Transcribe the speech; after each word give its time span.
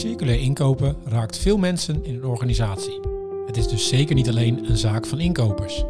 Circulair 0.00 0.40
inkopen 0.40 0.96
raakt 1.04 1.38
veel 1.38 1.58
mensen 1.58 2.04
in 2.04 2.14
een 2.14 2.24
organisatie. 2.24 3.00
Het 3.46 3.56
is 3.56 3.68
dus 3.68 3.88
zeker 3.88 4.14
niet 4.14 4.28
alleen 4.28 4.70
een 4.70 4.76
zaak 4.76 5.06
van 5.06 5.20
inkopers. 5.20 5.84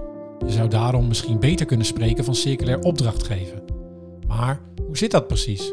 Je 0.46 0.52
zou 0.52 0.68
daarom 0.68 1.08
misschien 1.08 1.38
beter 1.38 1.66
kunnen 1.66 1.86
spreken 1.86 2.24
van 2.24 2.34
circulair 2.34 2.78
opdrachtgeven. 2.78 3.62
Maar 4.26 4.60
hoe 4.86 4.96
zit 4.96 5.10
dat 5.10 5.26
precies? 5.26 5.72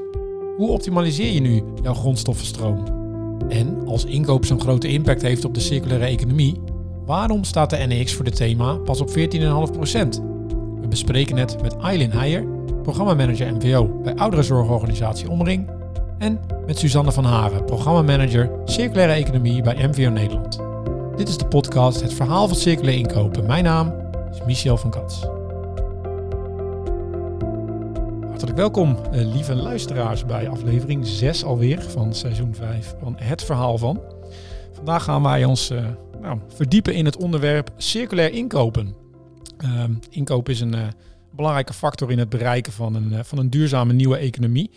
Hoe 0.58 0.70
optimaliseer 0.70 1.32
je 1.34 1.40
nu 1.40 1.64
jouw 1.84 1.94
grondstoffenstroom? 1.94 2.84
En 3.50 3.88
als 3.88 4.06
inkoop 4.06 4.46
zo'n 4.46 4.62
grote 4.62 4.88
impact 4.88 5.22
heeft 5.22 5.46
op 5.46 5.54
de 5.54 5.60
circulaire 5.60 6.06
economie, 6.06 6.62
waarom 7.06 7.44
staat 7.44 7.70
de 7.70 7.78
NEX 7.78 8.14
voor 8.14 8.26
dit 8.26 8.36
thema 8.36 8.76
pas 8.76 9.02
op 9.02 9.10
14,5%? 9.10 9.14
We 10.82 10.88
bespreken 10.90 11.38
het 11.38 11.62
met 11.62 11.78
Eileen 11.78 12.12
Heijer, 12.12 12.46
programmamanager 12.84 13.56
MVO 13.56 14.00
bij 14.04 14.16
ouderenzorgorganisatie 14.16 15.30
Omring, 15.30 15.70
en 16.18 16.40
met 16.68 16.80
Suzanne 16.80 17.12
van 17.12 17.24
Haren, 17.24 17.66
programmamanager 17.66 18.52
Circulaire 18.66 19.14
Economie 19.14 19.62
bij 19.62 19.88
MVO 19.88 20.10
Nederland. 20.10 20.60
Dit 21.18 21.28
is 21.28 21.38
de 21.38 21.46
podcast 21.46 22.02
Het 22.02 22.14
Verhaal 22.14 22.48
van 22.48 22.58
Circulair 22.58 22.98
Inkopen. 22.98 23.46
Mijn 23.46 23.64
naam 23.64 23.96
is 24.32 24.42
Michel 24.46 24.78
van 24.78 24.90
Kats. 24.90 25.22
Hartelijk 28.28 28.58
welkom, 28.58 28.98
eh, 29.12 29.26
lieve 29.34 29.56
luisteraars, 29.56 30.26
bij 30.26 30.50
aflevering 30.50 31.06
6 31.06 31.44
alweer 31.44 31.82
van 31.82 32.14
seizoen 32.14 32.56
5 32.56 32.96
van 33.00 33.16
Het 33.18 33.44
Verhaal 33.44 33.78
van. 33.78 34.02
Vandaag 34.72 35.04
gaan 35.04 35.24
wij 35.24 35.46
ons 35.46 35.72
uh, 35.72 35.86
nou, 36.22 36.40
verdiepen 36.48 36.94
in 36.94 37.06
het 37.06 37.18
onderwerp 37.18 37.70
circulair 37.78 38.34
inkopen. 38.34 38.96
Uh, 39.64 39.84
inkoop 40.10 40.50
is 40.50 40.60
een 40.60 40.76
uh, 40.76 40.82
belangrijke 41.32 41.74
factor 41.74 42.12
in 42.12 42.20
het 42.20 42.30
bereiken 42.30 42.74
van 42.74 42.96
een, 42.96 43.26
van 43.26 43.38
een 43.38 43.50
duurzame 43.50 43.94
nieuwe 43.94 44.18
economie. 44.18 44.72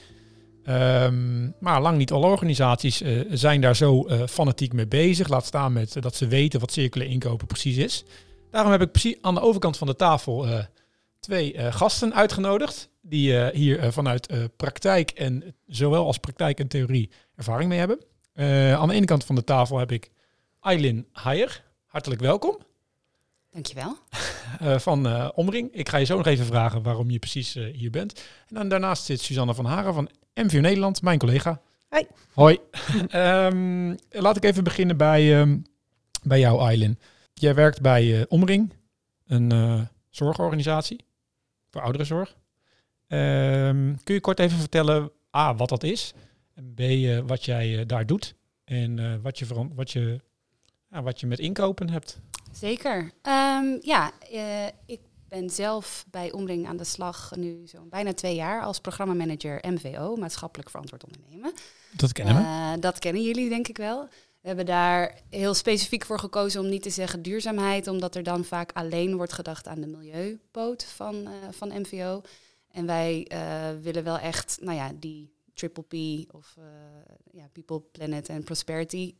Um, 0.68 1.54
maar 1.60 1.80
lang 1.80 1.98
niet 1.98 2.12
alle 2.12 2.26
organisaties 2.26 3.02
uh, 3.02 3.24
zijn 3.30 3.60
daar 3.60 3.76
zo 3.76 4.08
uh, 4.08 4.26
fanatiek 4.26 4.72
mee 4.72 4.86
bezig. 4.86 5.28
Laat 5.28 5.46
staan 5.46 5.72
met 5.72 5.96
uh, 5.96 6.02
dat 6.02 6.14
ze 6.14 6.26
weten 6.26 6.60
wat 6.60 6.72
circulair 6.72 7.10
inkopen 7.10 7.46
precies 7.46 7.76
is. 7.76 8.04
Daarom 8.50 8.72
heb 8.72 8.96
ik 8.96 9.18
aan 9.20 9.34
de 9.34 9.40
overkant 9.40 9.76
van 9.76 9.86
de 9.86 9.96
tafel 9.96 10.46
twee 11.20 11.72
gasten 11.72 12.14
uitgenodigd. 12.14 12.90
Die 13.02 13.50
hier 13.50 13.92
vanuit 13.92 14.28
praktijk 14.56 15.10
en 15.10 15.54
zowel 15.66 16.06
als 16.06 16.18
praktijk 16.18 16.58
en 16.58 16.68
theorie 16.68 17.10
ervaring 17.36 17.68
mee 17.68 17.78
hebben. 17.78 17.98
aan 18.78 18.88
de 18.88 18.94
ene 18.94 19.06
kant 19.06 19.24
van 19.24 19.34
de 19.34 19.44
tafel 19.44 19.78
heb 19.78 19.92
ik 19.92 20.10
Eileen 20.60 21.06
Heijer. 21.12 21.64
Hartelijk 21.86 22.20
welkom. 22.20 22.58
Dankjewel. 23.50 23.96
Uh, 24.62 24.78
van 24.88 25.06
uh, 25.06 25.28
Omring. 25.34 25.72
Ik 25.72 25.88
ga 25.88 25.96
je 25.96 26.04
zo 26.04 26.16
nog 26.16 26.26
even 26.26 26.46
vragen 26.46 26.82
waarom 26.82 27.10
je 27.10 27.18
precies 27.18 27.56
uh, 27.56 27.74
hier 27.74 27.90
bent. 27.90 28.24
En 28.48 28.54
dan 28.54 28.68
daarnaast 28.68 29.04
zit 29.04 29.20
Suzanne 29.20 29.54
van 29.54 29.64
Haren 29.64 29.94
van 29.94 30.10
MVO 30.34 30.60
Nederland, 30.60 31.02
mijn 31.02 31.18
collega. 31.18 31.60
Hoi. 31.88 32.06
Hoi. 32.32 32.58
um, 33.14 33.96
laat 34.24 34.36
ik 34.36 34.44
even 34.44 34.64
beginnen 34.64 34.96
bij, 34.96 35.40
um, 35.40 35.64
bij 36.22 36.38
jou, 36.38 36.60
Eileen. 36.60 36.98
Jij 37.34 37.54
werkt 37.54 37.80
bij 37.80 38.26
Omring, 38.28 38.72
een 39.26 39.88
zorgorganisatie 40.10 41.04
voor 41.70 41.80
ouderenzorg. 41.80 42.36
Um, 43.08 44.02
kun 44.04 44.14
je 44.14 44.20
kort 44.20 44.38
even 44.38 44.58
vertellen, 44.58 45.10
A, 45.36 45.54
wat 45.54 45.68
dat 45.68 45.82
is, 45.82 46.14
en 46.54 46.74
B, 46.74 46.80
wat 47.28 47.44
jij 47.44 47.86
daar 47.86 48.06
doet 48.06 48.34
en 48.64 49.22
wat, 49.22 49.38
je 49.38 49.46
wat, 49.74 49.90
je, 49.90 50.20
wat 50.88 51.20
je 51.20 51.26
met 51.26 51.38
inkopen 51.38 51.90
hebt? 51.90 52.20
Zeker. 52.52 53.12
Um, 53.22 53.78
ja, 53.80 54.12
uh, 54.32 54.66
ik 54.86 55.00
ben 55.28 55.50
zelf 55.50 56.04
bij 56.10 56.32
Omring 56.32 56.66
aan 56.66 56.76
de 56.76 56.84
slag 56.84 57.32
nu 57.36 57.66
zo'n 57.66 57.88
bijna 57.88 58.14
twee 58.14 58.34
jaar 58.34 58.62
als 58.62 58.80
programmamanager 58.80 59.60
MVO, 59.68 60.16
maatschappelijk 60.16 60.70
verantwoord 60.70 61.04
ondernemen. 61.04 61.52
Dat 61.92 62.12
kennen 62.12 62.34
we. 62.34 62.40
Uh, 62.40 62.72
dat 62.80 62.98
kennen 62.98 63.22
jullie 63.22 63.48
denk 63.48 63.68
ik 63.68 63.76
wel. 63.76 64.08
We 64.40 64.46
hebben 64.46 64.66
daar 64.66 65.20
heel 65.30 65.54
specifiek 65.54 66.04
voor 66.04 66.18
gekozen 66.18 66.60
om 66.60 66.68
niet 66.68 66.82
te 66.82 66.90
zeggen 66.90 67.22
duurzaamheid, 67.22 67.86
omdat 67.86 68.14
er 68.14 68.22
dan 68.22 68.44
vaak 68.44 68.72
alleen 68.72 69.16
wordt 69.16 69.32
gedacht 69.32 69.68
aan 69.68 69.80
de 69.80 69.86
milieupoot 69.86 70.84
van, 70.84 71.14
uh, 71.14 71.30
van 71.50 71.80
MVO. 71.80 72.22
En 72.70 72.86
wij 72.86 73.30
willen 73.82 74.04
wel 74.04 74.18
echt, 74.18 74.58
nou 74.60 74.76
ja, 74.76 74.92
die 74.94 75.32
triple 75.54 75.82
P 75.82 75.94
of 76.34 76.56
ja, 77.30 77.48
People, 77.52 77.80
Planet 77.80 78.28
en 78.28 78.44
Prosperity 78.44 79.14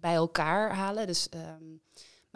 bij 0.00 0.14
elkaar 0.14 0.74
halen. 0.74 1.06
Dus 1.06 1.28
um, 1.34 1.80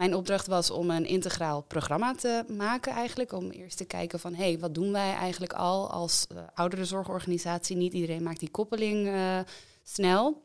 mijn 0.01 0.15
opdracht 0.15 0.47
was 0.47 0.71
om 0.71 0.89
een 0.89 1.05
integraal 1.05 1.61
programma 1.61 2.15
te 2.15 2.43
maken 2.57 2.93
eigenlijk. 2.93 3.31
Om 3.31 3.49
eerst 3.49 3.77
te 3.77 3.85
kijken 3.85 4.19
van, 4.19 4.33
hé, 4.33 4.43
hey, 4.43 4.59
wat 4.59 4.73
doen 4.73 4.91
wij 4.91 5.13
eigenlijk 5.13 5.53
al 5.53 5.89
als 5.91 6.27
uh, 6.31 6.37
ouderenzorgorganisatie? 6.53 7.75
Niet 7.75 7.93
iedereen 7.93 8.23
maakt 8.23 8.39
die 8.39 8.49
koppeling 8.49 9.07
uh, 9.07 9.39
snel. 9.83 10.43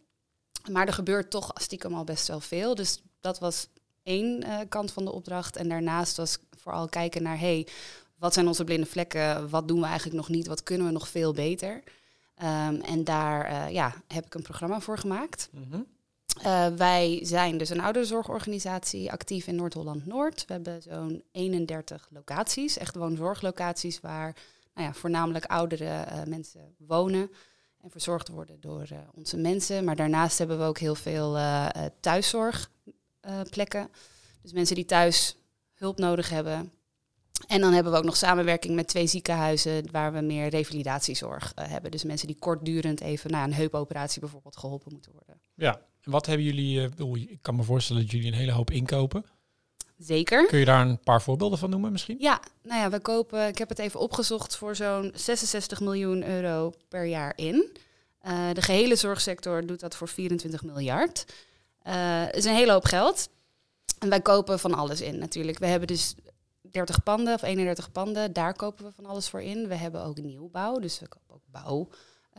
Maar 0.70 0.86
er 0.86 0.92
gebeurt 0.92 1.30
toch 1.30 1.50
stiekem 1.54 1.94
al 1.94 2.04
best 2.04 2.28
wel 2.28 2.40
veel. 2.40 2.74
Dus 2.74 3.02
dat 3.20 3.38
was 3.38 3.68
één 4.02 4.44
uh, 4.46 4.58
kant 4.68 4.92
van 4.92 5.04
de 5.04 5.12
opdracht. 5.12 5.56
En 5.56 5.68
daarnaast 5.68 6.16
was 6.16 6.38
vooral 6.56 6.88
kijken 6.88 7.22
naar, 7.22 7.38
hé, 7.38 7.46
hey, 7.46 7.66
wat 8.18 8.34
zijn 8.34 8.46
onze 8.46 8.64
blinde 8.64 8.86
vlekken? 8.86 9.50
Wat 9.50 9.68
doen 9.68 9.80
we 9.80 9.86
eigenlijk 9.86 10.16
nog 10.16 10.28
niet? 10.28 10.46
Wat 10.46 10.62
kunnen 10.62 10.86
we 10.86 10.92
nog 10.92 11.08
veel 11.08 11.32
beter? 11.32 11.82
Um, 12.42 12.80
en 12.80 13.04
daar 13.04 13.72
ja, 13.72 13.94
heb 14.08 14.26
ik 14.26 14.34
een 14.34 14.42
programma 14.42 14.80
voor 14.80 14.98
gemaakt. 14.98 15.48
-hmm. 15.52 15.86
Uh, 16.44 16.66
wij 16.66 17.18
zijn 17.22 17.58
dus 17.58 17.70
een 17.70 17.80
ouderenzorgorganisatie 17.80 19.12
actief 19.12 19.46
in 19.46 19.54
Noord-Holland-Noord. 19.54 20.44
We 20.46 20.52
hebben 20.52 20.82
zo'n 20.82 21.22
31 21.32 22.08
locaties, 22.10 22.78
echt 22.78 22.96
woonzorglocaties 22.96 24.00
waar 24.00 24.36
nou 24.74 24.86
ja, 24.86 24.94
voornamelijk 24.94 25.44
oudere 25.44 25.84
uh, 25.84 26.22
mensen 26.26 26.74
wonen 26.78 27.30
en 27.82 27.90
verzorgd 27.90 28.28
worden 28.28 28.60
door 28.60 28.86
uh, 28.92 28.98
onze 29.14 29.36
mensen. 29.36 29.84
Maar 29.84 29.96
daarnaast 29.96 30.38
hebben 30.38 30.58
we 30.58 30.64
ook 30.64 30.78
heel 30.78 30.94
veel 30.94 31.38
thuiszorgplekken. 32.00 33.88
dus 34.42 34.52
mensen 34.52 34.76
die 34.76 34.84
thuis 34.84 35.36
hulp 35.74 35.98
nodig 35.98 36.30
hebben. 36.30 36.72
En 37.46 37.60
dan 37.60 37.72
hebben 37.72 37.92
we 37.92 37.98
ook 37.98 38.04
nog 38.04 38.16
samenwerking 38.16 38.74
met 38.74 38.88
twee 38.88 39.06
ziekenhuizen 39.06 39.90
waar 39.90 40.12
we 40.12 40.20
meer 40.20 40.48
revalidatiezorg 40.48 41.52
hebben. 41.54 41.90
Dus 41.90 42.04
mensen 42.04 42.26
die 42.26 42.38
kortdurend 42.38 43.00
even 43.00 43.30
na 43.30 43.36
nou, 43.36 43.48
een 43.48 43.56
heupoperatie 43.56 44.20
bijvoorbeeld 44.20 44.56
geholpen 44.56 44.92
moeten 44.92 45.12
worden. 45.12 45.40
Ja, 45.54 45.80
wat 46.04 46.26
hebben 46.26 46.46
jullie, 46.46 46.90
uh, 46.98 47.14
ik 47.14 47.38
kan 47.42 47.56
me 47.56 47.62
voorstellen 47.62 48.02
dat 48.02 48.10
jullie 48.10 48.26
een 48.26 48.38
hele 48.38 48.52
hoop 48.52 48.70
inkopen. 48.70 49.24
Zeker. 49.98 50.46
Kun 50.46 50.58
je 50.58 50.64
daar 50.64 50.86
een 50.86 50.98
paar 50.98 51.22
voorbeelden 51.22 51.58
van 51.58 51.70
noemen 51.70 51.92
misschien? 51.92 52.16
Ja, 52.18 52.40
nou 52.62 52.80
ja, 52.80 52.90
we 52.90 53.00
kopen, 53.00 53.48
ik 53.48 53.58
heb 53.58 53.68
het 53.68 53.78
even 53.78 54.00
opgezocht, 54.00 54.56
voor 54.56 54.76
zo'n 54.76 55.12
66 55.14 55.80
miljoen 55.80 56.24
euro 56.28 56.72
per 56.88 57.04
jaar 57.04 57.32
in. 57.36 57.76
Uh, 58.26 58.50
de 58.52 58.62
gehele 58.62 58.96
zorgsector 58.96 59.66
doet 59.66 59.80
dat 59.80 59.96
voor 59.96 60.08
24 60.08 60.62
miljard. 60.62 61.26
Uh, 61.86 62.32
is 62.32 62.44
een 62.44 62.54
hele 62.54 62.72
hoop 62.72 62.84
geld. 62.84 63.28
En 63.98 64.08
wij 64.08 64.20
kopen 64.20 64.58
van 64.58 64.74
alles 64.74 65.00
in 65.00 65.18
natuurlijk. 65.18 65.58
We 65.58 65.66
hebben 65.66 65.88
dus 65.88 66.14
30 66.76 67.02
panden 67.02 67.34
of 67.34 67.42
31 67.42 67.92
panden, 67.92 68.32
daar 68.32 68.54
kopen 68.54 68.84
we 68.84 68.92
van 68.92 69.06
alles 69.06 69.28
voor 69.28 69.42
in. 69.42 69.68
We 69.68 69.74
hebben 69.74 70.04
ook 70.04 70.16
nieuwbouw, 70.16 70.78
dus 70.78 70.98
we 70.98 71.08
kopen 71.08 71.34
ook 71.34 71.42
bouw. 71.50 71.88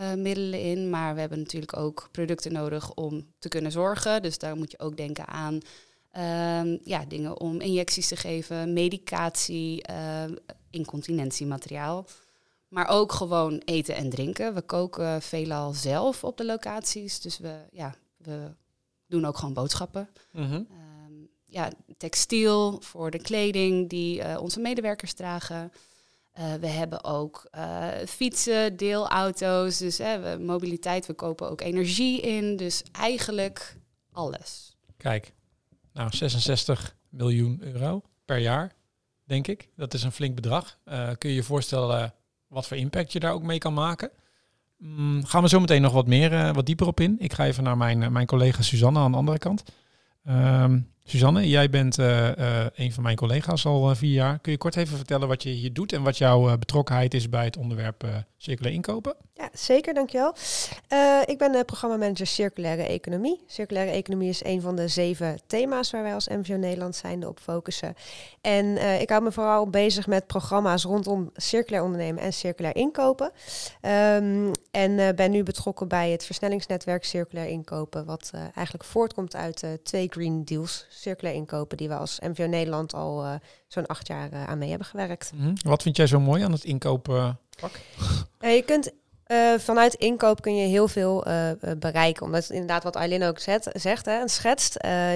Uh, 0.02 0.14
middelen 0.14 0.62
in. 0.62 0.90
Maar 0.90 1.14
we 1.14 1.20
hebben 1.20 1.40
natuurlijk 1.40 1.78
ook 1.78 2.10
producten 2.12 2.54
nodig 2.54 2.94
om 2.94 3.34
te 3.40 3.50
kunnen 3.50 3.72
zorgen. 3.72 4.22
Dus 4.22 4.38
daar 4.38 4.58
moet 4.58 4.72
je 4.72 4.80
ook 4.80 4.98
denken 4.98 5.28
aan 5.28 5.60
uh, 6.18 6.78
ja, 6.84 7.06
dingen 7.08 7.40
om 7.40 7.62
injecties 7.62 8.08
te 8.08 8.16
geven, 8.16 8.74
medicatie, 8.74 9.90
uh, 9.90 10.24
incontinentiemateriaal. 10.70 12.06
Maar 12.68 12.88
ook 12.88 13.12
gewoon 13.12 13.62
eten 13.66 13.96
en 13.96 14.10
drinken. 14.10 14.54
We 14.54 14.62
koken 14.62 15.22
veelal 15.22 15.74
zelf 15.74 16.24
op 16.24 16.38
de 16.38 16.46
locaties. 16.46 17.20
Dus 17.20 17.38
we, 17.38 17.56
ja, 17.72 17.96
we 18.18 18.52
doen 19.08 19.26
ook 19.26 19.38
gewoon 19.38 19.54
boodschappen. 19.54 20.10
Mm 20.32 20.50
-hmm. 20.50 20.68
Ja, 21.58 21.72
textiel 21.98 22.82
voor 22.82 23.12
de 23.12 23.22
kleding 23.22 23.90
die 23.90 24.40
onze 24.40 24.60
medewerkers 24.60 25.14
dragen. 25.14 25.72
Uh, 26.40 26.54
we 26.54 26.68
hebben 26.68 27.04
ook 27.04 27.48
uh, 27.56 27.88
fietsen, 28.08 28.78
deelauto's, 28.78 29.78
dus 29.78 29.98
we, 29.98 30.38
mobiliteit. 30.42 31.06
We 31.06 31.14
kopen 31.14 31.50
ook 31.50 31.62
energie 31.62 32.22
in, 32.22 32.56
dus 32.56 32.84
eigenlijk 32.92 33.78
alles. 34.12 34.78
Kijk, 34.98 35.34
nou 35.94 36.10
66 36.16 36.96
miljoen 37.10 37.62
euro 37.62 38.02
per 38.26 38.38
jaar, 38.38 38.76
denk 39.24 39.48
ik. 39.48 39.70
Dat 39.76 39.94
is 39.94 40.04
een 40.04 40.12
flink 40.12 40.36
bedrag. 40.36 40.78
Kun 41.18 41.30
je 41.30 41.36
je 41.36 41.44
voorstellen 41.44 42.14
wat 42.48 42.68
voor 42.68 42.78
impact 42.78 43.12
je 43.12 43.20
daar 43.20 43.34
ook 43.34 43.44
mee 43.44 43.58
kan 43.58 43.74
maken? 43.74 44.12
Mm, 44.78 45.26
gaan 45.26 45.42
we 45.42 45.50
zo 45.50 45.60
meteen 45.60 45.82
nog 45.82 45.94
wat 45.94 46.08
meer, 46.08 46.54
wat 46.54 46.66
dieper 46.66 46.88
op 46.88 47.00
in. 47.00 47.16
Ik 47.20 47.34
ga 47.34 47.46
even 47.46 47.64
naar 47.64 47.78
mijn, 47.78 48.12
mijn 48.12 48.28
collega 48.28 48.62
Suzanne 48.62 49.00
aan 49.00 49.12
de 49.12 49.18
andere 49.18 49.38
kant. 49.38 49.64
Um, 50.28 50.92
Suzanne, 51.10 51.48
jij 51.48 51.70
bent 51.70 52.00
uh, 52.00 52.36
uh, 52.38 52.66
een 52.76 52.94
van 52.94 53.04
mijn 53.04 53.16
collega's 53.16 53.66
al 53.66 53.90
uh, 53.90 53.96
vier 53.96 54.14
jaar. 54.14 54.40
Kun 54.40 54.52
je 54.52 54.58
kort 54.58 54.76
even 54.76 54.98
vertellen 54.98 55.28
wat 55.28 55.44
je 55.44 55.50
hier 55.50 55.74
doet 55.74 55.94
en 55.94 56.04
wat 56.04 56.18
jouw 56.18 56.58
betrokkenheid 56.58 57.14
is 57.14 57.30
bij 57.30 57.44
het 57.44 57.58
onderwerp 57.58 58.06
circulaire 58.38 58.78
inkopen? 58.78 59.16
Ja, 59.34 59.50
zeker, 59.54 59.94
dankjewel. 59.94 60.36
ik 61.26 61.38
ben 61.38 61.66
programmamanager 61.66 62.28
Circulaire 62.28 62.84
Economie. 62.84 63.44
Circulaire 63.48 63.92
Economie 63.92 64.30
is 64.30 64.44
een 64.44 64.62
van 64.62 64.76
de 64.76 64.88
zeven 64.88 65.40
thema's 65.48 65.92
waar 65.92 66.04
wij 66.04 66.14
als 66.14 66.28
MVO 66.28 66.56
Nederland 66.56 66.96
zijn 66.96 67.28
op 67.28 67.40
focussen. 67.40 67.96
En 68.42 69.00
ik 69.02 69.10
hou 69.10 69.24
me 69.24 69.32
vooral 69.32 69.70
bezig 69.70 70.08
met 70.08 70.28
programma's 70.28 70.84
rondom 70.84 71.30
circulair 71.36 71.84
ondernemen 71.84 72.24
en 72.24 72.34
circulair 72.34 72.76
inkopen. 72.76 73.32
Um, 73.82 74.52
en 74.72 75.16
ben 75.16 75.32
nu 75.32 75.44
betrokken 75.44 75.88
bij 75.88 76.12
het 76.12 76.26
versnellingsnetwerk 76.26 77.06
Circulair 77.06 77.50
Inkopen, 77.50 78.06
wat 78.06 78.32
eigenlijk 78.34 78.84
voortkomt 78.84 79.36
uit 79.36 79.64
twee 79.84 80.08
Green 80.10 80.46
Deals 80.46 80.86
circulair 80.98 81.36
inkopen 81.36 81.78
die 81.78 81.88
we 81.88 81.96
als 81.96 82.20
MVO 82.20 82.46
Nederland 82.46 82.94
al 82.94 83.24
uh, 83.24 83.34
zo'n 83.68 83.86
acht 83.86 84.08
jaar 84.08 84.34
uh, 84.34 84.44
aan 84.44 84.58
mee 84.58 84.70
hebben 84.70 84.88
gewerkt. 84.88 85.32
Mm 85.34 85.42
-hmm. 85.42 85.54
Wat 85.66 85.82
vind 85.82 85.98
jij 85.98 86.08
zo 86.08 86.20
mooi 86.20 86.44
aan 86.44 86.52
het 86.52 86.64
inkopen? 86.64 87.40
Uh, 88.40 88.56
je 88.56 88.64
kunt 88.66 88.92
vanuit 89.58 89.94
inkoop 89.94 90.42
kun 90.42 90.56
je 90.56 90.68
heel 90.68 90.88
veel 90.88 91.26
bereiken. 91.78 92.26
Omdat 92.26 92.50
inderdaad 92.50 92.84
wat 92.84 92.96
Eileen 92.96 93.24
ook 93.24 93.40
zet, 93.40 93.70
zegt 93.74 94.06
hè, 94.06 94.20
en 94.20 94.30
schetst. 94.30 94.74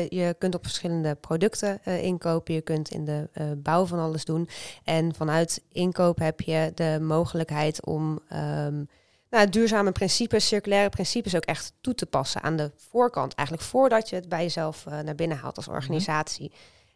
je 0.10 0.36
kunt 0.38 0.56
op 0.56 0.64
verschillende 0.64 1.16
producten 1.16 1.84
inkopen. 1.84 2.54
Je 2.54 2.62
kunt 2.62 2.90
in 2.90 3.06
de 3.06 3.30
bouw 3.58 3.86
van 3.86 4.00
alles 4.00 4.26
doen. 4.26 4.50
En 4.84 5.16
vanuit 5.16 5.64
inkoop 5.72 6.20
heb 6.20 6.42
je 6.42 6.72
de 6.76 6.98
mogelijkheid 7.02 7.86
om 7.86 8.20
um, 8.34 8.88
nou, 9.32 9.50
duurzame 9.50 9.92
principes, 9.92 10.48
circulaire 10.48 10.90
principes 10.90 11.36
ook 11.36 11.46
echt 11.46 11.74
toe 11.82 11.96
te 11.96 12.06
passen 12.06 12.42
aan 12.42 12.56
de 12.56 12.72
voorkant. 12.76 13.34
Eigenlijk 13.34 13.68
voordat 13.68 14.10
je 14.10 14.16
het 14.16 14.30
bij 14.30 14.42
jezelf 14.42 14.86
uh, 14.88 15.00
naar 15.00 15.16
binnen 15.16 15.38
haalt 15.38 15.56
als 15.56 15.68
mhm. 15.68 15.76
organisatie. 15.76 16.52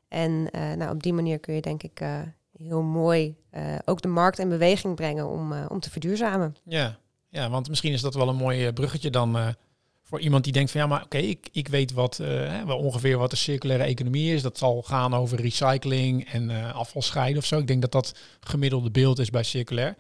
En 0.07 0.31
uh, 0.31 0.73
nou, 0.73 0.91
op 0.91 1.03
die 1.03 1.13
manier 1.13 1.39
kun 1.39 1.53
je 1.53 1.61
denk 1.61 1.83
ik 1.83 2.01
uh, 2.01 2.19
heel 2.57 2.81
mooi 2.81 3.35
ook 3.85 4.01
de 4.01 4.07
markt 4.07 4.39
in 4.39 4.49
beweging 4.49 4.95
brengen 4.95 5.27
om, 5.27 5.53
om 5.67 5.79
te 5.79 5.89
verduurzamen. 5.89 6.55
Ja. 6.63 6.97
ja, 7.29 7.49
want 7.49 7.69
misschien 7.69 7.93
is 7.93 8.01
dat 8.01 8.13
wel 8.13 8.29
een 8.29 8.35
mooi 8.35 8.71
bruggetje 8.71 9.09
dan 9.09 9.55
voor 10.03 10.19
iemand 10.19 10.43
die 10.43 10.53
denkt 10.53 10.71
van 10.71 10.81
ja, 10.81 10.87
maar 10.87 11.03
oké, 11.03 11.17
ik, 11.17 11.49
ik 11.51 11.67
weet 11.67 11.91
wat 11.91 12.17
hè, 12.17 12.65
wel 12.65 12.77
ongeveer 12.77 13.17
wat 13.17 13.29
de 13.29 13.35
circulaire 13.35 13.83
economie 13.83 14.33
is. 14.33 14.41
Dat 14.41 14.57
zal 14.57 14.81
gaan 14.81 15.13
over 15.13 15.41
recycling 15.41 16.29
en 16.31 16.73
afval 16.73 17.01
scheiden 17.01 17.37
of 17.37 17.45
zo. 17.45 17.57
Ik 17.57 17.67
denk 17.67 17.81
dat 17.81 17.91
dat 17.91 18.15
gemiddelde 18.39 18.91
beeld 18.91 19.19
is 19.19 19.29
bij 19.29 19.43
circulair. 19.43 19.95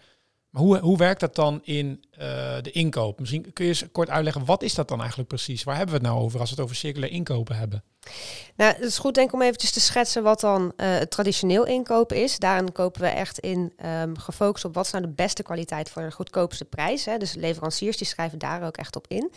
Maar 0.55 0.63
hoe, 0.63 0.79
hoe 0.79 0.97
werkt 0.97 1.19
dat 1.19 1.35
dan 1.35 1.59
in 1.63 2.03
uh, 2.11 2.17
de 2.61 2.71
inkoop? 2.71 3.19
Misschien 3.19 3.53
kun 3.53 3.65
je 3.65 3.71
eens 3.71 3.91
kort 3.91 4.09
uitleggen, 4.09 4.45
wat 4.45 4.63
is 4.63 4.73
dat 4.73 4.87
dan 4.87 4.99
eigenlijk 4.99 5.29
precies? 5.29 5.63
Waar 5.63 5.75
hebben 5.77 5.95
we 5.95 6.01
het 6.01 6.09
nou 6.11 6.23
over 6.23 6.39
als 6.39 6.49
we 6.49 6.55
het 6.55 6.63
over 6.63 6.75
circulair 6.75 7.11
inkopen 7.11 7.55
hebben? 7.55 7.83
Nou, 8.55 8.73
het 8.73 8.83
is 8.83 8.97
goed 8.97 9.13
denk 9.13 9.27
ik 9.27 9.33
om 9.33 9.41
eventjes 9.41 9.71
te 9.71 9.79
schetsen 9.79 10.23
wat 10.23 10.39
dan 10.39 10.63
uh, 10.63 10.71
het 10.75 11.11
traditioneel 11.11 11.65
inkopen 11.65 12.17
is. 12.23 12.39
Daarin 12.39 12.71
kopen 12.71 13.01
we 13.01 13.07
echt 13.07 13.39
in 13.39 13.73
um, 14.01 14.17
gefocust 14.17 14.65
op 14.65 14.73
wat 14.73 14.85
is 14.85 14.91
nou 14.91 15.03
de 15.03 15.11
beste 15.11 15.43
kwaliteit 15.43 15.89
voor 15.89 16.01
de 16.01 16.11
goedkoopste 16.11 16.65
prijs. 16.65 17.05
Hè. 17.05 17.17
Dus 17.17 17.33
leveranciers 17.33 17.97
die 17.97 18.07
schrijven 18.07 18.39
daar 18.39 18.65
ook 18.65 18.77
echt 18.77 18.95
op 18.95 19.05
in. 19.07 19.31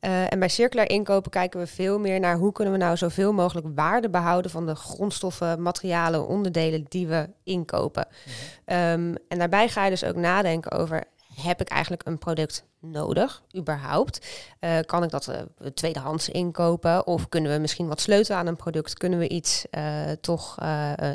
Uh, 0.00 0.32
en 0.32 0.38
bij 0.38 0.48
circulair 0.48 0.90
inkopen 0.90 1.30
kijken 1.30 1.60
we 1.60 1.66
veel 1.66 1.98
meer 1.98 2.20
naar 2.20 2.36
hoe 2.36 2.52
kunnen 2.52 2.72
we 2.72 2.78
nou 2.78 2.96
zoveel 2.96 3.32
mogelijk 3.32 3.66
waarde 3.74 4.10
behouden 4.10 4.50
van 4.50 4.66
de 4.66 4.74
grondstoffen, 4.74 5.62
materialen, 5.62 6.26
onderdelen 6.26 6.84
die 6.88 7.06
we 7.06 7.28
inkopen. 7.42 8.06
Mm 8.24 8.32
um, 8.66 9.14
en 9.28 9.38
daarbij 9.38 9.68
ga 9.68 9.84
je 9.84 9.90
dus 9.90 10.04
ook 10.04 10.16
nadenken 10.16 10.70
over 10.70 11.04
heb 11.40 11.60
ik 11.60 11.68
eigenlijk 11.68 12.06
een 12.06 12.18
product 12.18 12.64
nodig, 12.80 13.42
überhaupt? 13.56 14.26
Uh, 14.60 14.78
kan 14.86 15.02
ik 15.02 15.10
dat 15.10 15.28
uh, 15.28 15.68
tweedehands 15.74 16.28
inkopen? 16.28 17.06
Of 17.06 17.28
kunnen 17.28 17.52
we 17.52 17.58
misschien 17.58 17.88
wat 17.88 18.00
sleutelen 18.00 18.38
aan 18.38 18.46
een 18.46 18.56
product? 18.56 18.94
Kunnen 18.94 19.18
we 19.18 19.28
iets 19.28 19.64
uh, 19.70 20.10
toch 20.20 20.56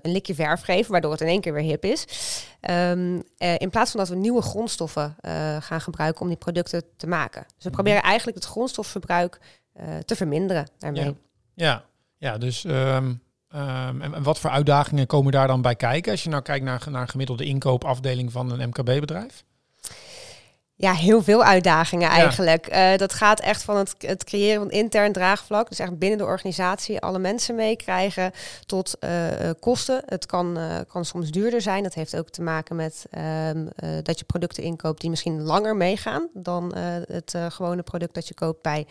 een 0.01 0.11
likje 0.11 0.35
verf 0.35 0.61
geven, 0.61 0.91
waardoor 0.91 1.11
het 1.11 1.21
in 1.21 1.27
één 1.27 1.41
keer 1.41 1.53
weer 1.53 1.63
hip 1.63 1.83
is? 1.83 2.05
Um, 2.69 3.23
in 3.37 3.69
plaats 3.69 3.91
van 3.91 3.99
dat 3.99 4.09
we 4.09 4.15
nieuwe 4.15 4.41
grondstoffen 4.41 5.15
gaan 5.59 5.81
gebruiken 5.81 6.21
om 6.21 6.27
die 6.27 6.37
producten 6.37 6.83
te 6.97 7.07
maken. 7.07 7.41
Dus 7.41 7.63
we 7.63 7.69
mhm. 7.69 7.73
proberen 7.73 8.01
eigenlijk 8.01 8.37
het 8.37 8.47
grondstofverbruik 8.47 9.39
te 10.05 10.15
verminderen 10.15 10.67
daarmee. 10.77 11.03
Ja, 11.03 11.13
ja. 11.53 11.83
ja 12.17 12.37
dus... 12.37 12.63
Um... 12.63 13.21
Um, 13.55 14.01
en, 14.01 14.23
wat 14.23 14.39
voor 14.39 14.49
uitdagingen 14.49 15.07
komen 15.07 15.31
daar 15.31 15.47
dan 15.47 15.61
bij 15.61 15.75
kijken 15.75 16.11
als 16.11 16.23
je 16.23 16.29
nou 16.29 16.41
kijkt 16.41 16.65
naar, 16.65 16.85
naar 16.89 17.07
gemiddelde 17.07 17.45
inkoopafdeling 17.45 18.31
van 18.31 18.51
een 18.51 18.69
MKB-bedrijf? 18.69 19.43
Ja, 20.81 20.93
heel 20.93 21.23
veel 21.23 21.43
uitdagingen 21.43 22.09
eigenlijk. 22.09 22.69
Ja. 22.69 22.91
Uh, 22.91 22.97
dat 22.97 23.13
gaat 23.13 23.39
echt 23.39 23.63
van 23.63 23.77
het, 23.77 23.95
het, 23.97 24.23
creëren 24.23 24.61
van 24.61 24.71
intern 24.71 25.11
draagvlak, 25.11 25.69
dus 25.69 25.79
echt 25.79 25.97
binnen 25.97 26.17
de 26.17 26.23
organisatie 26.23 26.99
alle 26.99 27.19
mensen 27.19 27.55
meekrijgen, 27.55 28.31
tot 28.65 28.97
uh, 28.99 29.09
kosten. 29.59 30.01
Het 30.05 30.25
kan, 30.25 30.57
uh, 30.57 30.75
kan 30.87 31.05
soms 31.05 31.31
duurder 31.31 31.61
zijn. 31.61 31.83
Dat 31.83 31.93
heeft 31.93 32.17
ook 32.17 32.29
te 32.29 32.41
maken 32.41 32.75
met 32.75 33.05
um, 33.17 33.69
dat 34.03 34.19
je 34.19 34.25
producten 34.25 34.63
inkoopt 34.63 35.01
die 35.01 35.09
misschien 35.09 35.41
langer 35.41 35.75
meegaan 35.75 36.27
dan 36.33 36.75
het 37.11 37.35
gewone 37.49 37.83
product 37.83 38.13
dat 38.13 38.27
je 38.27 38.33
koopt 38.33 38.61
bij, 38.61 38.87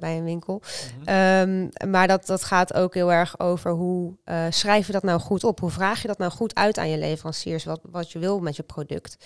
bij 0.00 0.16
een 0.16 0.24
winkel. 0.24 0.62
-hmm. 1.04 1.14
um, 1.14 1.90
maar 1.90 2.08
dat, 2.08 2.26
dat 2.26 2.44
gaat 2.44 2.74
ook 2.74 2.94
heel 2.94 3.12
erg 3.12 3.38
over 3.38 3.70
hoe 3.70 4.14
schrijf 4.50 4.86
je 4.86 4.92
dat 4.92 5.02
nou 5.02 5.20
goed 5.20 5.44
op? 5.44 5.60
Hoe 5.60 5.70
vraag 5.70 6.02
je 6.02 6.08
dat 6.08 6.18
nou 6.18 6.30
goed 6.30 6.54
uit 6.54 6.78
aan 6.78 6.90
je 6.90 6.98
leveranciers, 6.98 7.64
wat, 7.64 7.80
wat 7.82 8.12
je 8.12 8.18
wil 8.18 8.40
met 8.40 8.56
je 8.56 8.62
product? 8.62 9.16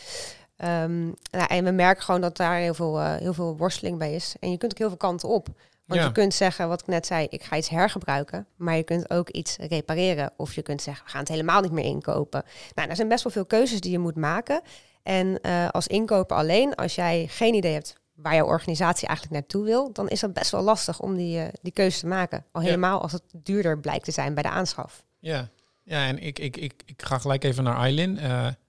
Um, 0.57 1.15
nou, 1.31 1.47
en 1.49 1.65
we 1.65 1.71
merken 1.71 2.03
gewoon 2.03 2.21
dat 2.21 2.37
daar 2.37 2.57
heel 2.57 2.75
veel, 2.75 3.01
uh, 3.01 3.17
heel 3.17 3.35
veel 3.35 3.57
worsteling 3.57 3.99
bij 3.99 4.15
is. 4.15 4.35
En 4.41 4.51
je 4.51 4.59
kunt 4.59 4.73
ook 4.73 4.79
heel 4.79 4.89
veel 4.89 4.97
kanten 4.97 5.29
op. 5.29 5.49
Want 5.85 6.01
ja. 6.01 6.07
je 6.07 6.13
kunt 6.13 6.35
zeggen, 6.35 6.69
wat 6.69 6.81
ik 6.81 6.87
net 6.87 7.07
zei, 7.07 7.27
ik 7.31 7.43
ga 7.43 7.57
iets 7.57 7.69
hergebruiken. 7.69 8.47
Maar 8.57 8.77
je 8.77 8.83
kunt 8.83 9.11
ook 9.11 9.29
iets 9.29 9.57
repareren. 9.57 10.33
Of 10.37 10.55
je 10.55 10.63
kunt 10.63 10.83
zeggen, 10.83 11.05
we 11.05 11.11
gaan 11.11 11.21
het 11.21 11.29
helemaal 11.29 11.61
niet 11.61 11.73
meer 11.73 11.85
inkopen. 11.85 12.45
Nou, 12.75 12.89
er 12.89 12.97
zijn 12.97 13.09
best 13.09 13.25
wel 13.25 13.33
veel 13.33 13.47
keuzes 13.47 13.81
die 13.81 13.91
je 13.91 13.99
moet 13.99 14.17
maken. 14.17 14.61
En 15.03 15.39
uh, 15.43 15.69
als 15.69 15.87
inkoper 15.87 16.37
alleen, 16.37 16.75
als 16.75 16.95
jij 16.95 17.27
geen 17.31 17.55
idee 17.55 17.73
hebt 17.73 17.97
waar 18.15 18.35
jouw 18.35 18.47
organisatie 18.47 19.09
eigenlijk 19.09 19.41
naartoe 19.41 19.65
wil, 19.65 19.93
dan 19.93 20.09
is 20.09 20.21
dat 20.21 20.33
best 20.33 20.51
wel 20.51 20.63
lastig 20.63 21.01
om 21.01 21.17
die, 21.17 21.39
uh, 21.39 21.47
die 21.63 21.73
keuze 21.73 21.99
te 21.99 22.07
maken. 22.07 22.45
Al 22.53 22.61
helemaal 22.61 22.97
ja. 22.97 23.03
als 23.03 23.13
het 23.13 23.23
duurder 23.33 23.79
blijkt 23.79 24.05
te 24.05 24.11
zijn 24.11 24.35
bij 24.35 24.43
de 24.43 24.49
aanschaf. 24.49 25.05
Ja, 25.19 25.49
ja 25.83 26.07
en 26.07 26.19
ik, 26.19 26.39
ik, 26.39 26.57
ik, 26.57 26.83
ik 26.87 27.03
ga 27.03 27.19
gelijk 27.19 27.45
even 27.45 27.65
naar 27.65 27.77
Eileen. 27.77 28.19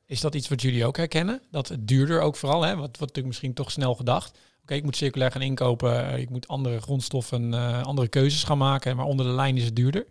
Is 0.07 0.21
dat 0.21 0.35
iets 0.35 0.47
wat 0.47 0.61
jullie 0.61 0.85
ook 0.85 0.97
herkennen? 0.97 1.41
Dat 1.51 1.67
het 1.67 1.87
duurder 1.87 2.21
ook 2.21 2.35
vooral, 2.35 2.61
hè? 2.61 2.75
Wat, 2.75 2.89
wat 2.89 2.99
natuurlijk 2.99 3.27
misschien 3.27 3.53
toch 3.53 3.71
snel 3.71 3.95
gedacht. 3.95 4.37
Oké, 4.61 4.73
ik 4.73 4.83
moet 4.83 4.95
circulair 4.95 5.31
gaan 5.31 5.41
inkopen, 5.41 6.07
eh, 6.07 6.19
ik 6.19 6.29
moet 6.29 6.47
andere 6.47 6.81
grondstoffen, 6.81 7.53
uh, 7.53 7.81
andere 7.81 8.07
keuzes 8.07 8.43
gaan 8.43 8.57
maken, 8.57 8.95
maar 8.95 9.05
onder 9.05 9.25
de 9.25 9.31
lijn 9.31 9.57
is 9.57 9.63
het 9.63 9.75
duurder. 9.75 10.05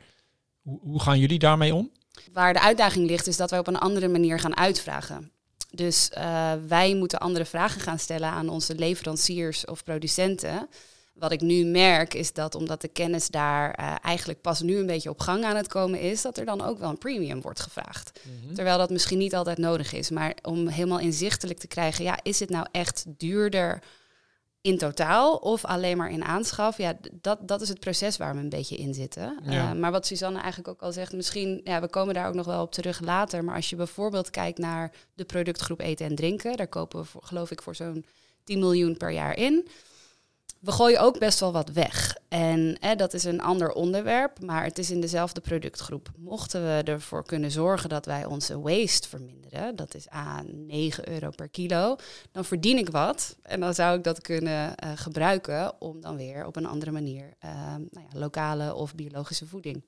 Hoe, 0.62 0.80
hoe 0.82 1.00
gaan 1.00 1.18
jullie 1.18 1.38
daarmee 1.38 1.74
om? 1.74 1.90
Waar 2.32 2.52
de 2.52 2.60
uitdaging 2.60 3.06
ligt, 3.06 3.26
is 3.26 3.36
dat 3.36 3.50
wij 3.50 3.58
op 3.58 3.66
een 3.66 3.78
andere 3.78 4.08
manier 4.08 4.40
gaan 4.40 4.56
uitvragen. 4.56 5.32
Dus 5.70 6.10
uh, 6.16 6.52
wij 6.66 6.94
moeten 6.94 7.18
andere 7.18 7.44
vragen 7.44 7.80
gaan 7.80 7.98
stellen 7.98 8.28
aan 8.28 8.48
onze 8.48 8.74
leveranciers 8.74 9.64
of 9.64 9.84
producenten. 9.84 10.68
Wat 11.14 11.32
ik 11.32 11.40
nu 11.40 11.64
merk 11.64 12.14
is 12.14 12.32
dat 12.32 12.54
omdat 12.54 12.80
de 12.80 12.88
kennis 12.88 13.28
daar 13.28 13.78
uh, 13.80 13.94
eigenlijk 14.02 14.40
pas 14.40 14.60
nu 14.60 14.76
een 14.76 14.86
beetje 14.86 15.10
op 15.10 15.20
gang 15.20 15.44
aan 15.44 15.56
het 15.56 15.68
komen 15.68 16.00
is, 16.00 16.22
dat 16.22 16.38
er 16.38 16.44
dan 16.44 16.62
ook 16.62 16.78
wel 16.78 16.90
een 16.90 16.98
premium 16.98 17.40
wordt 17.40 17.60
gevraagd. 17.60 18.20
Mm 18.22 18.32
-hmm. 18.46 18.54
Terwijl 18.54 18.78
dat 18.78 18.90
misschien 18.90 19.18
niet 19.18 19.34
altijd 19.34 19.58
nodig 19.58 19.92
is. 19.92 20.10
Maar 20.10 20.36
om 20.42 20.66
helemaal 20.66 20.98
inzichtelijk 20.98 21.58
te 21.58 21.66
krijgen, 21.66 22.04
ja, 22.04 22.18
is 22.22 22.40
het 22.40 22.50
nou 22.50 22.66
echt 22.72 23.04
duurder 23.06 23.82
in 24.60 24.78
totaal 24.78 25.36
of 25.36 25.64
alleen 25.64 25.96
maar 25.96 26.10
in 26.10 26.24
aanschaf? 26.24 26.78
Ja, 26.78 26.96
dat, 27.20 27.48
dat 27.48 27.60
is 27.60 27.68
het 27.68 27.80
proces 27.80 28.16
waar 28.16 28.34
we 28.34 28.40
een 28.40 28.48
beetje 28.48 28.76
in 28.76 28.94
zitten. 28.94 29.38
Ja. 29.42 29.72
Uh, 29.72 29.80
maar 29.80 29.90
wat 29.90 30.06
Suzanne 30.06 30.38
eigenlijk 30.38 30.68
ook 30.68 30.82
al 30.82 30.92
zegt, 30.92 31.12
misschien, 31.12 31.60
ja, 31.64 31.80
we 31.80 31.88
komen 31.88 32.14
daar 32.14 32.28
ook 32.28 32.34
nog 32.34 32.46
wel 32.46 32.62
op 32.62 32.72
terug 32.72 33.00
later. 33.00 33.44
Maar 33.44 33.56
als 33.56 33.70
je 33.70 33.76
bijvoorbeeld 33.76 34.30
kijkt 34.30 34.58
naar 34.58 34.92
de 35.14 35.24
productgroep 35.24 35.80
eten 35.80 36.06
en 36.06 36.14
drinken, 36.14 36.56
daar 36.56 36.68
kopen 36.68 36.98
we 36.98 37.04
voor, 37.04 37.22
geloof 37.22 37.50
ik 37.50 37.62
voor 37.62 37.74
zo'n 37.74 38.04
10 38.44 38.58
miljoen 38.58 38.96
per 38.96 39.10
jaar 39.10 39.36
in 39.36 39.68
we 40.64 40.72
gooien 40.72 41.00
ook 41.00 41.18
best 41.18 41.40
wel 41.40 41.52
wat 41.52 41.70
weg. 41.70 42.16
En 42.28 42.76
hè, 42.80 42.94
dat 42.94 43.14
is 43.14 43.24
een 43.24 43.40
ander 43.40 43.72
onderwerp, 43.72 44.40
maar 44.40 44.64
het 44.64 44.78
is 44.78 44.90
in 44.90 45.00
dezelfde 45.00 45.40
productgroep. 45.40 46.10
Mochten 46.16 46.62
we 46.62 46.82
ervoor 46.84 47.24
kunnen 47.24 47.50
zorgen 47.50 47.88
dat 47.88 48.06
wij 48.06 48.24
onze 48.24 48.60
waste 48.60 49.08
verminderen, 49.08 49.76
dat 49.76 49.94
is 49.94 50.08
aan 50.08 50.66
9 50.66 51.08
euro 51.08 51.30
per 51.30 51.48
kilo, 51.48 51.96
dan 52.32 52.44
verdien 52.44 52.78
ik 52.78 52.90
wat. 52.90 53.36
En 53.42 53.60
dan 53.60 53.74
zou 53.74 53.96
ik 53.96 54.04
dat 54.04 54.20
kunnen 54.20 54.72
uh, 54.84 54.90
gebruiken 54.94 55.80
om 55.80 56.00
dan 56.00 56.16
weer 56.16 56.46
op 56.46 56.56
een 56.56 56.66
andere 56.66 56.90
manier 56.90 57.34
uh, 57.44 57.50
nou 57.90 58.06
ja, 58.10 58.18
lokale 58.18 58.74
of 58.74 58.94
biologische 58.94 59.46
voeding 59.46 59.84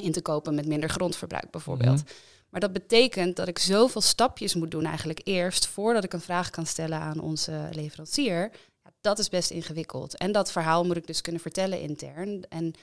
in 0.00 0.12
te 0.12 0.22
kopen 0.22 0.54
met 0.54 0.66
minder 0.66 0.88
grondverbruik 0.88 1.50
bijvoorbeeld. 1.50 2.00
Mm 2.00 2.06
-hmm. 2.06 2.32
Maar 2.50 2.60
dat 2.60 2.72
betekent 2.72 3.36
dat 3.36 3.48
ik 3.48 3.58
zoveel 3.58 4.00
stapjes 4.00 4.54
moet 4.54 4.70
doen 4.70 4.84
eigenlijk 4.84 5.20
eerst 5.24 5.66
voordat 5.66 6.04
ik 6.04 6.12
een 6.12 6.20
vraag 6.20 6.50
kan 6.50 6.66
stellen 6.66 6.98
aan 6.98 7.20
onze 7.20 7.68
leverancier 7.72 8.50
dat 9.04 9.18
is 9.18 9.28
best 9.28 9.50
ingewikkeld. 9.50 10.16
En 10.16 10.32
dat 10.32 10.52
verhaal 10.52 10.84
moet 10.84 10.96
ik 10.96 11.06
dus 11.06 11.20
kunnen 11.20 11.40
vertellen 11.40 11.80
intern. 11.80 12.44
En 12.48 12.74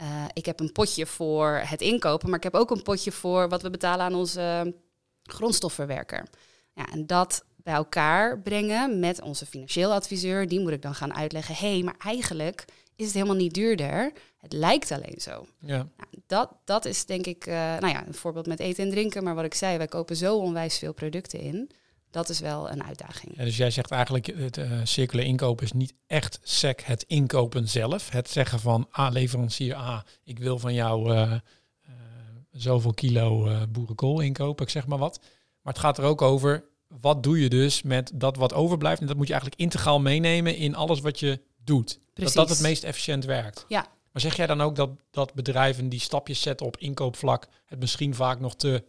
uh, 0.00 0.24
ik 0.32 0.46
heb 0.46 0.60
een 0.60 0.72
potje 0.72 1.06
voor 1.06 1.60
het 1.64 1.80
inkopen, 1.80 2.28
maar 2.28 2.38
ik 2.38 2.44
heb 2.44 2.54
ook 2.54 2.70
een 2.70 2.82
potje 2.82 3.12
voor 3.12 3.48
wat 3.48 3.62
we 3.62 3.70
betalen 3.70 4.04
aan 4.04 4.14
onze 4.14 4.74
grondstofverwerker. 5.22 6.26
Ja, 6.74 6.90
en 6.90 7.06
dat 7.06 7.44
bij 7.56 7.74
elkaar 7.74 8.40
brengen 8.40 8.98
met 8.98 9.20
onze 9.20 9.46
financieel 9.46 9.92
adviseur, 9.92 10.48
die 10.48 10.60
moet 10.60 10.72
ik 10.72 10.82
dan 10.82 10.94
gaan 10.94 11.14
uitleggen. 11.14 11.54
Hé, 11.54 11.72
hey, 11.72 11.82
maar 11.82 11.96
eigenlijk 11.98 12.64
is 12.96 13.04
het 13.04 13.14
helemaal 13.14 13.36
niet 13.36 13.54
duurder. 13.54 14.12
Het 14.38 14.52
lijkt 14.52 14.90
alleen 14.90 15.20
zo. 15.20 15.46
Ja. 15.60 15.76
Nou, 15.76 16.08
dat, 16.26 16.50
dat 16.64 16.84
is 16.84 17.04
denk 17.04 17.26
ik, 17.26 17.46
uh, 17.46 17.54
nou 17.54 17.88
ja, 17.88 18.06
een 18.06 18.14
voorbeeld 18.14 18.46
met 18.46 18.60
eten 18.60 18.84
en 18.84 18.90
drinken. 18.90 19.24
Maar 19.24 19.34
wat 19.34 19.44
ik 19.44 19.54
zei, 19.54 19.76
wij 19.76 19.86
kopen 19.86 20.16
zo 20.16 20.36
onwijs 20.36 20.78
veel 20.78 20.92
producten 20.92 21.40
in. 21.40 21.70
Dat 22.10 22.28
is 22.28 22.40
wel 22.40 22.70
een 22.70 22.84
uitdaging. 22.84 23.36
Ja, 23.36 23.44
dus 23.44 23.56
jij 23.56 23.70
zegt 23.70 23.90
eigenlijk, 23.90 24.26
het 24.26 24.56
uh, 24.56 24.80
circulair 24.84 25.28
inkopen 25.28 25.64
is 25.64 25.72
niet 25.72 25.94
echt 26.06 26.38
sec 26.42 26.80
het 26.80 27.02
inkopen 27.02 27.68
zelf. 27.68 28.10
Het 28.10 28.30
zeggen 28.30 28.60
van, 28.60 28.86
ah, 28.90 29.12
leverancier 29.12 29.74
A, 29.74 30.04
ik 30.24 30.38
wil 30.38 30.58
van 30.58 30.74
jou 30.74 31.14
uh, 31.14 31.32
zoveel 32.50 32.94
kilo 32.94 33.50
boerenkool 33.68 34.20
inkopen, 34.20 34.64
ik 34.64 34.70
zeg 34.70 34.86
maar 34.86 34.98
wat. 34.98 35.20
Maar 35.62 35.72
het 35.72 35.82
gaat 35.82 35.98
er 35.98 36.04
ook 36.04 36.22
over, 36.22 36.64
wat 37.00 37.22
doe 37.22 37.40
je 37.40 37.48
dus 37.48 37.82
met 37.82 38.10
dat 38.14 38.36
wat 38.36 38.52
overblijft? 38.52 39.00
En 39.00 39.06
dat 39.06 39.16
moet 39.16 39.26
je 39.26 39.32
eigenlijk 39.32 39.62
integraal 39.62 40.00
meenemen 40.00 40.56
in 40.56 40.74
alles 40.74 41.00
wat 41.00 41.20
je 41.20 41.40
doet. 41.64 41.98
Precies. 42.14 42.34
Dat 42.34 42.48
dat 42.48 42.56
het 42.56 42.66
meest 42.66 42.84
efficiënt 42.84 43.24
werkt. 43.24 43.64
Ja. 43.68 43.86
Maar 44.12 44.22
zeg 44.22 44.36
jij 44.36 44.46
dan 44.46 44.60
ook 44.60 44.76
dat, 44.76 44.90
dat 45.10 45.34
bedrijven 45.34 45.88
die 45.88 46.00
stapjes 46.00 46.40
zetten 46.40 46.66
op 46.66 46.76
inkoopvlak 46.76 47.48
het 47.66 47.78
misschien 47.80 48.14
vaak 48.14 48.40
nog 48.40 48.56
te, 48.56 48.84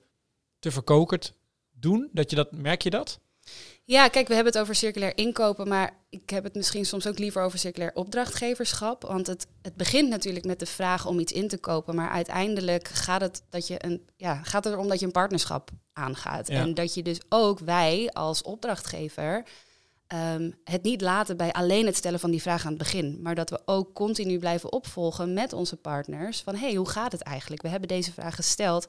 te 0.59 0.71
verkokerd 0.71 1.33
doen? 1.79 2.09
Dat 2.11 2.29
je 2.29 2.35
dat, 2.35 2.51
merk 2.51 2.81
je 2.81 2.89
dat? 2.89 3.19
Ja, 3.83 4.07
kijk, 4.07 4.27
we 4.27 4.33
hebben 4.33 4.53
het 4.53 4.61
over 4.61 4.75
circulair 4.75 5.17
inkopen, 5.17 5.67
maar 5.67 5.97
ik 6.09 6.29
heb 6.29 6.43
het 6.43 6.55
misschien 6.55 6.85
soms 6.85 7.07
ook 7.07 7.19
liever 7.19 7.41
over 7.41 7.59
circulair 7.59 7.91
opdrachtgeverschap. 7.93 9.01
Want 9.01 9.27
het, 9.27 9.47
het 9.61 9.75
begint 9.75 10.09
natuurlijk 10.09 10.45
met 10.45 10.59
de 10.59 10.65
vraag 10.65 11.05
om 11.05 11.19
iets 11.19 11.31
in 11.31 11.47
te 11.47 11.57
kopen, 11.57 11.95
maar 11.95 12.09
uiteindelijk 12.09 12.87
gaat 12.87 13.21
het, 13.21 13.43
dat 13.49 13.67
je 13.67 13.85
een, 13.85 14.07
ja, 14.15 14.43
gaat 14.43 14.63
het 14.63 14.73
erom 14.73 14.87
dat 14.87 14.99
je 14.99 15.05
een 15.05 15.11
partnerschap 15.11 15.69
aangaat. 15.93 16.47
Ja. 16.47 16.61
En 16.61 16.73
dat 16.73 16.93
je 16.93 17.01
dus 17.01 17.19
ook 17.29 17.59
wij 17.59 18.09
als 18.13 18.41
opdrachtgever 18.41 19.43
um, 20.13 20.53
het 20.63 20.83
niet 20.83 21.01
laten 21.01 21.37
bij 21.37 21.51
alleen 21.51 21.85
het 21.85 21.95
stellen 21.95 22.19
van 22.19 22.31
die 22.31 22.41
vraag 22.41 22.63
aan 22.63 22.69
het 22.69 22.77
begin, 22.77 23.19
maar 23.21 23.35
dat 23.35 23.49
we 23.49 23.61
ook 23.65 23.93
continu 23.93 24.39
blijven 24.39 24.71
opvolgen 24.71 25.33
met 25.33 25.53
onze 25.53 25.75
partners 25.75 26.41
van 26.41 26.55
hey, 26.55 26.73
hoe 26.73 26.89
gaat 26.89 27.11
het 27.11 27.21
eigenlijk? 27.21 27.61
We 27.61 27.67
hebben 27.67 27.87
deze 27.87 28.13
vraag 28.13 28.35
gesteld. 28.35 28.87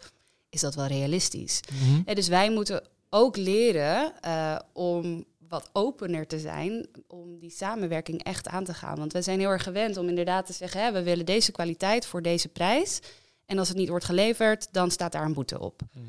Is 0.50 0.61
dat 0.61 0.75
wel 0.75 0.87
realistisch? 0.87 1.61
Mhm. 1.73 2.00
En 2.04 2.14
dus 2.14 2.28
wij 2.28 2.50
moeten 2.50 2.83
ook 3.11 3.37
leren 3.37 4.12
uh, 4.25 4.59
om 4.73 5.25
wat 5.49 5.71
opener 5.73 6.26
te 6.26 6.38
zijn, 6.38 6.87
om 7.07 7.38
die 7.38 7.50
samenwerking 7.50 8.23
echt 8.23 8.49
aan 8.49 8.64
te 8.64 8.75
gaan. 8.75 8.99
Want 8.99 9.12
we 9.12 9.23
zijn 9.23 9.38
heel 9.38 9.49
erg 9.49 9.62
gewend 9.62 9.97
om 9.97 10.09
inderdaad 10.09 10.47
te 10.47 10.52
zeggen, 10.52 10.83
hè, 10.83 10.92
we 10.92 11.02
willen 11.02 11.26
deze 11.26 11.52
kwaliteit 11.52 12.07
voor 12.07 12.23
deze 12.23 12.49
prijs. 12.49 13.00
En 13.47 13.59
als 13.59 13.69
het 13.69 13.76
niet 13.76 13.88
wordt 13.88 14.04
geleverd, 14.04 14.69
dan 14.73 14.90
staat 14.90 15.12
daar 15.12 15.25
een 15.25 15.33
boete 15.33 15.61
op. 15.61 15.83
Mhm. 15.92 16.04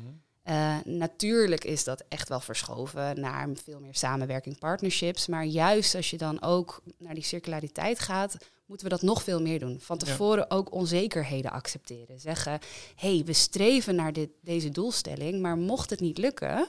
Uh, 0.48 0.76
natuurlijk 0.84 1.64
is 1.64 1.84
dat 1.84 2.04
echt 2.08 2.28
wel 2.28 2.40
verschoven 2.40 3.20
naar 3.20 3.48
veel 3.64 3.80
meer 3.80 3.94
samenwerking, 3.94 4.58
partnerships. 4.58 5.26
Maar 5.26 5.44
juist 5.44 5.94
als 5.94 6.10
je 6.10 6.16
dan 6.16 6.42
ook 6.42 6.82
naar 6.98 7.14
die 7.14 7.22
circulariteit 7.22 7.98
gaat, 7.98 8.36
moeten 8.66 8.86
we 8.86 8.92
dat 8.92 9.02
nog 9.02 9.22
veel 9.22 9.40
meer 9.40 9.58
doen. 9.58 9.80
Van 9.80 9.98
tevoren 9.98 10.46
ja. 10.48 10.56
ook 10.56 10.72
onzekerheden 10.72 11.50
accepteren. 11.50 12.20
Zeggen, 12.20 12.58
hé, 12.94 13.14
hey, 13.14 13.24
we 13.24 13.32
streven 13.32 13.94
naar 13.94 14.12
dit, 14.12 14.30
deze 14.40 14.70
doelstelling, 14.70 15.40
maar 15.40 15.56
mocht 15.56 15.90
het 15.90 16.00
niet 16.00 16.18
lukken, 16.18 16.68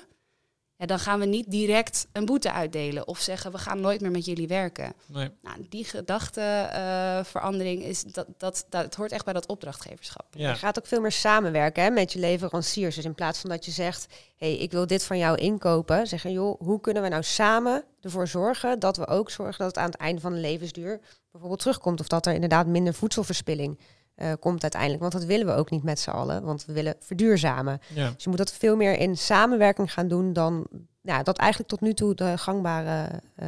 ja, 0.83 0.89
dan 0.89 0.99
gaan 0.99 1.19
we 1.19 1.25
niet 1.25 1.51
direct 1.51 2.07
een 2.11 2.25
boete 2.25 2.51
uitdelen 2.51 3.07
of 3.07 3.19
zeggen, 3.19 3.51
we 3.51 3.57
gaan 3.57 3.81
nooit 3.81 4.01
meer 4.01 4.11
met 4.11 4.25
jullie 4.25 4.47
werken. 4.47 4.93
Nee. 5.07 5.29
Nou, 5.41 5.65
die 5.69 5.85
gedachteverandering 5.85 7.81
uh, 7.81 7.87
is 7.87 8.03
dat, 8.03 8.27
dat, 8.37 8.65
dat 8.69 8.83
het 8.83 8.95
hoort 8.95 9.11
echt 9.11 9.25
bij 9.25 9.33
dat 9.33 9.45
opdrachtgeverschap. 9.45 10.25
Ja. 10.31 10.49
Je 10.49 10.55
gaat 10.55 10.79
ook 10.79 10.87
veel 10.87 11.01
meer 11.01 11.11
samenwerken 11.11 11.83
hè, 11.83 11.89
met 11.89 12.13
je 12.13 12.19
leveranciers. 12.19 12.95
Dus 12.95 13.05
in 13.05 13.15
plaats 13.15 13.39
van 13.39 13.49
dat 13.49 13.65
je 13.65 13.71
zegt, 13.71 14.07
hé, 14.37 14.47
hey, 14.47 14.57
ik 14.57 14.71
wil 14.71 14.87
dit 14.87 15.03
van 15.03 15.17
jou 15.17 15.37
inkopen, 15.37 16.07
zeggen, 16.07 16.31
joh, 16.31 16.59
hoe 16.59 16.81
kunnen 16.81 17.03
we 17.03 17.09
nou 17.09 17.23
samen 17.23 17.83
ervoor 18.01 18.27
zorgen 18.27 18.79
dat 18.79 18.97
we 18.97 19.07
ook 19.07 19.29
zorgen 19.29 19.57
dat 19.57 19.67
het 19.67 19.77
aan 19.77 19.91
het 19.91 19.99
einde 19.99 20.21
van 20.21 20.33
de 20.33 20.39
levensduur 20.39 20.99
bijvoorbeeld 21.31 21.61
terugkomt 21.61 21.99
of 21.99 22.07
dat 22.07 22.25
er 22.25 22.33
inderdaad 22.33 22.67
minder 22.67 22.93
voedselverspilling 22.93 23.79
uh, 24.17 24.31
komt 24.39 24.61
uiteindelijk. 24.61 25.01
Want 25.01 25.13
dat 25.13 25.23
willen 25.23 25.45
we 25.45 25.53
ook 25.53 25.69
niet 25.69 25.83
met 25.83 25.99
z'n 25.99 26.09
allen, 26.09 26.43
want 26.43 26.65
we 26.65 26.73
willen 26.73 26.95
verduurzamen. 26.99 27.81
Ja. 27.93 28.11
Dus 28.11 28.23
je 28.23 28.29
moet 28.29 28.37
dat 28.37 28.53
veel 28.53 28.75
meer 28.75 28.97
in 28.97 29.17
samenwerking 29.17 29.93
gaan 29.93 30.07
doen 30.07 30.33
dan 30.33 30.67
ja, 31.01 31.23
dat 31.23 31.37
eigenlijk 31.37 31.69
tot 31.69 31.81
nu 31.81 31.93
toe 31.93 32.15
de 32.15 32.37
gangbare 32.37 33.21
uh, 33.43 33.47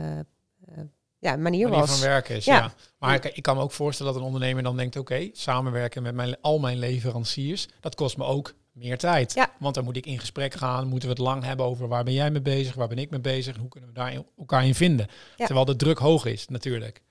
ja, 1.19 1.35
manier, 1.35 1.69
manier 1.69 1.69
was. 1.69 1.99
van 1.99 2.07
werken 2.09 2.35
is. 2.35 2.45
Ja. 2.45 2.55
Ja. 2.55 2.73
Maar 2.99 3.15
ik, 3.15 3.25
ik 3.25 3.43
kan 3.43 3.55
me 3.55 3.61
ook 3.61 3.71
voorstellen 3.71 4.11
dat 4.11 4.21
een 4.21 4.27
ondernemer 4.27 4.63
dan 4.63 4.77
denkt: 4.77 4.95
oké, 4.95 5.29
samenwerken 5.33 6.03
met 6.03 6.15
mijn, 6.15 6.35
al 6.41 6.59
mijn 6.59 6.79
leveranciers, 6.79 7.67
dat 7.79 7.95
kost 7.95 8.17
me 8.17 8.23
ook 8.23 8.53
meer 8.71 8.97
tijd. 8.97 9.33
Ja. 9.33 9.49
Want 9.59 9.75
dan 9.75 9.83
moet 9.83 9.97
ik 9.97 10.05
in 10.05 10.19
gesprek 10.19 10.53
gaan, 10.53 10.87
moeten 10.87 11.09
we 11.09 11.13
het 11.13 11.23
lang 11.23 11.43
hebben 11.43 11.65
over 11.65 11.87
waar 11.87 12.03
ben 12.03 12.13
jij 12.13 12.31
mee 12.31 12.41
bezig, 12.41 12.75
waar 12.75 12.87
ben 12.87 12.97
ik 12.97 13.09
mee 13.09 13.19
bezig 13.19 13.53
en 13.53 13.59
hoe 13.59 13.69
kunnen 13.69 13.89
we 13.89 13.95
daar 13.95 14.13
in- 14.13 14.25
elkaar 14.37 14.65
in 14.65 14.75
vinden. 14.75 15.07
Terwijl 15.35 15.65
de 15.65 15.75
druk 15.75 15.97
hoog 15.97 16.25
is, 16.25 16.47
natuurlijk. 16.47 17.01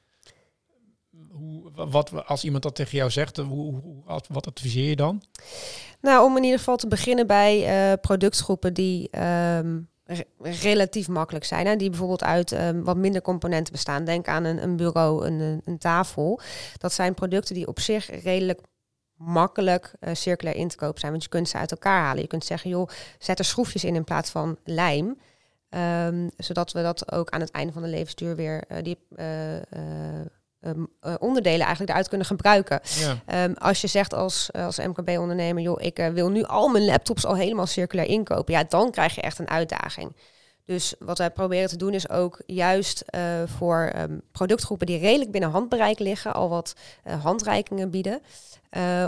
Hoe, 1.35 1.71
wat, 1.75 2.27
als 2.27 2.45
iemand 2.45 2.63
dat 2.63 2.75
tegen 2.75 2.99
jou 2.99 3.11
zegt, 3.11 3.37
hoe, 3.37 3.81
hoe, 3.81 4.03
wat, 4.29 4.47
adviseer 4.47 4.89
je 4.89 4.97
dan? 4.97 5.23
Nou, 6.01 6.25
om 6.25 6.37
in 6.37 6.43
ieder 6.43 6.59
geval 6.59 6.77
te 6.77 6.89
beginnen 6.89 7.27
bij 7.27 7.91
uh, 7.91 7.93
productgroepen 8.01 8.75
die 8.75 9.09
ehm, 9.11 9.81
re- 10.05 10.27
relatief 10.39 11.09
makkelijk 11.09 11.45
zijn. 11.45 11.67
Hè? 11.67 11.77
Die 11.77 11.91
bijvoorbeeld 11.91 12.25
uit 12.25 12.53
ehm, 12.53 12.83
wat 12.83 12.97
minder 12.97 13.23
componenten 13.23 13.73
bestaan. 13.73 14.05
Denk 14.05 14.29
aan 14.29 14.45
een, 14.45 14.63
een 14.63 14.77
bureau, 14.77 15.27
een, 15.27 15.63
een, 15.65 15.79
tafel. 15.79 16.41
Dat 16.79 16.93
zijn 16.93 17.15
producten 17.15 17.55
die 17.55 17.67
op 17.67 17.81
zich 17.81 18.23
redelijk 18.23 18.61
makkelijk 19.15 19.93
uh, 20.01 20.15
circulair 20.15 20.57
in 20.57 20.69
te 20.69 20.77
koop 20.77 20.99
zijn. 20.99 21.11
Want 21.11 21.23
je 21.23 21.29
kunt 21.29 21.49
ze 21.49 21.59
uit 21.59 21.71
elkaar 21.71 22.03
halen. 22.03 22.23
Je 22.23 22.29
kunt 22.29 22.45
zeggen, 22.45 22.71
joh, 22.71 22.89
zet 23.19 23.39
er 23.39 23.45
schroefjes 23.45 23.85
in 23.85 23.95
in 23.95 24.05
plaats 24.05 24.31
van 24.31 24.59
lijm. 24.65 25.17
Um, 26.07 26.31
zodat 26.37 26.73
we 26.73 26.83
dat 26.83 27.13
ook 27.13 27.31
aan 27.31 27.41
het 27.41 27.51
einde 27.51 27.73
van 27.73 27.83
de 27.83 27.89
levensduur 27.89 28.37
weer 28.37 28.65
uh, 28.71 28.79
die 28.83 28.99
um, 30.67 30.89
uh, 31.03 31.15
onderdelen 31.19 31.61
eigenlijk 31.61 31.91
eruit 31.91 32.09
kunnen 32.09 32.27
gebruiken. 32.27 32.81
Ja. 33.27 33.45
Um, 33.45 33.55
als 33.55 33.81
je 33.81 33.87
zegt 33.87 34.15
als, 34.15 34.53
als 34.53 34.79
MKB-ondernemer, 34.79 35.63
joh, 35.63 35.83
ik 35.83 35.99
uh, 35.99 36.09
wil 36.09 36.31
nu 36.31 36.45
al 36.45 36.69
mijn 36.69 36.85
laptops 36.85 37.27
al 37.27 37.37
helemaal 37.37 37.67
circulair 37.67 38.09
inkopen, 38.09 38.55
ja, 38.55 38.65
dan 38.69 38.91
krijg 38.91 39.15
je 39.15 39.21
echt 39.21 39.39
een 39.39 39.49
uitdaging. 39.49 40.17
Dus 40.65 40.95
wat 40.99 41.19
wij 41.19 41.31
proberen 41.31 41.69
te 41.69 41.77
doen 41.77 41.95
is 41.95 42.09
ook 42.09 42.43
juist 42.47 43.05
uh, 43.15 43.21
voor 43.57 43.93
um, 43.97 44.23
productgroepen 44.33 44.87
die 44.87 44.99
redelijk 44.99 45.31
binnen 45.31 45.51
handbereik 45.51 45.99
liggen, 45.99 46.35
al 46.35 46.49
wat 46.49 46.75
handreikingen 47.23 47.91
bieden. 47.91 48.23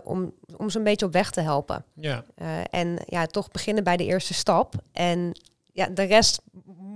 Om, 0.04 0.32
om 0.56 0.70
ze 0.70 0.78
een 0.78 0.84
beetje 0.84 1.06
op 1.06 1.12
weg 1.12 1.30
te 1.30 1.40
helpen. 1.40 1.84
Ja. 1.94 2.24
en 2.70 2.98
ja, 3.06 3.26
toch 3.26 3.50
beginnen 3.50 3.84
bij 3.84 3.96
de 3.96 4.04
eerste 4.04 4.34
stap. 4.34 4.74
En 4.92 5.40
ja, 5.72 5.86
de 5.86 6.02
rest 6.02 6.40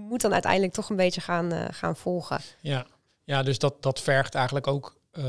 moet 0.09 0.21
dan 0.21 0.33
uiteindelijk 0.33 0.73
toch 0.73 0.91
een 0.91 0.97
beetje 0.97 1.21
gaan, 1.21 1.53
gaan 1.71 1.97
volgen. 1.97 2.41
Ja. 2.61 2.87
Ja, 3.31 3.43
dus 3.43 3.59
dat, 3.59 3.83
dat 3.83 4.01
vergt 4.01 4.35
eigenlijk 4.35 4.67
ook 4.67 5.01
uh, 5.13 5.25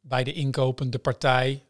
bij 0.00 0.24
de 0.24 0.32
inkopende 0.32 0.98
partij 0.98 1.62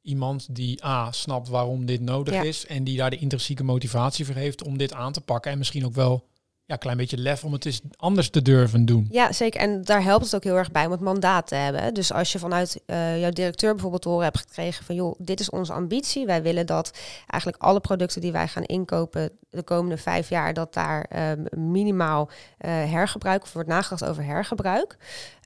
iemand 0.00 0.54
die 0.54 0.84
A 0.84 1.12
snapt 1.12 1.48
waarom 1.48 1.86
dit 1.86 2.00
nodig 2.00 2.34
Ja. 2.34 2.42
is 2.42 2.66
en 2.66 2.84
die 2.84 2.96
daar 2.96 3.10
de 3.10 3.18
intrinsieke 3.18 3.64
motivatie 3.64 4.24
voor 4.26 4.34
heeft 4.34 4.62
om 4.62 4.78
dit 4.78 4.92
aan 4.92 5.12
te 5.12 5.20
pakken 5.20 5.52
en 5.52 5.58
misschien 5.58 5.84
ook 5.86 5.94
wel 5.94 6.28
ja, 6.68 6.76
klein 6.76 6.96
beetje 6.96 7.18
lef 7.18 7.44
om 7.44 7.52
het 7.52 7.64
eens 7.64 7.80
anders 7.96 8.30
te 8.30 8.42
durven 8.42 8.84
doen. 8.84 9.08
Ja, 9.10 9.32
zeker. 9.32 9.60
En 9.60 9.82
daar 9.84 10.02
helpt 10.02 10.24
het 10.24 10.34
ook 10.34 10.44
heel 10.44 10.56
erg 10.56 10.70
bij 10.70 10.84
om 10.84 10.90
het 10.90 11.00
mandaat 11.00 11.46
te 11.46 11.54
hebben. 11.54 11.94
Dus 11.94 12.12
als 12.12 12.32
je 12.32 12.38
vanuit 12.38 12.80
uh, 12.86 13.20
jouw 13.20 13.30
directeur 13.30 13.72
bijvoorbeeld 13.72 14.04
horen 14.04 14.24
hebt 14.24 14.38
gekregen 14.38 14.84
van 14.84 14.94
joh, 14.94 15.14
dit 15.18 15.40
is 15.40 15.50
onze 15.50 15.72
ambitie. 15.72 16.26
Wij 16.26 16.42
willen 16.42 16.66
dat 16.66 16.98
eigenlijk 17.26 17.62
alle 17.62 17.80
producten 17.80 18.20
die 18.20 18.32
wij 18.32 18.48
gaan 18.48 18.62
inkopen 18.64 19.30
de 19.50 19.62
komende 19.62 19.96
vijf 19.96 20.28
jaar, 20.28 20.54
dat 20.54 20.74
daar 20.74 21.10
um, 21.38 21.70
minimaal 21.70 22.28
uh, 22.28 22.70
hergebruik 22.70 23.42
of 23.42 23.52
wordt 23.52 23.68
nagedacht 23.68 24.04
over 24.04 24.24
hergebruik. 24.24 24.96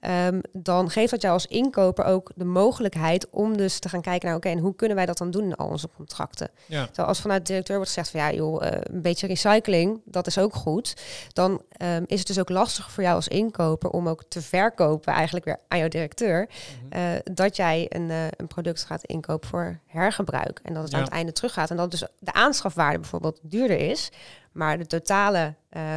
Um, 0.08 0.40
dan 0.52 0.90
geeft 0.90 1.10
dat 1.10 1.22
jou 1.22 1.34
als 1.34 1.46
inkoper 1.46 2.04
ook 2.04 2.32
de 2.34 2.44
mogelijkheid 2.44 3.30
om 3.30 3.56
dus 3.56 3.78
te 3.78 3.88
gaan 3.88 4.00
kijken 4.00 4.28
naar 4.28 4.36
oké, 4.36 4.46
okay, 4.46 4.58
en 4.58 4.64
hoe 4.64 4.74
kunnen 4.74 4.96
wij 4.96 5.06
dat 5.06 5.18
dan 5.18 5.30
doen 5.30 5.44
in 5.44 5.54
al 5.54 5.68
onze 5.68 5.88
contracten. 5.96 6.50
Ja. 6.66 6.86
Terwijl 6.86 7.08
als 7.08 7.20
vanuit 7.20 7.40
de 7.40 7.46
directeur 7.46 7.76
wordt 7.76 7.90
gezegd 7.90 8.10
van 8.10 8.20
ja, 8.20 8.32
joh, 8.32 8.62
uh, 8.62 8.70
een 8.70 9.02
beetje 9.02 9.26
recycling, 9.26 10.00
dat 10.04 10.26
is 10.26 10.38
ook 10.38 10.54
goed. 10.54 10.96
Dan 11.32 11.62
um, 11.82 12.04
is 12.06 12.18
het 12.18 12.26
dus 12.26 12.38
ook 12.38 12.48
lastig 12.48 12.90
voor 12.90 13.02
jou 13.02 13.14
als 13.14 13.28
inkoper 13.28 13.90
om 13.90 14.08
ook 14.08 14.24
te 14.28 14.42
verkopen, 14.42 15.12
eigenlijk 15.12 15.44
weer 15.44 15.58
aan 15.68 15.78
jouw 15.78 15.88
directeur, 15.88 16.40
mm 16.40 16.90
-hmm. 16.90 17.00
uh, 17.00 17.18
dat 17.24 17.56
jij 17.56 17.86
een, 17.88 18.08
uh, 18.08 18.24
een 18.36 18.46
product 18.46 18.84
gaat 18.84 19.04
inkopen 19.04 19.48
voor 19.48 19.78
hergebruik. 19.86 20.60
En 20.62 20.74
dat 20.74 20.82
het 20.82 20.92
Ja. 20.92 20.98
aan 20.98 21.04
het 21.04 21.12
einde 21.12 21.32
teruggaat. 21.32 21.70
En 21.70 21.76
dat 21.76 21.90
dus 21.90 22.04
de 22.18 22.32
aanschafwaarde 22.32 22.98
bijvoorbeeld 22.98 23.38
duurder 23.42 23.78
is, 23.78 24.10
maar 24.52 24.78
de 24.78 24.86
totale 24.86 25.54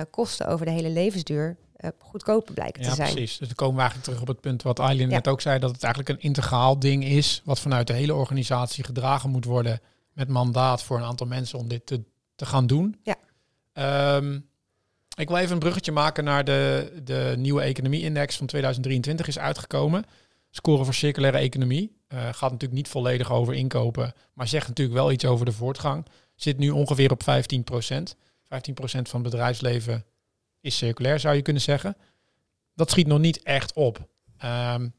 kosten 0.09 0.47
over 0.47 0.65
de 0.65 0.71
hele 0.71 0.89
levensduur 0.89 1.57
goedkoper 1.99 2.53
blijken 2.53 2.83
Ja, 2.83 2.89
te 2.89 2.95
zijn. 2.95 3.11
precies. 3.13 3.37
Dus 3.37 3.47
dan 3.47 3.55
komen 3.55 3.75
we 3.75 3.81
eigenlijk 3.81 4.09
terug 4.09 4.21
op 4.21 4.27
het 4.35 4.41
punt 4.41 4.61
wat 4.61 4.79
Eileen 4.79 5.09
Ja. 5.09 5.15
net 5.15 5.27
ook 5.27 5.41
zei, 5.41 5.59
dat 5.59 5.71
het 5.71 5.83
eigenlijk 5.83 6.13
een 6.15 6.27
integraal 6.27 6.79
ding 6.79 7.03
is, 7.05 7.41
wat 7.45 7.59
vanuit 7.59 7.87
de 7.87 7.93
hele 7.93 8.13
organisatie 8.13 8.83
gedragen 8.83 9.29
moet 9.29 9.45
worden 9.45 9.79
met 10.13 10.27
mandaat 10.27 10.83
voor 10.83 10.97
een 10.97 11.03
aantal 11.03 11.27
mensen 11.27 11.59
om 11.59 11.67
dit 11.67 11.85
te, 11.85 12.03
te 12.35 12.45
gaan 12.45 12.67
doen. 12.67 12.99
Ja. 13.03 13.15
Um, 14.17 14.49
ik 15.17 15.27
wil 15.27 15.37
even 15.37 15.53
een 15.53 15.59
bruggetje 15.59 15.91
maken 15.91 16.23
naar 16.23 16.43
de, 16.43 16.91
de 17.03 17.33
nieuwe 17.37 17.61
economie-index 17.61 18.35
van 18.37 18.47
2023 18.47 19.27
is 19.27 19.39
uitgekomen. 19.39 20.05
Score 20.49 20.83
voor 20.83 20.93
circulaire 20.93 21.37
economie. 21.37 21.97
Uh, 22.13 22.19
gaat 22.19 22.51
natuurlijk 22.51 22.73
niet 22.73 22.87
volledig 22.87 23.31
over 23.31 23.53
inkopen, 23.53 24.13
maar 24.33 24.47
zegt 24.47 24.67
natuurlijk 24.67 24.97
wel 24.97 25.11
iets 25.11 25.25
over 25.25 25.45
de 25.45 25.51
voortgang. 25.51 26.05
Zit 26.35 26.57
nu 26.57 26.69
ongeveer 26.69 27.11
op 27.11 27.23
15 27.23 27.63
procent. 27.63 28.15
15 28.47 28.73
procent 28.73 29.09
van 29.09 29.21
het 29.21 29.29
bedrijfsleven 29.31 30.05
is 30.65 30.77
circulair, 30.77 31.19
zou 31.19 31.35
je 31.35 31.41
kunnen 31.41 31.61
zeggen. 31.61 31.97
Dat 32.73 32.89
schiet 32.89 33.07
nog 33.07 33.19
niet 33.19 33.43
echt 33.43 33.73
op. 33.73 33.97
Um, 34.43 34.93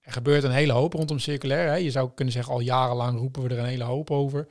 er 0.00 0.12
gebeurt 0.12 0.44
een 0.44 0.50
hele 0.50 0.72
hoop 0.72 0.92
rondom 0.92 1.18
circulair. 1.18 1.68
Hè. 1.68 1.74
Je 1.74 1.90
zou 1.90 2.10
kunnen 2.14 2.34
zeggen, 2.34 2.52
al 2.52 2.60
jarenlang 2.60 3.18
roepen 3.18 3.42
we 3.42 3.48
er 3.48 3.58
een 3.58 3.64
hele 3.64 3.84
hoop 3.84 4.10
over. 4.10 4.48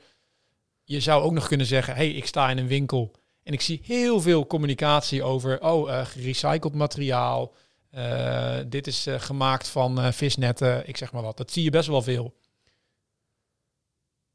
Je 0.84 1.00
zou 1.00 1.22
ook 1.22 1.32
nog 1.32 1.48
kunnen 1.48 1.66
zeggen, 1.66 1.94
hey, 1.94 2.10
ik 2.10 2.26
sta 2.26 2.50
in 2.50 2.58
een 2.58 2.66
winkel 2.66 3.14
en 3.42 3.52
ik 3.52 3.60
zie 3.60 3.80
heel 3.84 4.20
veel 4.20 4.46
communicatie 4.46 5.22
over, 5.22 5.62
oh, 5.62 5.88
uh, 5.88 6.04
gerecycled 6.04 6.74
materiaal. 6.74 7.54
Uh, 7.94 8.58
dit 8.66 8.86
is 8.86 9.06
uh, 9.06 9.20
gemaakt 9.20 9.68
van 9.68 10.12
visnetten, 10.12 10.88
ik 10.88 10.96
zeg 10.96 11.12
maar 11.12 11.22
wat. 11.22 11.36
Dat 11.36 11.50
zie 11.50 11.62
je 11.62 11.70
best 11.70 11.88
wel 11.88 12.02
veel. 12.02 12.34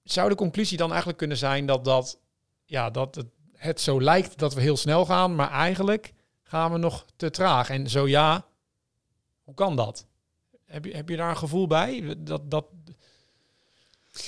Zou 0.03 0.29
de 0.29 0.35
conclusie 0.35 0.77
dan 0.77 0.89
eigenlijk 0.89 1.17
kunnen 1.17 1.37
zijn 1.37 1.65
dat, 1.65 1.85
dat, 1.85 2.19
ja, 2.65 2.89
dat 2.89 3.25
het 3.53 3.81
zo 3.81 4.01
lijkt 4.01 4.37
dat 4.37 4.53
we 4.53 4.61
heel 4.61 4.77
snel 4.77 5.05
gaan, 5.05 5.35
maar 5.35 5.51
eigenlijk 5.51 6.13
gaan 6.47 6.71
we 6.71 6.77
nog 6.77 7.05
te 7.15 7.29
traag? 7.29 7.69
En 7.69 7.89
zo 7.89 8.07
ja, 8.07 8.45
hoe 9.43 9.53
kan 9.53 9.75
dat? 9.75 10.05
Heb 10.65 10.85
je, 10.85 10.95
heb 10.95 11.09
je 11.09 11.15
daar 11.15 11.29
een 11.29 11.37
gevoel 11.37 11.67
bij? 11.67 12.15
Dat, 12.17 12.51
dat... 12.51 12.65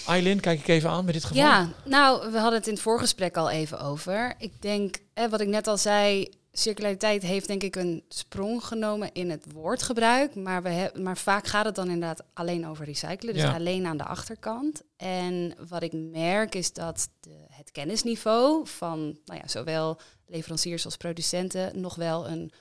Eileen, 0.07 0.39
kijk 0.39 0.59
ik 0.59 0.67
even 0.67 0.89
aan 0.89 1.05
met 1.05 1.13
dit 1.13 1.23
geval. 1.23 1.43
Ja, 1.43 1.69
nou, 1.85 2.31
we 2.31 2.37
hadden 2.37 2.59
het 2.59 2.67
in 2.67 2.73
het 2.73 2.81
voorgesprek 2.81 3.37
al 3.37 3.49
even 3.49 3.79
over. 3.79 4.35
Ik 4.37 4.61
denk, 4.61 4.97
wat 5.29 5.41
ik 5.41 5.47
net 5.47 5.67
al 5.67 5.77
zei, 5.77 6.29
circulariteit 6.51 7.21
heeft 7.21 7.47
denk 7.47 7.63
ik 7.63 7.75
een 7.75 8.03
sprong 8.09 8.63
genomen 8.63 9.09
in 9.13 9.29
het 9.29 9.45
woordgebruik. 9.53 10.35
Maar, 10.35 10.63
we 10.63 10.91
maar 11.01 11.17
vaak 11.17 11.47
gaat 11.47 11.65
het 11.65 11.75
dan 11.75 11.89
inderdaad 11.89 12.23
alleen 12.33 12.67
over 12.67 12.85
recyclen. 12.85 13.33
Dus 13.33 13.43
alleen 13.43 13.85
aan 13.85 13.97
de 13.97 14.03
achterkant. 14.03 14.81
En 14.97 15.55
wat 15.69 15.83
ik 15.83 15.93
merk 15.93 16.55
is 16.55 16.73
dat 16.73 17.09
de, 17.19 17.45
het 17.49 17.71
kennisniveau 17.71 18.67
van 18.67 18.99
nou 19.25 19.39
ja, 19.39 19.47
zowel 19.47 19.99
leveranciers 20.25 20.85
als 20.85 20.97
producenten 20.97 21.81
nog 21.81 21.95
wel 21.95 22.27
een, 22.27 22.51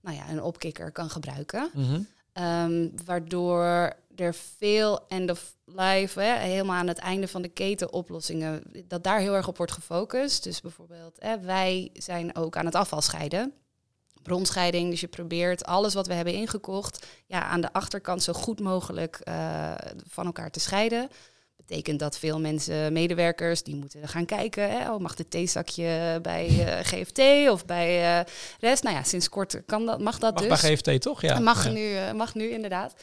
nou 0.00 0.16
ja, 0.16 0.30
een 0.30 0.42
opkikker 0.42 0.92
kan 0.92 1.10
gebruiken. 1.10 1.70
Mm 1.74 2.06
Ehm, 2.38 2.88
waardoor 3.04 3.92
er 4.20 4.34
veel 4.34 5.08
end 5.08 5.30
of 5.30 5.56
life, 5.64 6.20
hè, 6.20 6.38
helemaal 6.38 6.76
aan 6.76 6.86
het 6.86 6.98
einde 6.98 7.28
van 7.28 7.42
de 7.42 7.48
keten 7.48 7.92
oplossingen, 7.92 8.62
dat 8.84 9.04
daar 9.04 9.20
heel 9.20 9.34
erg 9.34 9.48
op 9.48 9.56
wordt 9.56 9.72
gefocust. 9.72 10.44
Dus 10.44 10.60
bijvoorbeeld, 10.60 11.16
hè, 11.18 11.40
wij 11.40 11.90
zijn 11.92 12.36
ook 12.36 12.56
aan 12.56 12.64
het 12.64 12.74
afval 12.74 13.02
scheiden. 13.02 13.52
Bronscheiding, 14.22 14.90
dus 14.90 15.00
je 15.00 15.08
probeert 15.08 15.64
alles 15.64 15.94
wat 15.94 16.06
we 16.06 16.14
hebben 16.14 16.34
ingekocht, 16.34 17.06
ja, 17.26 17.42
aan 17.42 17.60
de 17.60 17.72
achterkant 17.72 18.22
zo 18.22 18.32
goed 18.32 18.60
mogelijk 18.60 19.20
uh, 19.28 19.74
van 20.06 20.26
elkaar 20.26 20.50
te 20.50 20.60
scheiden 20.60 21.08
betekent 21.68 21.98
dat 21.98 22.18
veel 22.18 22.40
mensen, 22.40 22.92
medewerkers, 22.92 23.62
die 23.62 23.76
moeten 23.76 24.08
gaan 24.08 24.24
kijken. 24.24 24.70
Hè, 24.70 24.92
oh, 24.92 25.00
mag 25.00 25.14
de 25.14 25.28
theezakje 25.28 26.18
bij 26.22 26.48
uh, 26.48 26.78
eh, 26.78 26.84
GFT 26.90 27.50
of 27.50 27.64
bij 27.64 28.18
uh, 28.18 28.24
rest? 28.60 28.82
Nou 28.82 28.96
ja, 28.96 29.02
sinds 29.02 29.28
kort 29.28 29.62
kan 29.66 29.86
dat, 29.86 30.00
mag 30.00 30.18
dat 30.18 30.34
mag 30.34 30.42
dus. 30.48 30.60
bij 30.60 30.76
GFT 30.76 31.02
toch? 31.02 31.22
Ja. 31.22 31.38
Mag, 31.38 31.70
Nu, 31.70 31.80
uh, 31.80 32.12
mag 32.12 32.34
nu 32.34 32.50
inderdaad. 32.50 32.94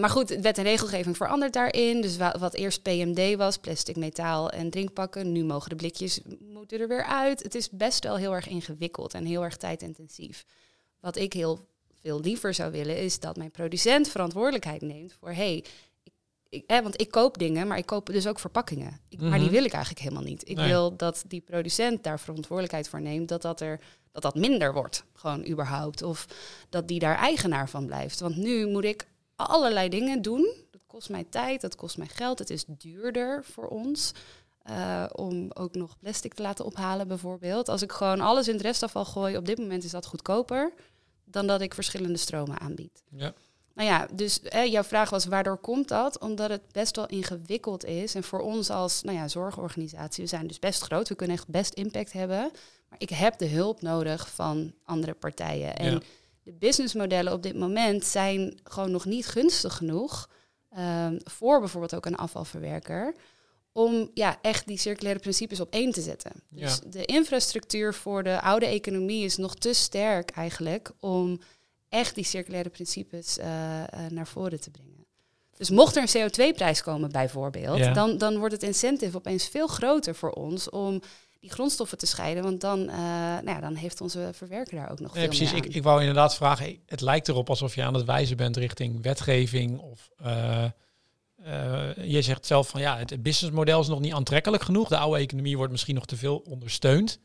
Maar 0.00 0.10
goed, 0.10 0.28
wet 0.28 0.58
en 0.58 0.64
regelgeving 0.64 1.16
verandert 1.16 1.52
daarin. 1.52 2.00
Dus 2.00 2.16
wat, 2.16 2.38
wat, 2.38 2.54
eerst 2.54 2.82
PMD 2.82 3.36
was, 3.36 3.56
plastic, 3.56 3.96
metaal 3.96 4.50
en 4.50 4.70
drinkpakken, 4.70 5.32
nu 5.32 5.44
mogen 5.44 5.70
de 5.70 5.76
blikjes 5.76 6.20
moeten 6.40 6.80
er 6.80 6.88
weer 6.88 7.04
uit. 7.04 7.42
Het 7.42 7.54
is 7.54 7.70
best 7.70 8.04
wel 8.04 8.16
heel 8.16 8.34
erg 8.34 8.48
ingewikkeld 8.48 9.14
en 9.14 9.24
heel 9.24 9.44
erg 9.44 9.56
tijdintensief. 9.56 10.44
Wat 11.00 11.16
ik 11.16 11.32
heel 11.32 11.66
veel 12.02 12.20
liever 12.20 12.54
zou 12.54 12.72
willen, 12.72 12.96
is 12.96 13.20
dat 13.20 13.36
mijn 13.36 13.50
producent 13.50 14.08
verantwoordelijkheid 14.08 14.82
neemt 14.82 15.16
voor 15.20 15.32
hey, 15.32 15.64
ik, 16.48 16.64
hè, 16.66 16.82
want 16.82 17.00
ik 17.00 17.10
koop 17.10 17.38
dingen, 17.38 17.66
maar 17.66 17.78
ik 17.78 17.86
koop 17.86 18.06
dus 18.06 18.26
ook 18.26 18.38
verpakkingen. 18.38 19.00
Ik, 19.08 19.20
Maar 19.20 19.38
die 19.38 19.40
mhm. 19.40 19.50
wil 19.50 19.64
ik 19.64 19.72
eigenlijk 19.72 20.02
helemaal 20.02 20.24
niet. 20.24 20.48
Ik 20.48 20.56
wil 20.56 20.96
dat 20.96 21.24
die 21.26 21.40
producent 21.40 22.02
daar 22.02 22.20
verantwoordelijkheid 22.20 22.88
voor 22.88 23.00
neemt, 23.00 23.28
dat 23.28 23.42
dat 23.42 23.60
er 23.60 23.80
dat 24.12 24.22
dat 24.22 24.34
minder 24.34 24.72
wordt, 24.72 25.04
gewoon 25.14 25.46
überhaupt. 25.46 26.02
Of 26.02 26.26
dat 26.68 26.88
die 26.88 26.98
daar 26.98 27.16
eigenaar 27.16 27.68
van 27.68 27.86
blijft. 27.86 28.20
Want 28.20 28.36
nu 28.36 28.66
moet 28.66 28.84
ik 28.84 29.06
allerlei 29.46 29.88
dingen 29.88 30.22
doen. 30.22 30.54
Dat 30.70 30.82
kost 30.86 31.08
mij 31.08 31.24
tijd, 31.24 31.60
dat 31.60 31.76
kost 31.76 31.98
mij 31.98 32.06
geld. 32.06 32.38
Het 32.38 32.50
is 32.50 32.64
duurder 32.66 33.44
voor 33.44 33.68
ons. 33.68 34.12
Uh, 34.70 35.04
om 35.12 35.50
ook 35.52 35.74
nog 35.74 35.98
plastic 35.98 36.34
te 36.34 36.42
laten 36.42 36.64
ophalen, 36.64 37.08
bijvoorbeeld. 37.08 37.68
Als 37.68 37.82
ik 37.82 37.92
gewoon 37.92 38.20
alles 38.20 38.48
in 38.48 38.54
het 38.54 38.62
restafval 38.62 39.04
gooi, 39.04 39.36
op 39.36 39.46
dit 39.46 39.58
moment 39.58 39.84
is 39.84 39.90
dat 39.90 40.06
goedkoper 40.06 40.72
dan 41.24 41.46
dat 41.46 41.60
ik 41.60 41.74
verschillende 41.74 42.18
stromen 42.18 42.60
aanbied. 42.60 43.02
Ja. 43.10 43.32
Nou 43.74 43.88
ja, 43.88 44.06
dus 44.12 44.40
hè, 44.42 44.60
jouw 44.60 44.82
vraag 44.82 45.10
was 45.10 45.24
waardoor 45.24 45.56
komt 45.56 45.88
dat? 45.88 46.18
Omdat 46.18 46.50
het 46.50 46.72
best 46.72 46.96
wel 46.96 47.06
ingewikkeld 47.06 47.84
is. 47.84 48.14
En 48.14 48.24
voor 48.24 48.40
ons 48.40 48.70
als 48.70 49.02
nou 49.02 49.16
ja, 49.16 49.28
zorgorganisatie, 49.28 50.22
we 50.22 50.28
zijn 50.28 50.46
dus 50.46 50.58
best 50.58 50.82
groot, 50.82 51.08
we 51.08 51.14
kunnen 51.14 51.36
echt 51.36 51.48
best 51.48 51.74
impact 51.74 52.12
hebben. 52.12 52.50
Maar 52.88 52.98
ik 52.98 53.10
heb 53.10 53.38
de 53.38 53.48
hulp 53.48 53.82
nodig 53.82 54.28
van 54.30 54.72
andere 54.84 55.14
partijen. 55.14 55.76
En 55.76 56.02
de 56.50 56.56
businessmodellen 56.58 57.32
op 57.32 57.42
dit 57.42 57.56
moment 57.56 58.04
zijn 58.04 58.60
gewoon 58.64 58.90
nog 58.90 59.04
niet 59.04 59.26
gunstig 59.26 59.76
genoeg 59.76 60.28
um, 60.78 61.18
voor 61.24 61.58
bijvoorbeeld 61.58 61.94
ook 61.94 62.06
een 62.06 62.16
afvalverwerker. 62.16 63.14
Om 63.72 64.10
ja, 64.14 64.38
echt 64.42 64.66
die 64.66 64.78
circulaire 64.78 65.20
principes 65.20 65.60
op 65.60 65.72
één 65.72 65.92
te 65.92 66.00
zetten. 66.00 66.32
Dus 66.48 66.80
de 66.80 67.04
infrastructuur 67.04 67.94
voor 67.94 68.22
de 68.22 68.40
oude 68.40 68.66
economie 68.66 69.24
is 69.24 69.36
nog 69.36 69.54
te 69.54 69.72
sterk 69.72 70.30
eigenlijk 70.30 70.90
om 71.00 71.40
echt 71.88 72.14
die 72.14 72.24
circulaire 72.24 72.70
principes 72.70 73.38
eh, 73.38 73.82
eh, 73.82 74.10
naar 74.10 74.26
voren 74.26 74.60
te 74.60 74.70
brengen. 74.70 75.06
Dus 75.56 75.70
mocht 75.70 75.96
er 75.96 76.02
een 76.02 76.30
CO2-prijs 76.30 76.82
komen 76.82 77.10
bijvoorbeeld, 77.10 77.94
dan, 77.94 78.18
dan 78.18 78.38
wordt 78.38 78.54
het 78.54 78.62
incentive 78.62 79.16
opeens 79.16 79.48
veel 79.48 79.66
groter 79.66 80.14
voor 80.14 80.30
ons 80.30 80.70
om 80.70 81.00
die 81.40 81.50
grondstoffen 81.50 81.98
te 81.98 82.06
scheiden. 82.06 82.42
Want 82.42 82.60
dan, 82.60 82.80
uh, 82.80 82.96
nou 82.96 83.50
ja, 83.50 83.60
dan 83.60 83.74
heeft 83.74 84.00
onze 84.00 84.30
verwerker 84.32 84.76
daar 84.76 84.90
ook 84.90 85.00
nog 85.00 85.12
veel 85.12 85.26
precies. 85.26 85.52
Ik, 85.52 85.66
ik 85.66 85.82
wou 85.82 86.00
inderdaad 86.00 86.34
vragen, 86.34 86.78
het 86.86 87.00
lijkt 87.00 87.28
erop 87.28 87.48
alsof 87.48 87.74
je 87.74 87.82
aan 87.82 87.94
het 87.94 88.04
wijzen 88.04 88.36
bent 88.36 88.56
richting 88.56 89.02
wetgeving. 89.02 89.78
Of 89.78 90.10
uh, 90.22 90.64
je 92.02 92.22
zegt 92.22 92.46
zelf 92.46 92.68
van 92.68 92.80
ja, 92.80 92.98
het 92.98 93.22
businessmodel 93.22 93.80
is 93.80 93.88
nog 93.88 94.00
niet 94.00 94.12
aantrekkelijk 94.12 94.62
genoeg. 94.62 94.88
De 94.88 94.98
oude 94.98 95.20
economie 95.20 95.56
wordt 95.56 95.72
misschien 95.72 95.94
nog 95.94 96.06
te 96.06 96.16
veel 96.16 96.38
ondersteund. 96.38 97.20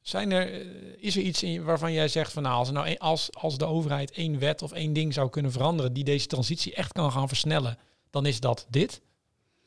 Zijn 0.00 0.30
er, 0.30 0.52
eh, 0.52 0.66
is 0.96 1.16
er 1.16 1.22
iets 1.22 1.42
in 1.42 1.64
waarvan 1.64 1.92
jij 1.92 2.08
zegt 2.08 2.32
van 2.32 2.42
nou, 2.42 2.54
als, 2.54 2.70
nou 2.70 2.96
als, 2.96 3.28
als 3.32 3.58
de 3.58 3.64
overheid 3.64 4.10
één 4.10 4.38
wet 4.38 4.62
of 4.62 4.72
één 4.72 4.92
ding 4.92 5.14
zou 5.14 5.30
kunnen 5.30 5.52
veranderen 5.52 5.92
die 5.92 6.04
deze 6.04 6.26
transitie 6.26 6.74
echt 6.74 6.92
kan 6.92 7.12
gaan 7.12 7.28
versnellen, 7.28 7.78
dan 8.10 8.26
is 8.26 8.40
dat 8.40 8.66
dit? 8.68 9.02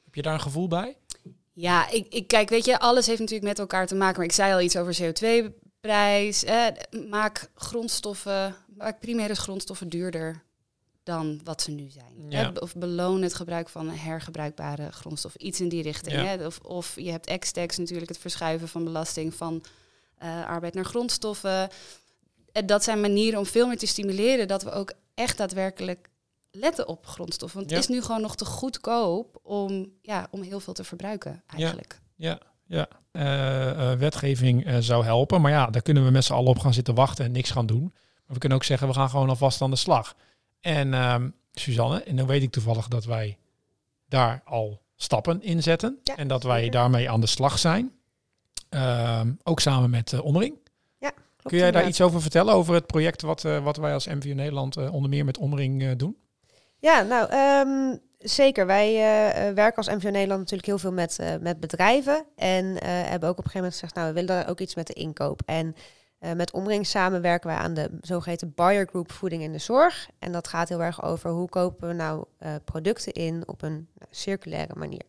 Heb 0.04 0.16
je 0.16 0.22
daar 0.22 0.34
een 0.34 0.42
gevoel 0.42 0.68
bij? 0.68 0.98
Ja, 1.54 1.90
ik, 1.90 2.08
ik 2.10 2.28
kijk, 2.28 2.50
weet 2.50 2.66
je, 2.66 2.80
alles 2.80 3.06
heeft 3.06 3.20
natuurlijk 3.20 3.48
met 3.48 3.60
elkaar 3.60 3.88
te 3.88 3.96
maken. 3.96 4.18
Maar 4.18 4.26
ik 4.26 4.32
zei 4.32 4.54
al 4.54 4.62
iets 4.62 4.78
over 4.78 4.98
CO2-prijs. 5.02 6.44
Eh, 6.44 6.66
maak 7.10 7.50
grondstoffen, 7.56 8.56
maak 8.78 9.00
primaire 9.00 9.36
grondstoffen 9.36 9.90
duurder 9.90 10.44
dan 11.04 11.42
wat 11.44 11.62
ze 11.62 11.72
nu 11.72 11.90
zijn. 11.90 12.26
Ja. 12.30 12.52
Of 12.60 12.76
beloon 12.76 13.22
het 13.22 13.34
gebruik 13.34 13.70
van 13.70 13.90
hergebruikbare 13.90 14.92
grondstoffen. 14.92 15.46
Iets 15.46 15.62
in 15.62 15.70
die 15.70 15.84
richting. 15.84 16.16
Hè? 16.16 16.46
Of, 16.46 16.60
of 16.60 16.96
je 16.96 17.12
hebt 17.12 17.28
ex-tax 17.28 17.78
natuurlijk, 17.78 18.10
het 18.10 18.18
verschuiven 18.18 18.68
van 18.68 18.84
belasting 18.84 19.34
van 19.34 19.64
uh, 20.24 20.46
arbeid 20.46 20.74
naar 20.74 20.86
grondstoffen. 20.86 21.70
En 22.52 22.66
dat 22.66 22.84
zijn 22.84 23.02
manieren 23.02 23.40
om 23.40 23.46
veel 23.46 23.68
meer 23.68 23.78
te 23.78 23.86
stimuleren 23.88 24.48
dat 24.48 24.64
we 24.64 24.72
ook 24.72 24.94
echt 25.14 25.38
daadwerkelijk 25.38 26.10
letten 26.56 26.88
op 26.88 27.06
grondstoffen. 27.06 27.60
Want 27.60 27.72
het 27.72 27.80
is 27.80 27.88
nu 27.88 28.02
gewoon 28.02 28.22
nog 28.22 28.36
te 28.36 28.46
goedkoop 28.46 29.40
om, 29.44 29.92
ja, 30.02 30.28
om 30.32 30.42
heel 30.42 30.60
veel 30.60 30.74
te 30.74 30.84
verbruiken 30.84 31.44
eigenlijk. 31.48 32.02
Ja, 32.16 32.40
ja. 32.66 32.88
Uh, 33.12 33.92
uh, 33.92 33.92
wetgeving 33.92 34.66
zou 34.80 35.04
helpen. 35.04 35.42
Maar 35.42 35.52
ja, 35.52 35.68
daar 35.68 35.82
kunnen 35.82 36.06
we 36.06 36.12
met 36.12 36.24
z'n 36.24 36.34
allen 36.34 36.50
op 36.50 36.60
gaan 36.60 36.74
zitten 36.74 36.96
wachten 36.96 37.26
en 37.26 37.32
niks 37.32 37.52
gaan 37.52 37.66
doen. 37.66 37.92
Maar 38.26 38.34
we 38.34 38.38
kunnen 38.38 38.58
ook 38.58 38.64
zeggen, 38.64 38.88
we 38.88 38.94
gaan 38.94 39.10
gewoon 39.10 39.30
alvast 39.30 39.62
aan 39.62 39.70
de 39.70 39.76
slag. 39.76 40.16
En 40.60 40.94
ehm, 40.94 41.30
Suzanne, 41.52 42.04
en 42.04 42.16
dan 42.16 42.28
weet 42.28 42.42
ik 42.42 42.52
toevallig 42.52 42.88
dat 42.88 43.06
wij 43.06 43.38
daar 44.08 44.42
al 44.46 44.82
stappen 44.96 45.42
in 45.42 45.64
zetten. 45.64 46.00
en 46.16 46.28
dat 46.28 46.44
wij 46.44 46.70
daarmee 46.70 47.10
aan 47.10 47.22
de 47.22 47.28
slag 47.28 47.60
zijn. 47.60 47.92
Ehm, 48.70 49.32
ook 49.44 49.60
samen 49.60 49.90
met 49.90 50.12
uh, 50.12 50.26
Omring. 50.26 50.58
Ja, 51.00 51.12
Kun 51.42 51.58
jij 51.58 51.72
daar 51.72 51.88
iets 51.88 52.02
over 52.02 52.22
vertellen, 52.22 52.54
over 52.54 52.74
het 52.74 52.88
project 52.88 53.22
wat, 53.22 53.44
uh, 53.44 53.64
wat 53.64 53.78
wij 53.78 53.94
als 53.94 54.08
MVO 54.08 54.34
Nederland 54.34 54.78
uh, 54.78 54.94
onder 54.94 55.10
meer 55.10 55.26
met 55.26 55.38
Omring 55.38 55.96
doen? 55.96 56.18
Ja, 56.84 57.02
nou, 57.02 57.34
um, 57.68 58.00
zeker. 58.20 58.66
Wij 58.66 58.94
werken 59.54 59.76
als 59.76 59.88
MVO 59.88 60.10
Nederland 60.10 60.40
natuurlijk 60.40 60.68
heel 60.68 60.78
veel 60.78 60.92
met, 60.92 61.20
met 61.42 61.60
bedrijven. 61.60 62.26
En 62.36 62.84
hebben 62.86 63.30
ook 63.30 63.38
op 63.38 63.46
een 63.46 63.52
gegeven 63.52 63.56
moment 63.56 63.74
gezegd, 63.74 63.96
nou, 63.96 64.08
we 64.08 64.14
willen 64.14 64.30
daar 64.30 64.50
ook 64.50 64.60
iets 64.60 64.76
met 64.76 64.88
de 64.88 64.94
inkoop. 64.94 65.42
En 65.46 65.76
met 66.36 66.52
Omring 66.52 66.86
samenwerken 66.86 67.50
wij 67.50 67.58
aan 67.58 67.74
de 67.74 67.90
zogeheten 68.02 68.54
buyer 68.56 68.88
group 68.88 69.12
voeding 69.12 69.44
in 69.44 69.52
de 69.52 69.58
zorg. 69.58 70.10
En 70.20 70.32
dat 70.32 70.48
gaat 70.48 70.70
heel 70.70 70.82
erg 70.82 71.04
over 71.04 71.30
hoe 71.30 71.50
kopen 71.50 71.88
we 71.88 71.94
nou 71.94 72.26
producten 72.64 73.14
in 73.14 73.44
op 73.46 73.62
een 73.62 73.88
uh, 73.98 74.08
circulaire 74.10 74.74
manier. 74.76 75.04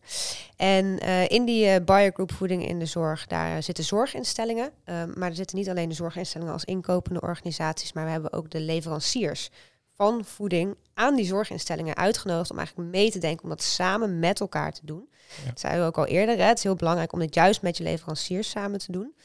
En 0.55 0.97
in 1.27 1.45
die 1.45 1.81
buyer 1.81 2.11
group 2.13 2.31
voeding 2.31 2.67
in 2.67 2.79
de 2.79 2.85
zorg, 2.85 3.27
daar 3.27 3.63
zitten 3.63 3.83
zorginstellingen. 3.83 4.69
maar 5.15 5.29
er 5.29 5.35
zitten 5.35 5.57
niet 5.57 5.69
alleen 5.69 5.89
de 5.89 5.95
zorginstellingen 5.95 6.53
als 6.53 6.65
inkopende 6.65 7.21
organisaties, 7.21 7.93
maar 7.93 8.05
we 8.05 8.11
hebben 8.11 8.33
ook 8.33 8.49
de 8.49 8.59
leveranciers 8.59 9.49
van 9.95 10.25
voeding 10.25 10.75
aan 10.93 11.15
die 11.15 11.25
zorginstellingen 11.25 11.95
uitgenodigd 11.95 12.51
om 12.51 12.57
eigenlijk 12.57 12.89
mee 12.89 13.11
te 13.11 13.19
denken 13.19 13.43
om 13.43 13.49
dat 13.49 13.63
samen 13.63 14.19
met 14.19 14.39
elkaar 14.39 14.71
te 14.71 14.81
doen. 14.83 15.09
Ja. 15.43 15.49
Dat 15.49 15.59
zei 15.59 15.79
we 15.79 15.85
ook 15.85 15.97
al 15.97 16.05
eerder. 16.05 16.37
Hè? 16.37 16.43
Het 16.43 16.57
is 16.57 16.63
heel 16.63 16.75
belangrijk 16.75 17.13
om 17.13 17.19
dit 17.19 17.35
juist 17.35 17.61
met 17.61 17.77
je 17.77 17.83
leveranciers 17.83 18.49
samen 18.49 18.79
te 18.79 18.91
doen. 18.91 19.15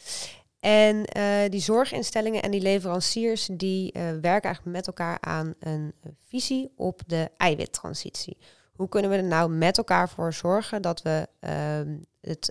En 0.61 1.04
die 1.50 1.61
zorginstellingen 1.61 2.42
en 2.42 2.50
die 2.50 2.61
leveranciers 2.61 3.48
die 3.52 3.92
werken 3.92 4.42
eigenlijk 4.42 4.76
met 4.76 4.87
elkaar 4.87 5.18
aan 5.20 5.54
een 5.59 5.94
visie 6.28 6.72
op 6.76 7.00
de 7.06 7.30
eiwittransitie. 7.37 8.37
Hoe 8.72 8.88
kunnen 8.88 9.11
we 9.11 9.16
er 9.16 9.24
nou 9.24 9.50
met 9.50 9.78
elkaar 9.78 10.09
voor 10.09 10.33
zorgen 10.33 10.83
dat 10.83 11.02
we 11.02 11.28
ehm, 11.40 11.96
het, 12.20 12.44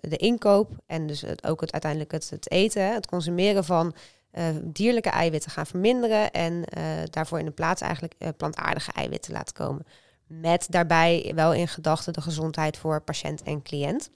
de 0.00 0.16
inkoop 0.16 0.70
en 0.86 1.06
dus 1.06 1.20
het, 1.20 1.46
ook 1.46 1.60
het, 1.60 1.72
uiteindelijk 1.72 2.12
het, 2.12 2.30
het 2.30 2.50
eten, 2.50 2.92
het 2.92 3.06
consumeren 3.06 3.64
van 3.64 3.94
uh, 4.38 4.44
dierlijke 4.62 5.08
eiwitten 5.08 5.50
gaan 5.50 5.66
verminderen 5.66 6.30
en 6.30 6.52
uh, 6.52 6.84
daarvoor 7.10 7.38
in 7.38 7.44
de 7.44 7.50
plaats 7.50 7.80
eigenlijk 7.80 8.14
uh, 8.18 8.28
plantaardige 8.36 8.92
eiwitten 8.92 9.32
laten 9.32 9.54
komen. 9.54 9.86
Met 10.26 10.66
daarbij 10.70 11.32
wel 11.34 11.52
in 11.52 11.68
gedachten 11.68 12.12
de 12.12 12.20
gezondheid 12.20 12.76
voor 12.76 13.00
patiënt 13.00 13.42
en 13.42 13.62
cliënt. 13.62 14.10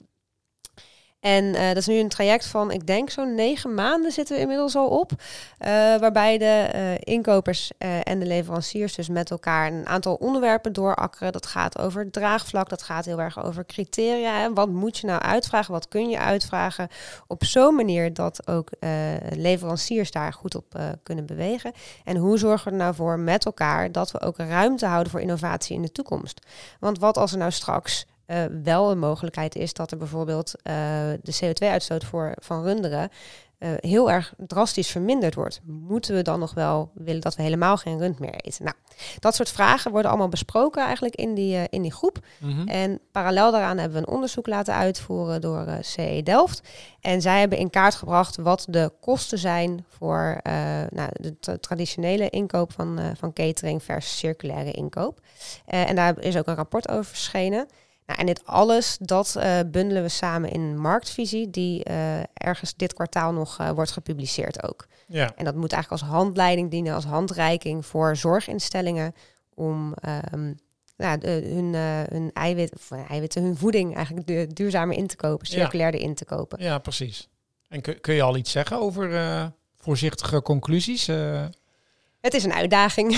En 1.21 1.45
uh, 1.45 1.67
dat 1.69 1.77
is 1.77 1.87
nu 1.87 1.99
een 1.99 2.09
traject 2.09 2.47
van, 2.47 2.71
ik 2.71 2.87
denk 2.87 3.11
zo'n 3.11 3.35
negen 3.35 3.75
maanden 3.75 4.13
zitten 4.13 4.35
we 4.37 4.41
inmiddels 4.43 4.77
al 4.77 4.89
op. 4.89 5.11
Uh, 5.11 5.69
waarbij 5.99 6.39
de 6.39 6.71
uh, 6.75 7.15
inkopers 7.15 7.71
en 8.03 8.19
de 8.19 8.27
leveranciers 8.27 8.95
dus 8.95 9.09
met 9.09 9.31
elkaar 9.31 9.73
een 9.73 9.87
aantal 9.87 10.15
onderwerpen 10.15 10.73
doorakkeren. 10.73 11.33
Dat 11.33 11.47
gaat 11.47 11.79
over 11.79 12.11
draagvlak, 12.11 12.69
dat 12.69 12.83
gaat 12.83 13.05
heel 13.05 13.21
erg 13.21 13.45
over 13.45 13.67
criteria. 13.67 14.41
Hè. 14.41 14.53
Wat 14.53 14.69
moet 14.69 14.99
je 14.99 15.07
nou 15.07 15.21
uitvragen, 15.21 15.73
wat 15.73 15.89
kun 15.89 16.09
je 16.09 16.19
uitvragen? 16.19 16.89
Op 17.27 17.45
zo'n 17.45 17.75
manier 17.75 18.15
dat 18.15 18.49
ook 18.49 18.71
leveranciers 19.31 20.11
daar 20.11 20.33
goed 20.33 20.55
op 20.55 20.81
kunnen 21.03 21.27
bewegen. 21.27 21.73
En 22.05 22.17
hoe 22.17 22.39
zorgen 22.39 22.65
we 22.65 22.71
er 22.71 22.85
nou 22.85 22.95
voor 22.95 23.19
met 23.19 23.45
elkaar 23.45 23.93
dat 23.93 24.11
we 24.11 24.21
ook 24.21 24.37
ruimte 24.37 24.87
houden 24.87 25.11
voor 25.13 25.21
innovatie 25.21 25.77
in 25.77 25.83
de 25.83 25.93
toekomst? 25.93 26.47
Want 26.81 26.99
wat 26.99 27.17
als 27.17 27.33
er 27.33 27.39
nou 27.39 27.51
straks 27.51 28.07
uh, 28.29 28.45
wel 28.63 28.91
een 28.91 28.99
mogelijkheid 28.99 29.57
is 29.57 29.73
dat 29.73 29.91
er 29.91 29.97
bijvoorbeeld 29.97 30.55
uh, 30.57 30.73
de 31.23 31.39
CO2-uitstoot 31.43 32.05
voor, 32.05 32.35
van 32.41 32.63
runderen 32.63 33.11
uh, 33.59 33.71
heel 33.77 34.11
erg 34.11 34.35
drastisch 34.37 34.91
verminderd 34.91 35.35
wordt. 35.35 35.61
Moeten 35.65 36.15
we 36.15 36.23
dan 36.23 36.39
nog 36.39 36.55
wel 36.55 36.91
willen 36.95 37.21
dat 37.21 37.37
we 37.37 37.43
helemaal 37.43 37.77
geen 37.77 37.99
rund 37.99 38.19
meer 38.19 38.35
eten? 38.35 38.65
Nou, 38.65 38.77
dat 39.19 39.35
soort 39.35 39.51
vragen 39.51 39.91
worden 39.91 40.11
allemaal 40.11 40.29
besproken 40.29 40.85
eigenlijk 40.85 41.15
in 41.15 41.35
die, 41.35 41.69
in 41.69 41.83
die 41.83 41.93
groep. 41.93 42.19
Mm 42.39 42.51
-hmm. 42.51 42.69
En 42.69 43.01
parallel 43.13 43.51
daaraan 43.53 43.79
hebben 43.79 44.01
we 44.01 44.07
een 44.07 44.15
onderzoek 44.15 44.47
laten 44.47 44.75
uitvoeren 44.75 45.41
door 45.41 45.67
CE 45.81 46.21
Delft. 46.25 46.63
En 47.01 47.23
zij 47.23 47.41
hebben 47.41 47.59
in 47.59 47.71
kaart 47.71 47.95
gebracht 47.95 48.37
wat 48.37 48.67
de 48.69 48.93
kosten 49.01 49.39
zijn 49.39 49.85
voor 49.89 50.41
nou, 50.91 51.09
de 51.21 51.61
traditionele 51.61 52.31
inkoop 52.31 52.73
van, 52.73 53.01
van 53.17 53.33
catering 53.33 53.83
versus 53.83 54.19
circulaire 54.19 54.71
inkoop. 54.71 55.21
en 55.67 55.97
daar 55.97 56.21
is 56.21 56.37
ook 56.37 56.47
een 56.47 56.55
rapport 56.55 56.89
over 56.89 57.05
verschenen. 57.05 57.67
Nou, 58.09 58.21
en 58.21 58.27
dit 58.27 58.47
alles, 58.47 58.97
dat 59.01 59.35
uh, 59.39 59.59
bundelen 59.67 60.03
we 60.03 60.09
samen 60.09 60.51
in 60.51 60.61
een 60.61 60.79
marktvisie 60.79 61.51
die 61.51 61.89
uh, 61.91 62.19
ergens 62.35 62.75
dit 62.77 62.93
kwartaal 62.93 63.33
nog 63.33 63.61
uh, 63.61 63.71
wordt 63.71 63.91
gepubliceerd 63.91 64.63
ook. 64.63 64.87
Ja. 65.07 65.33
En 65.37 65.45
dat 65.45 65.55
moet 65.55 65.73
eigenlijk 65.73 66.03
als 66.03 66.13
handleiding 66.13 66.71
dienen, 66.71 66.95
als 66.95 67.05
handreiking 67.05 67.87
voor 67.87 68.17
zorginstellingen 68.17 69.15
om 69.55 69.95
um, 70.33 70.59
nou, 70.97 71.27
hun, 71.29 71.75
hun 72.11 72.31
eiwit, 72.33 72.75
of, 72.75 72.91
eiwitten, 73.09 73.43
hun 73.43 73.57
voeding 73.57 73.95
eigenlijk 73.95 74.27
du 74.27 74.47
duurzamer 74.47 74.97
in 74.97 75.07
te 75.07 75.17
kopen, 75.17 75.47
circulairder 75.47 76.01
ja. 76.01 76.07
in 76.07 76.15
te 76.15 76.25
kopen. 76.25 76.63
Ja, 76.63 76.79
precies. 76.79 77.29
En 77.69 77.81
kun, 77.81 78.01
kun 78.01 78.15
je 78.15 78.23
al 78.23 78.37
iets 78.37 78.51
zeggen 78.51 78.79
over 78.79 79.53
voorzichtige 79.77 80.43
conclusies? 80.43 81.11
Het 82.21 82.35
is 82.35 82.45
een 82.45 82.53
uitdaging. 82.53 83.17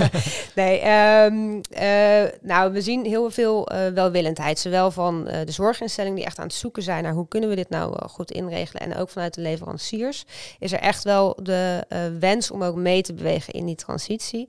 nee, 0.54 0.80
um, 1.24 1.60
uh, 1.70 2.24
nou, 2.40 2.72
we 2.72 2.80
zien 2.80 3.04
heel 3.04 3.30
veel 3.30 3.72
uh, 3.72 3.86
welwillendheid. 3.86 4.58
Zowel 4.58 4.90
van 4.90 5.28
uh, 5.28 5.34
de 5.44 5.52
zorginstellingen 5.52 6.16
die 6.16 6.24
echt 6.26 6.38
aan 6.38 6.46
het 6.46 6.54
zoeken 6.54 6.82
zijn 6.82 7.02
naar 7.02 7.12
hoe 7.12 7.28
kunnen 7.28 7.48
we 7.48 7.56
dit 7.56 7.68
nou 7.68 8.08
goed 8.08 8.30
inregelen. 8.30 8.82
En 8.82 8.96
ook 8.96 9.08
vanuit 9.08 9.34
de 9.34 9.40
leveranciers 9.40 10.24
is 10.58 10.72
er 10.72 10.78
echt 10.78 11.04
wel 11.04 11.38
de 11.42 11.84
wens 12.18 12.50
om 12.50 12.64
ook 12.64 12.76
mee 12.76 13.02
te 13.02 13.14
bewegen 13.14 13.52
in 13.52 13.66
die 13.66 13.74
transitie. 13.74 14.48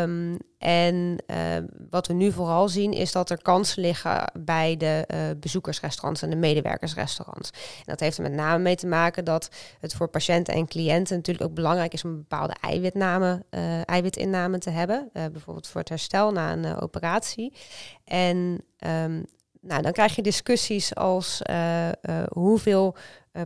Um, 0.00 0.38
en 0.62 1.18
uh, 1.26 1.36
wat 1.90 2.06
we 2.06 2.12
nu 2.12 2.32
vooral 2.32 2.68
zien 2.68 2.92
is 2.92 3.12
dat 3.12 3.30
er 3.30 3.42
kansen 3.42 3.82
liggen 3.82 4.32
bij 4.38 4.76
de 4.76 5.04
uh, 5.14 5.18
bezoekersrestaurants 5.40 6.22
en 6.22 6.30
de 6.30 6.36
medewerkersrestaurants. 6.36 7.50
En 7.50 7.84
dat 7.84 8.00
heeft 8.00 8.16
er 8.16 8.22
met 8.22 8.32
name 8.32 8.62
mee 8.62 8.76
te 8.76 8.86
maken 8.86 9.24
dat 9.24 9.50
het 9.80 9.94
voor 9.94 10.08
patiënten 10.08 10.54
en 10.54 10.66
cliënten 10.66 11.16
natuurlijk 11.16 11.48
ook 11.48 11.54
belangrijk 11.54 11.92
is 11.92 12.04
om 12.04 12.16
bepaalde 12.16 12.54
eiwitname, 12.60 13.44
uh, 13.50 13.88
eiwitinname 13.88 14.58
te 14.58 14.70
hebben. 14.70 15.10
bijvoorbeeld 15.12 15.68
voor 15.68 15.80
het 15.80 15.88
herstel 15.88 16.32
na 16.32 16.52
een 16.52 16.76
operatie. 16.80 17.52
En 18.04 18.64
um, 18.86 19.24
nou, 19.60 19.82
dan 19.82 19.92
krijg 19.92 20.16
je 20.16 20.22
discussies 20.22 20.94
als 20.94 21.42
hoeveel 22.28 22.96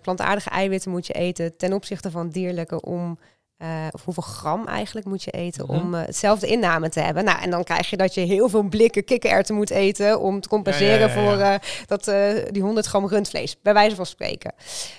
plantaardige 0.02 0.50
eiwitten 0.50 0.90
moet 0.90 1.06
je 1.06 1.12
eten 1.12 1.56
ten 1.56 1.72
opzichte 1.72 2.10
van 2.10 2.28
dierlijke 2.28 2.80
om 2.80 3.18
uh, 3.58 3.86
of 3.90 4.04
hoeveel 4.04 4.22
gram 4.22 4.66
eigenlijk 4.66 5.06
moet 5.06 5.22
je 5.22 5.30
eten 5.30 5.64
mm 5.64 5.74
-hmm. 5.74 5.84
om 5.84 5.94
uh, 5.94 6.00
hetzelfde 6.00 6.46
inname 6.46 6.88
te 6.88 7.00
hebben. 7.00 7.24
Nou, 7.24 7.42
en 7.42 7.50
dan 7.50 7.64
krijg 7.64 7.90
je 7.90 7.96
dat 7.96 8.14
je 8.14 8.20
heel 8.20 8.48
veel 8.48 8.62
blikken 8.62 9.04
kikkererwten 9.04 9.54
moet 9.54 9.70
eten 9.70 10.20
om 10.20 10.40
te 10.40 10.48
compenseren 10.48 11.00
ja, 11.00 11.06
ja, 11.06 11.06
ja, 11.06 11.12
voor 11.12 11.38
uh, 11.38 11.54
dat, 11.86 12.04
die 12.52 12.62
100 12.62 12.86
gram 12.86 13.06
rundvlees, 13.06 13.56
bij 13.62 13.72
wijze 13.72 13.96
van 13.96 14.06
spreken. 14.06 14.52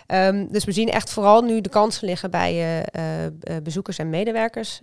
Um, 0.07 0.51
dus 0.51 0.65
we 0.65 0.71
zien 0.71 0.89
echt 0.89 1.09
vooral 1.09 1.41
nu 1.41 1.61
de 1.61 1.69
kansen 1.69 2.07
liggen 2.07 2.31
bij 2.31 2.85
bezoekers 3.63 3.97
en 3.97 4.09
medewerkers, 4.09 4.79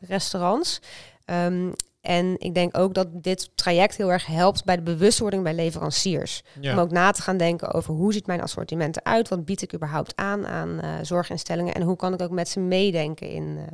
restaurants. 0.00 0.80
Um, 1.26 1.72
en 2.06 2.34
ik 2.38 2.54
denk 2.54 2.78
ook 2.78 2.94
dat 2.94 3.22
dit 3.22 3.50
traject 3.54 3.96
heel 3.96 4.12
erg 4.12 4.26
helpt 4.26 4.64
bij 4.64 4.76
de 4.76 4.82
bewustwording 4.82 5.42
bij 5.42 5.54
leveranciers. 5.54 6.42
Ja. 6.60 6.72
Om 6.72 6.78
ook 6.78 6.90
na 6.90 7.10
te 7.10 7.22
gaan 7.22 7.36
denken 7.36 7.72
over 7.72 7.94
hoe 7.94 8.12
ziet 8.12 8.26
mijn 8.26 8.40
assortiment 8.40 8.96
eruit? 8.96 9.28
Wat 9.28 9.44
bied 9.44 9.62
ik 9.62 9.74
überhaupt 9.74 10.16
aan 10.16 10.46
aan 10.46 10.68
uh, 10.68 10.94
zorginstellingen? 11.02 11.74
En 11.74 11.82
hoe 11.82 11.96
kan 11.96 12.12
ik 12.12 12.22
ook 12.22 12.30
met 12.30 12.48
ze 12.48 12.60
meedenken 12.60 13.30
in, 13.30 13.42
uh, 13.42 13.64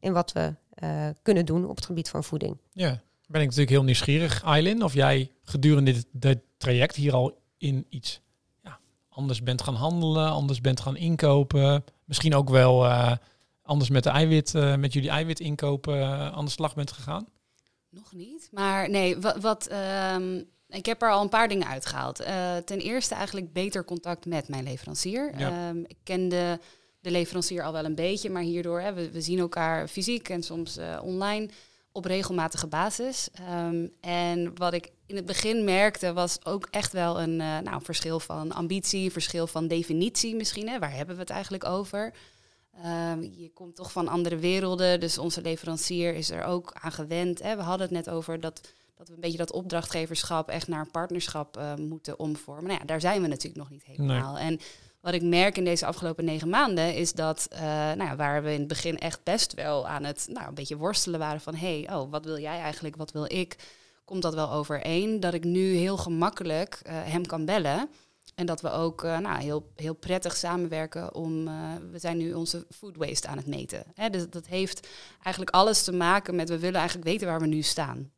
in 0.00 0.12
wat 0.12 0.32
we 0.32 0.54
uh, 0.82 1.08
kunnen 1.22 1.46
doen 1.46 1.68
op 1.68 1.76
het 1.76 1.86
gebied 1.86 2.08
van 2.08 2.24
voeding? 2.24 2.56
Ja, 2.72 3.00
ben 3.26 3.40
ik 3.40 3.46
natuurlijk 3.46 3.70
heel 3.70 3.84
nieuwsgierig, 3.84 4.42
Eileen, 4.42 4.82
of 4.82 4.94
jij 4.94 5.30
gedurende 5.44 5.92
dit, 5.92 6.06
dit 6.12 6.38
traject 6.56 6.96
hier 6.96 7.14
al 7.14 7.38
in 7.58 7.86
iets 7.88 8.20
ja, 8.62 8.78
anders 9.08 9.42
bent 9.42 9.62
gaan 9.62 9.74
handelen, 9.74 10.30
anders 10.30 10.60
bent 10.60 10.80
gaan 10.80 10.96
inkopen. 10.96 11.84
Misschien 12.04 12.34
ook 12.34 12.50
wel 12.50 12.86
anders 13.62 13.90
met 13.90 14.02
de 14.02 14.10
eiwit, 14.10 14.52
met 14.78 14.92
jullie 14.92 15.10
eiwitinkopen 15.10 16.06
aan 16.32 16.44
de 16.44 16.50
slag 16.50 16.74
bent 16.74 16.92
gegaan? 16.92 17.26
Nog 17.92 18.12
niet. 18.12 18.48
Maar 18.50 18.90
nee, 18.90 19.18
wat. 19.18 19.36
wat 19.36 19.70
um, 20.12 20.50
ik 20.68 20.86
heb 20.86 21.02
er 21.02 21.10
al 21.10 21.22
een 21.22 21.28
paar 21.28 21.48
dingen 21.48 21.66
uitgehaald. 21.66 22.20
Uh, 22.20 22.56
ten 22.56 22.78
eerste 22.78 23.14
eigenlijk 23.14 23.52
beter 23.52 23.84
contact 23.84 24.26
met 24.26 24.48
mijn 24.48 24.64
leverancier. 24.64 25.38
Ja. 25.38 25.68
Um, 25.68 25.84
ik 25.86 25.96
kende 26.02 26.60
de 27.00 27.10
leverancier 27.10 27.62
al 27.62 27.72
wel 27.72 27.84
een 27.84 27.94
beetje, 27.94 28.30
maar 28.30 28.42
hierdoor, 28.42 28.80
hè, 28.80 28.92
we, 28.92 29.10
we 29.10 29.20
zien 29.20 29.38
elkaar 29.38 29.88
fysiek 29.88 30.28
en 30.28 30.42
soms 30.42 30.78
uh, 30.78 31.00
online 31.02 31.48
op 31.92 32.04
regelmatige 32.04 32.66
basis. 32.66 33.28
Um, 33.50 33.92
en 34.00 34.58
wat 34.58 34.72
ik 34.72 34.90
in 35.06 35.16
het 35.16 35.26
begin 35.26 35.64
merkte, 35.64 36.12
was 36.12 36.44
ook 36.44 36.66
echt 36.70 36.92
wel 36.92 37.20
een 37.20 37.40
uh, 37.40 37.58
nou, 37.58 37.82
verschil 37.82 38.20
van 38.20 38.52
ambitie, 38.52 39.12
verschil 39.12 39.46
van 39.46 39.68
definitie 39.68 40.34
misschien. 40.34 40.68
Hè. 40.68 40.78
Waar 40.78 40.94
hebben 40.94 41.14
we 41.14 41.20
het 41.20 41.30
eigenlijk 41.30 41.64
over? 41.64 42.12
Um, 42.84 43.22
je 43.22 43.50
komt 43.54 43.76
toch 43.76 43.92
van 43.92 44.08
andere 44.08 44.36
werelden, 44.36 45.00
dus 45.00 45.18
onze 45.18 45.42
leverancier 45.42 46.14
is 46.14 46.30
er 46.30 46.44
ook 46.44 46.72
aan 46.80 46.92
gewend. 46.92 47.42
Hè. 47.42 47.56
We 47.56 47.62
hadden 47.62 47.86
het 47.86 47.96
net 47.96 48.14
over 48.14 48.40
dat, 48.40 48.68
dat 48.94 49.08
we 49.08 49.14
een 49.14 49.20
beetje 49.20 49.38
dat 49.38 49.52
opdrachtgeverschap 49.52 50.48
echt 50.48 50.68
naar 50.68 50.80
een 50.80 50.90
partnerschap 50.90 51.56
uh, 51.56 51.74
moeten 51.74 52.18
omvormen. 52.18 52.66
Nou 52.66 52.78
ja, 52.78 52.84
daar 52.84 53.00
zijn 53.00 53.22
we 53.22 53.28
natuurlijk 53.28 53.56
nog 53.56 53.70
niet 53.70 53.84
helemaal. 53.84 54.34
Nee. 54.34 54.42
En 54.42 54.60
wat 55.00 55.14
ik 55.14 55.22
merk 55.22 55.56
in 55.56 55.64
deze 55.64 55.86
afgelopen 55.86 56.24
negen 56.24 56.48
maanden 56.48 56.94
is 56.94 57.12
dat, 57.12 57.48
uh, 57.52 57.60
nou 57.60 58.04
ja, 58.04 58.16
waar 58.16 58.42
we 58.42 58.52
in 58.52 58.58
het 58.58 58.68
begin 58.68 58.98
echt 58.98 59.22
best 59.22 59.54
wel 59.54 59.88
aan 59.88 60.04
het, 60.04 60.26
nou, 60.30 60.48
een 60.48 60.54
beetje 60.54 60.76
worstelen 60.76 61.18
waren 61.18 61.40
van, 61.40 61.54
hé, 61.54 61.80
hey, 61.82 61.94
oh, 61.96 62.10
wat 62.10 62.24
wil 62.24 62.38
jij 62.38 62.58
eigenlijk, 62.58 62.96
wat 62.96 63.12
wil 63.12 63.24
ik? 63.24 63.56
Komt 64.04 64.22
dat 64.22 64.34
wel 64.34 64.50
overeen? 64.50 65.20
Dat 65.20 65.34
ik 65.34 65.44
nu 65.44 65.74
heel 65.74 65.96
gemakkelijk 65.96 66.80
uh, 66.86 66.92
hem 66.92 67.26
kan 67.26 67.44
bellen. 67.44 67.88
En 68.34 68.46
dat 68.46 68.60
we 68.60 68.70
ook 68.70 69.04
uh, 69.04 69.18
nou, 69.18 69.42
heel, 69.42 69.72
heel 69.76 69.94
prettig 69.94 70.36
samenwerken 70.36 71.14
om. 71.14 71.48
Uh, 71.48 71.54
we 71.90 71.98
zijn 71.98 72.16
nu 72.16 72.32
onze 72.32 72.66
food 72.70 72.96
waste 72.96 73.28
aan 73.28 73.36
het 73.36 73.46
meten. 73.46 73.84
Hè, 73.94 74.10
dus 74.10 74.28
dat 74.30 74.46
heeft 74.46 74.88
eigenlijk 75.22 75.54
alles 75.54 75.82
te 75.82 75.92
maken 75.92 76.34
met. 76.34 76.48
We 76.48 76.58
willen 76.58 76.78
eigenlijk 76.78 77.08
weten 77.08 77.26
waar 77.26 77.40
we 77.40 77.46
nu 77.46 77.62
staan. 77.62 78.10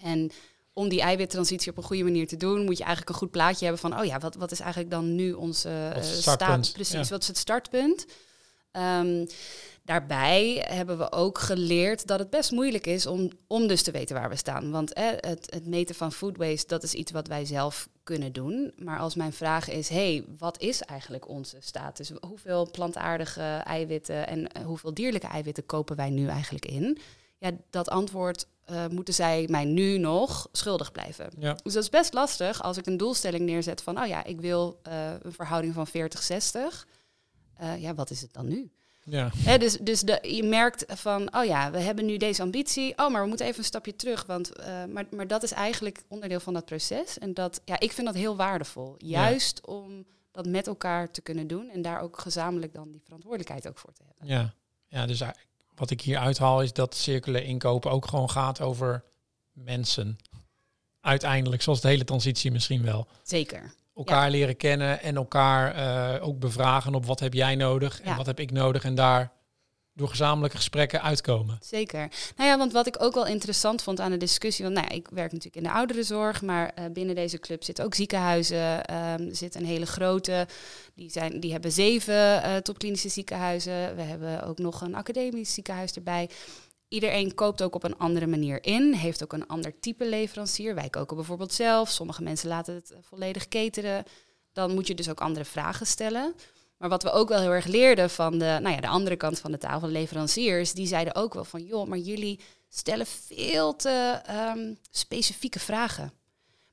En 0.00 0.30
om 0.72 0.88
die 0.88 1.00
eiwittransitie 1.00 1.70
op 1.70 1.76
een 1.76 1.82
goede 1.82 2.04
manier 2.04 2.26
te 2.26 2.36
doen, 2.36 2.64
moet 2.64 2.78
je 2.78 2.84
eigenlijk 2.84 3.12
een 3.12 3.18
goed 3.18 3.30
plaatje 3.30 3.64
hebben 3.64 3.82
van. 3.82 3.98
Oh 3.98 4.04
ja, 4.04 4.18
wat, 4.18 4.34
wat 4.34 4.50
is 4.50 4.60
eigenlijk 4.60 4.90
dan 4.90 5.14
nu 5.14 5.32
onze 5.32 5.92
uh, 5.96 6.02
staat? 6.02 6.72
Precies, 6.72 7.08
ja. 7.08 7.14
wat 7.14 7.22
is 7.22 7.28
het 7.28 7.38
startpunt? 7.38 8.06
Um, 8.72 9.26
Daarbij 9.86 10.64
hebben 10.68 10.98
we 10.98 11.12
ook 11.12 11.38
geleerd 11.38 12.06
dat 12.06 12.18
het 12.18 12.30
best 12.30 12.50
moeilijk 12.50 12.86
is 12.86 13.06
om, 13.06 13.30
om 13.46 13.66
dus 13.66 13.82
te 13.82 13.90
weten 13.90 14.16
waar 14.16 14.28
we 14.28 14.36
staan. 14.36 14.70
Want 14.70 14.92
eh, 14.92 15.04
het, 15.16 15.46
het, 15.50 15.66
meten 15.66 15.94
van 15.94 16.12
food 16.12 16.36
waste, 16.36 16.66
dat 16.66 16.82
is 16.82 16.94
iets 16.94 17.12
wat 17.12 17.28
wij 17.28 17.44
zelf 17.44 17.88
kunnen 18.02 18.32
doen. 18.32 18.72
Maar 18.76 18.98
als 18.98 19.14
mijn 19.14 19.32
vraag 19.32 19.68
is, 19.68 19.88
hey, 19.88 20.24
wat 20.38 20.60
is 20.60 20.82
eigenlijk 20.82 21.28
onze 21.28 21.56
status? 21.60 22.12
Hoeveel 22.20 22.70
plantaardige 22.70 23.60
eiwitten 23.64 24.26
en 24.26 24.52
eh, 24.52 24.64
hoeveel 24.64 24.94
dierlijke 24.94 25.26
eiwitten 25.26 25.66
kopen 25.66 25.96
wij 25.96 26.10
nu 26.10 26.28
eigenlijk 26.28 26.66
in? 26.66 26.98
Ja, 27.38 27.50
dat 27.70 27.88
antwoord 27.88 28.46
uh, 28.70 28.86
moeten 28.86 29.14
zij 29.14 29.46
mij 29.50 29.64
nu 29.64 29.98
nog 29.98 30.48
schuldig 30.52 30.92
blijven. 30.92 31.30
Ja. 31.38 31.56
Dus 31.62 31.72
dat 31.72 31.82
is 31.82 31.88
best 31.88 32.12
lastig 32.12 32.62
als 32.62 32.76
ik 32.76 32.86
een 32.86 32.96
doelstelling 32.96 33.44
neerzet 33.46 33.82
van, 33.82 34.00
oh 34.00 34.06
ja, 34.06 34.24
ik 34.24 34.40
wil 34.40 34.80
uh, 34.88 35.12
een 35.22 35.32
verhouding 35.32 35.74
van 35.74 35.88
40-60. 35.88 35.90
eh, 37.56 37.82
ja, 37.82 37.94
wat 37.94 38.10
is 38.10 38.20
het 38.20 38.32
dan 38.32 38.48
nu? 38.48 38.70
Ja. 39.06 39.58
Dus 39.58 39.78
dus 39.80 40.00
de, 40.00 40.18
je 40.22 40.42
merkt 40.42 40.84
van, 40.88 41.34
oh 41.34 41.44
ja, 41.44 41.70
we 41.70 41.78
hebben 41.78 42.04
nu 42.06 42.16
deze 42.16 42.42
ambitie. 42.42 42.98
Oh, 42.98 43.10
maar 43.10 43.22
we 43.22 43.28
moeten 43.28 43.46
even 43.46 43.58
een 43.58 43.64
stapje 43.64 43.96
terug. 43.96 44.26
Want, 44.26 44.52
eh, 44.52 44.84
maar, 44.84 45.06
maar 45.10 45.26
dat 45.26 45.42
is 45.42 45.52
eigenlijk 45.52 46.02
onderdeel 46.08 46.40
van 46.40 46.54
dat 46.54 46.64
proces. 46.64 47.18
En 47.18 47.34
dat, 47.34 47.60
ja, 47.64 47.80
ik 47.80 47.92
vind 47.92 48.06
dat 48.06 48.16
heel 48.16 48.36
waardevol. 48.36 48.94
Juist 48.98 49.66
om 49.66 50.04
dat 50.30 50.46
met 50.46 50.66
elkaar 50.66 51.10
te 51.10 51.20
kunnen 51.20 51.46
doen. 51.46 51.70
En 51.70 51.82
daar 51.82 52.00
ook 52.00 52.18
gezamenlijk 52.18 52.74
dan 52.74 52.90
die 52.90 53.00
verantwoordelijkheid 53.04 53.68
ook 53.68 53.78
voor 53.78 53.92
te 53.92 54.02
hebben. 54.06 54.26
Ja, 54.36 54.54
ja 54.88 55.06
dus 55.06 55.22
wat 55.74 55.90
ik 55.90 56.00
hier 56.00 56.18
uithaal 56.18 56.62
is 56.62 56.72
dat 56.72 56.94
circulair 56.94 57.44
inkopen 57.44 57.90
ook 57.90 58.06
gewoon 58.06 58.30
gaat 58.30 58.60
over 58.60 59.04
mensen. 59.52 60.18
Uiteindelijk, 61.00 61.62
zoals 61.62 61.80
de 61.80 61.88
hele 61.88 62.04
transitie 62.04 62.50
misschien 62.50 62.82
wel. 62.82 63.06
Zeker. 63.22 63.74
Elkaar 63.96 64.30
leren 64.30 64.56
kennen 64.56 65.02
en 65.02 65.16
elkaar 65.16 65.74
eh, 65.74 66.26
ook 66.26 66.38
bevragen 66.38 66.94
op 66.94 67.06
wat 67.06 67.20
heb 67.20 67.32
jij 67.34 67.54
nodig 67.54 68.00
en 68.00 68.10
Ja. 68.10 68.16
wat 68.16 68.26
heb 68.26 68.40
ik 68.40 68.50
nodig. 68.50 68.84
En 68.84 68.94
daar 68.94 69.34
door 69.94 70.08
gezamenlijke 70.08 70.56
gesprekken 70.56 71.02
uitkomen. 71.02 71.58
Zeker. 71.60 72.08
Nou 72.36 72.50
ja, 72.50 72.58
want 72.58 72.72
wat 72.72 72.86
ik 72.86 73.02
ook 73.02 73.14
wel 73.14 73.26
interessant 73.26 73.82
vond 73.82 74.00
aan 74.00 74.10
de 74.10 74.16
discussie, 74.16 74.64
want 74.64 74.76
nou 74.76 74.86
ja, 74.90 74.94
ik 74.96 75.08
werk 75.10 75.32
natuurlijk 75.32 75.56
in 75.56 75.62
de 75.72 75.78
ouderenzorg, 75.78 76.42
maar 76.42 76.72
eh, 76.74 76.84
binnen 76.92 77.14
deze 77.14 77.38
club 77.38 77.64
zitten 77.64 77.84
ook 77.84 77.94
ziekenhuizen. 77.94 78.84
ehm, 78.84 79.28
er 79.28 79.36
zit 79.36 79.54
een 79.54 79.64
hele 79.64 79.86
grote, 79.86 80.46
die, 80.94 81.10
zijn, 81.10 81.40
die 81.40 81.52
hebben 81.52 81.72
zeven 81.72 82.42
eh 82.42 82.56
topklinische 82.56 83.08
ziekenhuizen. 83.08 83.96
We 83.96 84.02
hebben 84.02 84.42
ook 84.46 84.58
nog 84.58 84.80
een 84.80 84.94
academisch 84.94 85.54
ziekenhuis 85.54 85.92
erbij. 85.92 86.28
Iedereen 86.96 87.34
koopt 87.34 87.62
ook 87.62 87.74
op 87.74 87.84
een 87.84 87.98
andere 87.98 88.26
manier 88.26 88.64
in, 88.64 88.92
heeft 88.92 89.22
ook 89.22 89.32
een 89.32 89.46
ander 89.46 89.80
type 89.80 90.08
leverancier. 90.08 90.74
Wij 90.74 90.88
koken 90.88 91.16
bijvoorbeeld 91.16 91.52
zelf, 91.52 91.90
sommige 91.90 92.22
mensen 92.22 92.48
laten 92.48 92.74
het 92.74 92.90
eh, 92.90 92.98
volledig 93.00 93.48
cateren. 93.48 94.04
Dan 94.52 94.74
moet 94.74 94.86
je 94.86 94.94
dus 94.94 95.08
ook 95.08 95.20
andere 95.20 95.44
vragen 95.44 95.86
stellen. 95.86 96.34
Maar 96.78 96.88
wat 96.88 97.02
we 97.02 97.10
ook 97.10 97.28
wel 97.28 97.40
heel 97.40 97.50
erg 97.50 97.66
leerden 97.66 98.10
van 98.10 98.38
de, 98.38 98.58
nou 98.62 98.68
ja, 98.68 98.80
de 98.80 98.88
andere 98.88 99.16
kant 99.16 99.38
van 99.38 99.50
de 99.50 99.58
tafel, 99.58 99.88
leveranciers, 99.88 100.72
die 100.72 100.86
zeiden 100.86 101.14
ook 101.14 101.34
wel 101.34 101.44
van, 101.44 101.62
joh, 101.62 101.88
maar 101.88 101.98
jullie 101.98 102.40
stellen 102.68 103.06
veel 103.06 103.76
te 103.76 104.20
ehm, 104.26 104.74
specifieke 104.90 105.60
vragen 105.60 106.12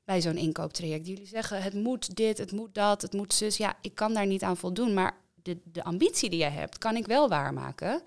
bij 0.05 0.21
zo'n 0.21 0.38
inkooptraject. 0.38 1.07
Jullie 1.07 1.27
zeggen, 1.27 1.62
het 1.62 1.73
moet 1.73 2.15
dit, 2.15 2.38
het 2.38 2.51
moet 2.51 2.75
dat, 2.75 3.01
het 3.01 3.13
moet 3.13 3.33
zus. 3.33 3.57
Ja, 3.57 3.75
ik 3.81 3.95
kan 3.95 4.13
daar 4.13 4.27
niet 4.27 4.43
aan 4.43 4.57
voldoen, 4.57 4.93
maar 4.93 5.17
de, 5.36 5.57
de 5.63 5.83
ambitie 5.83 6.29
die 6.29 6.39
jij 6.39 6.51
hebt, 6.51 6.77
kan 6.77 6.95
ik 6.95 7.05
wel 7.05 7.29
waarmaken. 7.29 8.01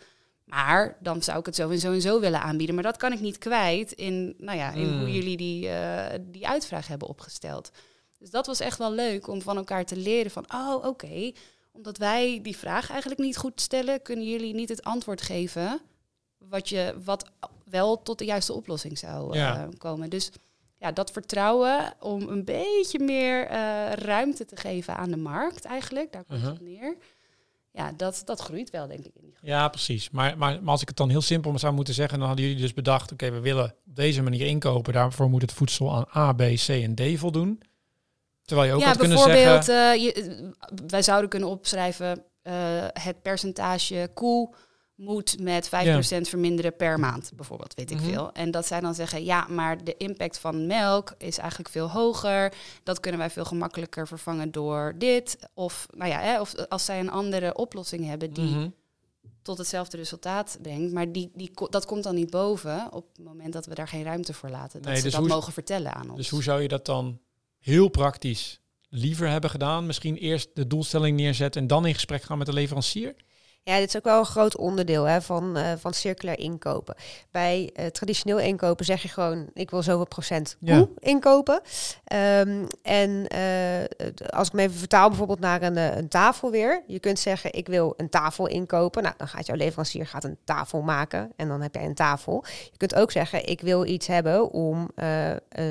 Maar 0.47 0.97
dan 1.01 1.23
zou 1.23 1.39
ik 1.39 1.47
het 1.47 1.55
zo 1.55 1.71
en 1.71 1.79
zo 1.79 1.93
en 1.93 2.01
zo 2.01 2.21
willen 2.21 2.41
aanbieden. 2.43 2.75
Maar 2.75 2.85
dat 2.85 2.97
kan 2.97 3.13
ik 3.13 3.21
niet 3.21 3.39
kwijt 3.39 3.93
in, 3.93 4.35
nou 4.39 4.59
ja, 4.59 4.73
in 4.73 4.89
Mm. 4.93 4.99
hoe 4.99 5.13
jullie 5.13 5.37
die, 5.37 5.69
eh, 5.69 6.19
die 6.23 6.49
uitvraag 6.49 6.87
hebben 6.89 7.09
opgesteld. 7.09 7.71
Dus 8.19 8.31
dat 8.31 8.47
was 8.47 8.61
echt 8.61 8.79
wel 8.79 8.93
leuk 8.93 9.27
om 9.29 9.43
van 9.43 9.57
elkaar 9.57 9.85
te 9.85 9.97
leren 9.97 10.31
van, 10.31 10.45
oh 10.55 10.85
oké, 10.85 11.33
omdat 11.73 11.99
wij 11.99 12.41
die 12.43 12.57
vraag 12.57 12.91
eigenlijk 12.91 13.21
niet 13.21 13.37
goed 13.37 13.61
stellen, 13.61 14.03
kunnen 14.03 14.27
jullie 14.29 14.55
niet 14.55 14.69
het 14.69 14.83
antwoord 14.85 15.21
geven 15.23 15.81
wat, 16.39 16.69
je, 16.69 16.95
wat 17.05 17.31
wel 17.65 18.03
tot 18.03 18.19
de 18.19 18.25
juiste 18.25 18.53
oplossing 18.53 18.99
zou 18.99 19.37
Ja. 19.37 19.57
eh, 19.63 19.69
komen. 19.79 20.11
Dus 20.11 20.31
ja, 20.79 20.93
dat 20.93 21.11
vertrouwen 21.11 21.95
om 22.01 22.29
een 22.29 22.45
beetje 22.45 22.99
meer 22.99 23.47
eh, 23.47 23.93
ruimte 23.93 24.45
te 24.45 24.57
geven 24.57 24.97
aan 24.97 25.11
de 25.11 25.17
markt 25.17 25.65
eigenlijk, 25.65 26.13
daar 26.13 26.25
komt 26.25 26.39
Uh-huh. 26.39 26.53
het 26.55 26.63
neer. 26.63 26.97
Ja, 27.77 27.93
dat, 27.97 28.23
dat 28.25 28.41
groeit 28.41 28.71
wel, 28.71 28.87
denk 28.87 29.05
ik. 29.05 29.15
In 29.15 29.23
die 29.23 29.35
Ja, 29.41 29.69
precies. 29.69 30.11
Maar, 30.11 30.39
maar, 30.39 30.63
maar 30.63 30.73
als 30.73 30.83
ik 30.83 30.89
het 30.89 30.97
dan 30.97 31.11
heel 31.11 31.21
simpel 31.21 31.59
zou 31.59 31.75
moeten 31.75 31.95
zeggen, 31.95 32.19
dan 32.19 32.27
hadden 32.27 32.47
jullie 32.47 32.61
dus 32.61 32.75
bedacht, 32.75 33.13
oké, 33.13 33.31
we 33.31 33.41
willen 33.41 33.65
op 33.65 33.97
deze 33.97 34.23
manier 34.23 34.47
inkopen. 34.47 34.93
Daarvoor 34.93 35.31
moet 35.31 35.43
het 35.43 35.53
voedsel 35.53 35.95
aan 35.95 36.07
A, 36.17 36.33
B, 36.33 36.41
C 36.41 36.69
en 36.69 36.95
D 36.95 37.19
voldoen. 37.19 37.63
Terwijl 38.45 38.69
je 38.69 38.75
ook 38.75 38.81
ja, 38.81 38.87
had 38.87 38.97
kunnen 38.97 39.17
bijvoorbeeld, 39.17 39.65
zeggen... 39.65 39.93
eh, 39.93 40.03
je, 40.03 40.13
eh, 40.13 40.79
wij 40.87 41.03
zouden 41.03 41.31
kunnen 41.31 41.49
opschrijven 41.49 42.25
eh, 42.43 42.55
het 42.93 43.23
percentage 43.23 44.11
koe 44.15 44.55
moet 44.97 45.41
met 45.41 45.69
5% 45.69 46.29
verminderen 46.29 46.77
per 46.77 46.99
maand, 47.01 47.31
bijvoorbeeld, 47.35 47.75
weet 47.75 47.91
ik 47.91 47.97
Mhm. 48.01 48.07
veel. 48.11 48.33
En 48.33 48.51
dat 48.51 48.67
zij 48.67 48.81
dan 48.81 48.95
zeggen, 48.95 49.25
ja, 49.25 49.47
maar 49.49 49.85
de 49.85 49.97
impact 49.97 50.39
van 50.39 50.67
melk 50.67 51.15
is 51.19 51.39
eigenlijk 51.39 51.69
veel 51.69 51.91
hoger. 51.91 52.53
Dat 52.83 53.01
kunnen 53.01 53.21
wij 53.21 53.31
veel 53.31 53.45
gemakkelijker 53.45 54.07
vervangen 54.07 54.51
door 54.53 54.95
dit. 54.99 55.39
Of, 55.55 55.87
nou 55.97 56.11
ja, 56.11 56.21
hè, 56.21 56.41
of 56.41 56.55
als 56.69 56.85
zij 56.85 57.01
een 57.01 57.11
andere 57.11 57.55
oplossing 57.57 58.07
hebben 58.07 58.33
die 58.33 58.45
Mhm. 58.55 58.69
tot 59.43 59.59
hetzelfde 59.59 59.97
resultaat 59.97 60.59
brengt, 60.63 60.93
maar 60.93 61.13
die, 61.13 61.31
die, 61.35 61.51
dat 61.71 61.87
komt 61.87 62.03
dan 62.03 62.15
niet 62.15 62.31
boven 62.31 62.93
op 62.93 63.07
het 63.17 63.25
moment 63.25 63.53
dat 63.53 63.67
we 63.67 63.75
daar 63.75 63.89
geen 63.89 64.03
ruimte 64.05 64.33
voor 64.33 64.49
laten. 64.51 64.83
Dat 64.83 64.91
Nee, 64.93 64.97
ze 64.97 65.03
dus 65.03 65.13
dat 65.13 65.27
mogen 65.27 65.53
vertellen 65.53 65.95
aan 65.95 66.09
ons. 66.09 66.17
Dus 66.17 66.29
hoe 66.29 66.43
zou 66.43 66.63
je 66.63 66.69
dat 66.69 66.85
dan 66.87 67.21
heel 67.59 67.89
praktisch 67.89 68.61
liever 68.89 69.29
hebben 69.29 69.51
gedaan? 69.51 69.87
Misschien 69.87 70.17
eerst 70.17 70.49
de 70.55 70.67
doelstelling 70.67 71.17
neerzetten 71.17 71.61
en 71.61 71.67
dan 71.67 71.87
in 71.87 71.95
gesprek 71.95 72.23
gaan 72.23 72.39
met 72.39 72.47
de 72.47 72.53
leverancier? 72.53 73.15
Ja, 73.69 73.79
dit 73.79 73.89
is 73.89 73.97
ook 73.97 74.05
wel 74.05 74.19
een 74.19 74.25
groot 74.25 74.57
onderdeel 74.57 75.05
hè, 75.05 75.23
van, 75.23 75.57
eh, 75.57 75.73
van 75.79 75.95
circulair 75.95 76.39
inkopen. 76.39 76.95
Bij 77.31 77.71
eh, 77.75 77.87
traditioneel 77.87 78.39
inkopen 78.39 78.85
zeg 78.85 79.03
je 79.03 79.09
gewoon, 79.09 79.47
ik 79.55 79.71
wil 79.71 79.83
zoveel 79.83 80.07
procent 80.07 80.57
Ja. 80.61 80.77
koe 80.77 80.89
inkopen. 80.99 81.61
Ehm, 82.05 82.65
en 82.83 83.27
eh, 83.29 84.19
als 84.31 84.47
ik 84.49 84.53
me 84.53 84.63
even 84.63 84.77
vertaal 84.77 85.09
bijvoorbeeld 85.09 85.41
naar 85.41 85.63
een, 85.63 85.77
een 85.77 86.09
tafel 86.09 86.51
weer. 86.51 86.83
Je 86.87 86.99
kunt 86.99 87.19
zeggen, 87.19 87.53
ik 87.53 87.67
wil 87.67 87.95
een 87.97 88.09
tafel 88.09 88.47
inkopen. 88.47 89.03
Nou, 89.03 89.15
dan 89.17 89.29
gaat 89.29 89.47
jouw 89.47 89.57
leverancier 89.57 90.07
gaat 90.07 90.25
een 90.25 90.39
tafel 90.45 90.83
maken 90.83 91.33
en 91.37 91.49
dan 91.49 91.61
heb 91.61 91.75
jij 91.75 91.85
een 91.85 91.95
tafel. 91.95 92.45
Je 92.71 92.77
kunt 92.77 92.95
ook 92.95 93.11
zeggen, 93.11 93.47
ik 93.47 93.61
wil 93.61 93.87
iets 93.87 94.07
hebben 94.07 94.51
om 94.51 94.91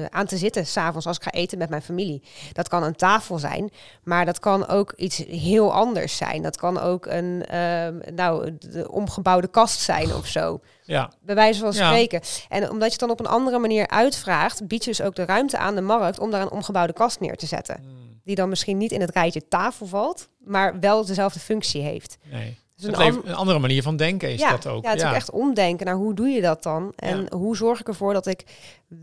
aan 0.09 0.25
te 0.25 0.37
zitten 0.37 0.65
s'avonds 0.65 1.07
als 1.07 1.17
ik 1.17 1.23
ga 1.23 1.31
eten 1.31 1.57
met 1.57 1.69
mijn 1.69 1.81
familie. 1.81 2.23
Dat 2.53 2.67
kan 2.67 2.83
een 2.83 2.95
tafel 2.95 3.37
zijn, 3.39 3.71
maar 4.03 4.25
dat 4.25 4.39
kan 4.39 4.67
ook 4.67 4.93
iets 4.95 5.17
heel 5.17 5.73
anders 5.73 6.17
zijn. 6.17 6.41
Dat 6.41 6.57
kan 6.57 6.79
ook 6.79 7.05
een 7.05 7.45
nou, 7.91 8.57
de 8.59 8.91
omgebouwde 8.91 9.47
kast 9.47 9.79
zijn 9.79 10.13
of 10.15 10.27
zo. 10.27 10.59
Ja, 10.83 11.11
Bij 11.21 11.35
wijze 11.35 11.59
van 11.59 11.71
Ja. 11.71 11.85
spreken. 11.87 12.21
En 12.49 12.63
omdat 12.69 12.85
je 12.85 12.91
het 12.91 12.99
dan 12.99 13.09
op 13.09 13.19
een 13.19 13.25
andere 13.27 13.59
manier 13.59 13.87
uitvraagt, 13.87 14.67
bied 14.67 14.83
je 14.83 14.89
dus 14.89 15.01
ook 15.01 15.15
de 15.15 15.25
ruimte 15.25 15.57
aan 15.57 15.75
de 15.75 15.81
markt 15.81 16.19
om 16.19 16.31
daar 16.31 16.41
een 16.41 16.51
omgebouwde 16.51 16.93
kast 16.93 17.19
neer 17.19 17.35
te 17.35 17.45
zetten. 17.45 17.75
Hmm, 17.81 18.19
Die 18.23 18.35
dan 18.35 18.49
misschien 18.49 18.77
niet 18.77 18.91
in 18.91 19.01
het 19.01 19.11
rijtje 19.11 19.47
tafel 19.47 19.85
valt, 19.85 20.29
maar 20.39 20.79
wel 20.79 21.05
dezelfde 21.05 21.39
functie 21.39 21.81
heeft. 21.81 22.17
nee. 22.31 22.57
Dus 22.77 22.85
een 22.87 22.95
an- 22.95 23.21
een 23.25 23.35
andere 23.35 23.59
manier 23.59 23.81
van 23.83 23.95
denken 23.97 24.31
is 24.31 24.39
ja, 24.39 24.49
dat 24.49 24.67
ook. 24.67 24.83
Ja, 24.83 24.89
het 24.89 25.01
is 25.01 25.07
ook 25.07 25.13
echt 25.13 25.31
omdenken 25.31 25.85
naar 25.85 25.95
hoe 25.95 26.13
doe 26.13 26.27
je 26.27 26.41
dat 26.41 26.63
dan? 26.63 26.93
En 26.95 27.21
Ja. 27.31 27.37
hoe 27.37 27.55
zorg 27.57 27.79
ik 27.79 27.87
ervoor 27.87 28.13
dat 28.13 28.25
ik 28.27 28.43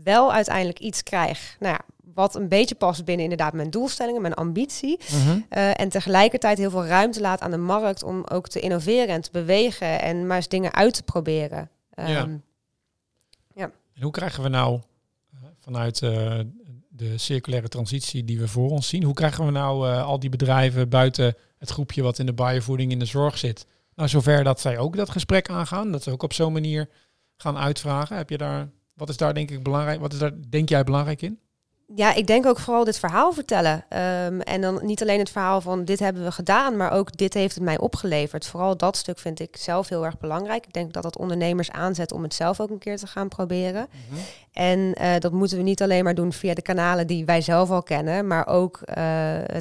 wel 0.03 0.33
uiteindelijk 0.33 0.79
iets 0.79 1.03
krijg, 1.03 1.55
nou 1.59 1.73
ja, 1.73 1.79
wat 2.13 2.35
een 2.35 2.47
beetje 2.47 2.75
past 2.75 3.05
binnen 3.05 3.23
inderdaad 3.23 3.53
mijn 3.53 3.69
doelstellingen, 3.69 4.21
mijn 4.21 4.33
ambitie. 4.33 4.99
Mhm. 5.11 5.39
Eh, 5.49 5.79
en 5.79 5.89
tegelijkertijd 5.89 6.57
heel 6.57 6.69
veel 6.69 6.85
ruimte 6.85 7.21
laat 7.21 7.41
aan 7.41 7.51
de 7.51 7.57
markt 7.57 8.03
om 8.03 8.23
ook 8.23 8.47
te 8.47 8.59
innoveren 8.59 9.07
en 9.07 9.21
te 9.21 9.31
bewegen 9.31 10.01
en 10.01 10.27
maar 10.27 10.35
eens 10.35 10.47
dingen 10.47 10.73
uit 10.73 10.93
te 10.93 11.03
proberen. 11.03 11.69
Ja. 11.95 12.05
Ehm, 12.05 12.37
En 13.93 14.01
hoe 14.01 14.11
krijgen 14.11 14.43
we 14.43 14.49
nou 14.49 14.81
eh, 15.33 15.39
vanuit 15.59 16.01
eh, 16.01 16.39
de 16.89 17.17
circulaire 17.17 17.67
transitie 17.67 18.25
die 18.25 18.39
we 18.39 18.47
voor 18.47 18.69
ons 18.69 18.87
zien, 18.87 19.03
hoe 19.03 19.13
krijgen 19.13 19.45
we 19.45 19.51
nou 19.51 19.95
al 20.01 20.19
die 20.19 20.29
bedrijven 20.29 20.89
buiten 20.89 21.35
het 21.57 21.69
groepje 21.69 22.01
wat 22.01 22.19
in 22.19 22.25
de 22.25 22.33
biovoeding 22.33 22.91
in 22.91 22.99
de 22.99 23.05
zorg 23.05 23.37
zit, 23.37 23.65
nou 23.95 24.09
zover 24.09 24.43
dat 24.43 24.59
zij 24.59 24.77
ook 24.77 24.95
dat 24.95 25.09
gesprek 25.09 25.49
aangaan, 25.49 25.91
dat 25.91 26.03
ze 26.03 26.11
ook 26.11 26.23
op 26.23 26.33
zo'n 26.33 26.53
manier 26.53 26.89
gaan 27.37 27.57
uitvragen? 27.57 28.17
Heb 28.17 28.29
je 28.29 28.37
daar, 28.37 28.69
wat 28.93 29.09
is 29.09 29.17
daar 29.17 29.33
denk 29.33 29.51
ik 29.51 29.63
belangrijk, 29.63 29.99
wat 29.99 30.13
is 30.13 30.19
daar 30.19 30.33
denk 30.49 30.69
jij 30.69 30.83
belangrijk 30.83 31.21
in? 31.21 31.39
Ja, 31.95 32.13
ik 32.13 32.27
denk 32.27 32.45
ook 32.45 32.59
vooral 32.59 32.83
dit 32.83 32.99
verhaal 32.99 33.33
vertellen. 33.33 33.85
Ehm, 33.89 34.39
en 34.39 34.61
dan 34.61 34.79
niet 34.83 35.01
alleen 35.01 35.19
het 35.19 35.29
verhaal 35.29 35.61
van 35.61 35.85
dit 35.85 35.99
hebben 35.99 36.23
we 36.23 36.31
gedaan, 36.31 36.77
maar 36.77 36.91
ook 36.91 37.17
dit 37.17 37.33
heeft 37.33 37.55
het 37.55 37.63
mij 37.63 37.79
opgeleverd. 37.79 38.45
Vooral 38.45 38.77
dat 38.77 38.97
stuk 38.97 39.19
vind 39.19 39.39
ik 39.39 39.57
zelf 39.57 39.89
heel 39.89 40.05
erg 40.05 40.17
belangrijk. 40.17 40.65
Ik 40.65 40.73
denk 40.73 40.93
dat 40.93 41.03
dat 41.03 41.17
ondernemers 41.17 41.71
aanzet 41.71 42.11
om 42.11 42.23
het 42.23 42.33
zelf 42.33 42.59
ook 42.59 42.69
een 42.69 42.77
keer 42.77 42.97
te 42.97 43.07
gaan 43.07 43.27
proberen. 43.27 43.87
En 44.53 44.93
eh, 44.93 45.19
dat 45.19 45.31
moeten 45.31 45.57
we 45.57 45.63
niet 45.63 45.81
alleen 45.81 46.03
maar 46.03 46.15
doen 46.15 46.33
via 46.33 46.53
de 46.53 46.61
kanalen 46.61 47.07
die 47.07 47.25
wij 47.25 47.41
zelf 47.41 47.69
al 47.69 47.83
kennen, 47.83 48.27
maar 48.27 48.47
ook, 48.47 48.81
eh, 48.81 49.03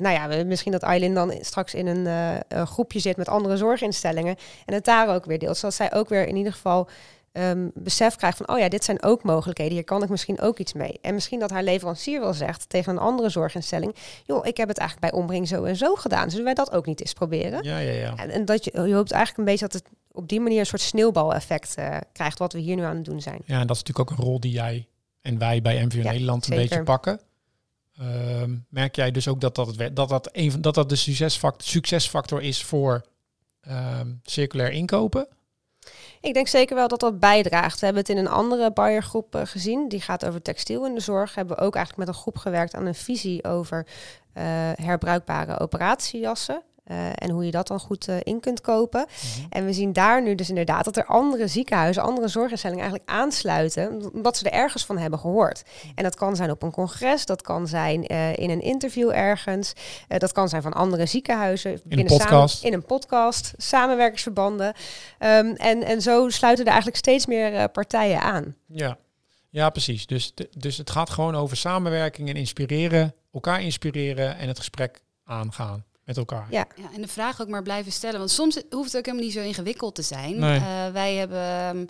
nou 0.00 0.10
ja, 0.10 0.44
misschien 0.44 0.72
dat 0.72 0.82
Eileen 0.82 1.14
dan 1.14 1.34
straks 1.40 1.74
in 1.74 1.86
een 1.86 2.06
eh, 2.06 2.40
een 2.48 2.66
groepje 2.66 2.98
zit 2.98 3.16
met 3.16 3.28
andere 3.28 3.56
zorginstellingen 3.56 4.36
en 4.66 4.74
het 4.74 4.84
daar 4.84 5.14
ook 5.14 5.24
weer 5.24 5.38
deelt, 5.38 5.56
zodat 5.56 5.74
zij 5.76 5.92
ook 5.92 6.08
weer 6.08 6.26
in 6.28 6.36
ieder 6.36 6.52
geval 6.52 6.88
ehm, 7.32 7.68
besef 7.74 8.16
krijgt 8.16 8.36
van, 8.36 8.48
oh 8.48 8.58
ja, 8.58 8.68
dit 8.68 8.84
zijn 8.84 9.02
ook 9.02 9.22
mogelijkheden, 9.22 9.72
hier 9.72 9.84
kan 9.84 10.02
ik 10.02 10.08
misschien 10.08 10.40
ook 10.40 10.58
iets 10.58 10.72
mee. 10.72 10.98
En 11.00 11.14
misschien 11.14 11.40
dat 11.40 11.50
haar 11.50 11.62
leverancier 11.62 12.20
wel 12.20 12.34
zegt 12.34 12.68
tegen 12.68 12.92
een 12.92 12.98
andere 12.98 13.28
zorginstelling, 13.28 13.94
joh, 14.24 14.46
ik 14.46 14.56
heb 14.56 14.68
het 14.68 14.78
eigenlijk 14.78 15.12
bij 15.12 15.20
Omring 15.20 15.48
zo 15.48 15.64
en 15.64 15.76
zo 15.76 15.94
gedaan, 15.94 16.30
zullen 16.30 16.44
wij 16.44 16.54
dat 16.54 16.72
ook 16.72 16.86
niet 16.86 17.00
eens 17.00 17.12
proberen? 17.12 17.62
Ja, 17.64 17.78
ja, 17.78 17.92
ja. 17.92 18.16
En, 18.16 18.30
en 18.30 18.44
dat 18.44 18.64
je, 18.64 18.70
je 18.70 18.94
hoopt 18.94 19.10
eigenlijk 19.10 19.38
een 19.38 19.44
beetje 19.44 19.68
dat 19.68 19.72
het 19.72 19.84
op 20.12 20.28
die 20.28 20.40
manier 20.40 20.58
een 20.58 20.66
soort 20.66 20.80
sneeuwbaleffect 20.80 21.74
eh, 21.74 21.96
krijgt, 22.12 22.38
wat 22.38 22.52
we 22.52 22.58
hier 22.58 22.76
nu 22.76 22.82
aan 22.82 22.96
het 22.96 23.04
doen 23.04 23.20
zijn. 23.20 23.42
Ja, 23.44 23.60
en 23.60 23.66
dat 23.66 23.76
is 23.76 23.82
natuurlijk 23.82 24.10
ook 24.10 24.18
een 24.18 24.24
rol 24.24 24.40
die 24.40 24.52
jij 24.52 24.86
en 25.20 25.38
wij 25.38 25.62
bij 25.62 25.84
MVO 25.84 25.98
Ja, 25.98 26.10
Nederland 26.10 26.46
een 26.46 26.52
zeker. 26.52 26.68
beetje 26.68 26.84
pakken. 26.84 27.20
Ehm, 27.98 28.56
merk 28.68 28.96
jij 28.96 29.10
dus 29.10 29.28
ook 29.28 29.40
dat 29.40 29.54
dat, 29.54 29.66
het, 29.66 29.96
dat, 29.96 30.08
dat, 30.08 30.28
een 30.32 30.50
van, 30.50 30.60
dat, 30.60 30.74
dat 30.74 30.88
de 30.88 30.96
succesfactor, 30.96 31.68
succesfactor 31.68 32.42
is 32.42 32.64
voor 32.64 33.04
ehm, 33.60 34.12
circulair 34.22 34.70
inkopen? 34.70 35.28
Ik 36.22 36.34
denk 36.34 36.48
zeker 36.48 36.76
wel 36.76 36.88
dat 36.88 37.00
dat 37.00 37.20
bijdraagt. 37.20 37.78
We 37.78 37.84
hebben 37.84 38.02
het 38.02 38.12
in 38.12 38.18
een 38.18 38.28
andere 38.28 38.72
Bayer-groep 38.72 39.34
eh, 39.34 39.42
gezien. 39.44 39.88
Die 39.88 40.00
gaat 40.00 40.24
over 40.24 40.42
textiel 40.42 40.86
in 40.86 40.94
de 40.94 41.00
zorg. 41.00 41.34
Hebben 41.34 41.56
we 41.56 41.62
ook 41.62 41.74
eigenlijk 41.74 42.06
met 42.06 42.16
een 42.16 42.22
groep 42.22 42.36
gewerkt 42.36 42.74
aan 42.74 42.86
een 42.86 42.94
visie 42.94 43.44
over 43.44 43.86
eh, 44.32 44.44
herbruikbare 44.74 45.60
operatiejassen. 45.60 46.62
Uh, 46.90 47.06
en 47.14 47.30
hoe 47.30 47.44
je 47.44 47.50
dat 47.50 47.66
dan 47.66 47.80
goed 47.80 48.08
uh, 48.08 48.16
in 48.22 48.40
kunt 48.40 48.60
kopen. 48.60 49.06
Mhm. 49.06 49.46
En 49.48 49.64
we 49.64 49.72
zien 49.72 49.92
daar 49.92 50.22
nu 50.22 50.34
dus 50.34 50.48
inderdaad 50.48 50.84
dat 50.84 50.96
er 50.96 51.04
andere 51.04 51.46
ziekenhuizen, 51.46 52.02
andere 52.02 52.28
zorginstellingen 52.28 52.82
eigenlijk 52.82 53.10
aansluiten, 53.10 54.12
omdat 54.12 54.36
ze 54.36 54.50
er 54.50 54.58
ergens 54.58 54.84
van 54.84 54.98
hebben 54.98 55.18
gehoord. 55.18 55.62
En 55.94 56.02
dat 56.02 56.14
kan 56.14 56.36
zijn 56.36 56.50
op 56.50 56.62
een 56.62 56.70
congres, 56.70 57.26
dat 57.26 57.42
kan 57.42 57.66
zijn 57.66 58.12
uh, 58.12 58.36
in 58.36 58.50
een 58.50 58.60
interview 58.60 59.10
ergens, 59.10 59.72
dat 60.08 60.32
kan 60.32 60.48
zijn 60.48 60.62
van 60.62 60.72
andere 60.72 61.06
ziekenhuizen. 61.06 61.80
In 61.88 61.98
een 61.98 62.06
podcast. 62.06 62.54
Samen, 62.54 62.72
in 62.72 62.80
een 62.80 62.86
podcast, 62.86 63.54
samenwerkingsverbanden. 63.56 64.66
Um, 64.66 65.54
en, 65.56 65.82
en 65.82 66.02
zo 66.02 66.28
sluiten 66.28 66.64
er 66.64 66.70
eigenlijk 66.70 67.00
steeds 67.00 67.26
meer 67.26 67.68
partijen 67.68 68.20
aan. 68.20 68.56
Ja. 68.66 68.98
Ja, 69.50 69.70
precies. 69.70 70.06
Dus, 70.06 70.34
dus 70.56 70.76
het 70.76 70.90
gaat 70.90 71.10
gewoon 71.10 71.34
over 71.34 71.56
samenwerking 71.56 72.28
en 72.28 72.36
inspireren, 72.36 73.14
elkaar 73.32 73.62
inspireren 73.62 74.36
en 74.36 74.48
het 74.48 74.58
gesprek 74.58 75.02
aangaan 75.24 75.84
met 76.16 76.28
elkaar. 76.28 76.46
Ja. 76.50 76.66
ja, 76.76 76.92
en 76.94 77.00
de 77.00 77.08
vraag 77.08 77.40
ook 77.40 77.48
maar 77.48 77.62
blijven 77.62 77.92
stellen. 77.92 78.18
Want 78.18 78.30
soms 78.30 78.62
hoeft 78.70 78.92
het 78.92 78.96
ook 78.96 79.04
helemaal 79.04 79.26
niet 79.26 79.34
zo 79.34 79.40
ingewikkeld 79.40 79.94
te 79.94 80.02
zijn. 80.02 80.34
Uh, 80.34 80.90
wij 80.92 81.14
hebben 81.14 81.76
um, 81.76 81.88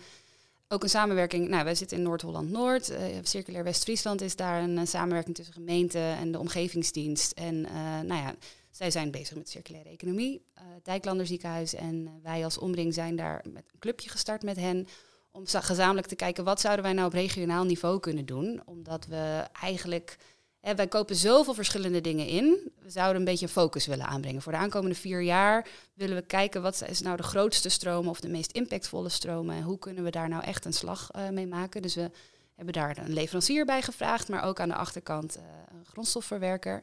ook 0.69 0.83
een 0.83 0.89
samenwerking. 0.89 1.49
Nou, 1.49 1.65
wij 1.65 1.75
zitten 1.75 1.97
in 1.97 2.03
Noord-Holland-Noord. 2.03 2.91
Uh, 2.91 2.99
Circulair 3.23 3.65
West-Friesland 3.65 4.21
is 4.21 4.37
daar 4.37 4.63
een, 4.63 4.87
samenwerking 4.87 5.37
tussen 5.37 5.55
gemeente 5.55 5.99
en 5.99 6.33
de 6.33 6.39
omgevingsdienst. 6.39 7.33
En 7.33 7.55
uh, 7.55 8.01
nou 8.01 8.23
ja, 8.23 8.35
zij 8.71 8.91
zijn 8.91 9.11
bezig 9.11 9.37
met 9.37 9.49
circulaire 9.49 9.91
economie. 9.91 10.45
Dijklander 10.83 11.27
ziekenhuis 11.27 11.75
en 11.75 12.21
wij 12.23 12.45
als 12.45 12.59
Omring 12.59 12.95
zijn 12.95 13.17
daar 13.17 13.45
met 13.53 13.65
een 13.73 13.79
clubje 13.79 14.09
gestart 14.09 14.43
met 14.43 14.57
hen 14.57 14.87
om 15.33 15.47
gezamenlijk 15.47 16.07
te 16.07 16.15
kijken 16.15 16.45
wat 16.45 16.61
zouden 16.61 16.85
wij 16.85 16.95
nou 16.95 17.07
op 17.07 17.13
regionaal 17.13 17.65
niveau 17.65 18.01
kunnen 18.01 18.27
doen. 18.27 18.63
Omdat 18.65 19.07
we 19.07 19.45
eigenlijk, 19.61 20.17
wij 20.62 20.88
kopen 20.88 21.16
zoveel 21.16 21.55
verschillende 21.55 22.01
dingen 22.01 22.27
in. 22.27 22.72
We 22.83 22.90
zouden 22.90 23.16
een 23.16 23.25
beetje 23.25 23.48
focus 23.48 23.87
willen 23.87 24.07
aanbrengen. 24.07 24.42
Voor 24.42 24.53
de 24.53 24.59
aankomende 24.59 24.94
vier 24.94 25.22
jaar 25.22 25.68
willen 25.94 26.16
we 26.16 26.22
kijken 26.22 26.62
wat 26.62 26.83
is 26.88 27.01
nou 27.01 27.16
de 27.16 27.22
grootste 27.22 27.68
stromen 27.68 28.11
of 28.11 28.20
de 28.20 28.29
meest 28.29 28.53
impactvolle 28.53 29.09
stromen. 29.09 29.57
En 29.57 29.62
hoe 29.62 29.79
kunnen 29.79 30.05
we 30.05 30.11
daar 30.11 30.29
nou 30.29 30.44
echt 30.44 30.64
een 30.64 30.72
slag 30.72 31.11
uh, 31.16 31.29
mee 31.29 31.46
maken. 31.46 31.83
Dus 31.83 31.94
we 31.94 32.11
hebben 32.55 32.75
daar 32.75 32.98
een 32.98 33.12
leverancier 33.12 33.64
bij 33.64 33.83
gevraagd, 33.83 34.29
maar 34.29 34.44
ook 34.44 34.61
aan 34.61 34.68
de 34.68 34.75
achterkant 34.75 35.37
uh, 35.37 35.42
een 35.72 35.87
grondstofverwerker. 35.87 36.83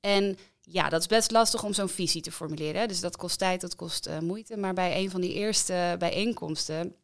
En 0.00 0.38
ja, 0.60 0.88
dat 0.88 1.00
is 1.00 1.06
best 1.06 1.30
lastig 1.30 1.64
om 1.64 1.72
zo'n 1.72 1.88
visie 1.88 2.22
te 2.22 2.32
formuleren. 2.32 2.88
Dus 2.88 3.00
dat 3.00 3.16
kost 3.16 3.38
tijd, 3.38 3.60
dat 3.60 3.76
kost 3.76 4.06
uh, 4.06 4.18
moeite. 4.18 4.56
Maar 4.56 4.74
bij 4.74 4.96
een 4.96 5.10
van 5.10 5.20
die 5.20 5.34
eerste 5.34 5.96
bijeenkomsten 5.98 6.94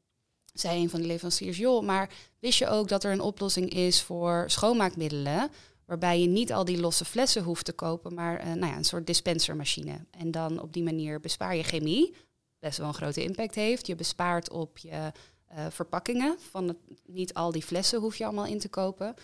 zei 0.53 0.83
een 0.83 0.91
van 0.91 1.01
de 1.01 1.07
leveranciers, 1.07 1.57
joh, 1.57 1.85
maar 1.85 2.11
wist 2.41 2.59
je 2.59 2.69
ook 2.69 2.89
dat 2.89 3.05
er 3.05 3.13
een 3.13 3.21
oplossing 3.21 3.71
is 3.71 4.03
voor 4.03 4.45
schoonmaakmiddelen, 4.47 5.51
waarbij 5.87 6.21
je 6.21 6.27
niet 6.27 6.53
al 6.53 6.65
die 6.65 6.81
losse 6.81 7.05
flessen 7.05 7.43
hoeft 7.43 7.65
te 7.65 7.73
kopen, 7.73 8.15
maar 8.15 8.41
uh, 8.41 8.53
nou 8.53 8.73
ja, 8.73 8.77
een 8.77 8.85
soort 8.85 9.07
dispensermachine. 9.07 10.07
En 10.11 10.31
dan 10.31 10.61
op 10.61 10.73
die 10.73 10.83
manier 10.83 11.21
bespaar 11.21 11.57
je 11.57 11.63
chemie, 11.63 12.15
best 12.59 12.79
wel 12.79 12.89
een 12.89 12.95
grote 12.95 13.23
impact 13.23 13.55
heeft. 13.55 13.87
Je 13.87 13.95
bespaart 13.95 14.51
op 14.51 14.79
je 14.79 15.13
uh, 15.53 15.67
verpakkingen, 15.71 16.37
van 16.51 16.77
niet 17.07 17.35
al 17.35 17.53
die 17.53 17.63
flessen 17.63 18.01
hoef 18.01 18.17
je 18.17 18.25
allemaal 18.25 18.47
in 18.47 18.59
te 18.59 18.69
kopen. 18.69 19.15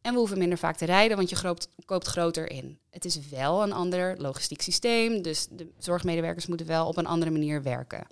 En 0.00 0.12
we 0.12 0.18
hoeven 0.18 0.38
minder 0.38 0.58
vaak 0.58 0.76
te 0.76 0.84
rijden, 0.84 1.16
want 1.16 1.30
je 1.30 1.56
koopt 1.84 2.06
groter 2.06 2.50
in. 2.50 2.78
Het 2.90 3.04
is 3.04 3.28
wel 3.28 3.62
een 3.62 3.72
ander 3.72 4.20
logistiek 4.20 4.60
systeem, 4.60 5.22
dus 5.22 5.46
de 5.50 5.68
zorgmedewerkers 5.78 6.46
moeten 6.46 6.66
wel 6.66 6.86
op 6.86 6.96
een 6.96 7.06
andere 7.06 7.30
manier 7.30 7.62
werken. 7.62 8.06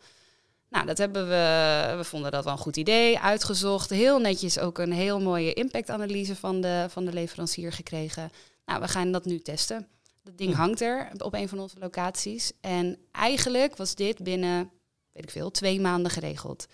Nou, 0.76 0.88
dat 0.88 0.98
hebben 0.98 1.28
we, 1.28 1.94
we 1.96 2.04
vonden 2.04 2.30
dat 2.30 2.44
wel 2.44 2.52
een 2.52 2.58
goed 2.58 2.76
idee, 2.76 3.18
uitgezocht. 3.18 3.90
Heel 3.90 4.18
netjes 4.18 4.58
ook 4.58 4.78
een 4.78 4.92
heel 4.92 5.20
mooie 5.20 5.52
impactanalyse 5.52 6.36
van 6.36 6.60
de, 6.60 6.86
van 6.88 7.04
de 7.04 7.12
leverancier 7.12 7.72
gekregen. 7.72 8.30
Nou, 8.64 8.80
we 8.80 8.88
gaan 8.88 9.12
dat 9.12 9.24
nu 9.24 9.40
testen. 9.40 9.88
Dat 10.22 10.38
ding 10.38 10.54
hangt 10.54 10.80
er 10.80 11.10
op 11.18 11.34
een 11.34 11.48
van 11.48 11.58
onze 11.58 11.78
locaties. 11.78 12.52
En 12.60 12.98
eigenlijk 13.12 13.76
was 13.76 13.94
dit 13.94 14.22
binnen, 14.22 14.70
weet 15.12 15.22
ik 15.22 15.30
veel, 15.30 15.50
twee 15.50 15.80
maanden 15.80 16.10
geregeld. 16.10 16.66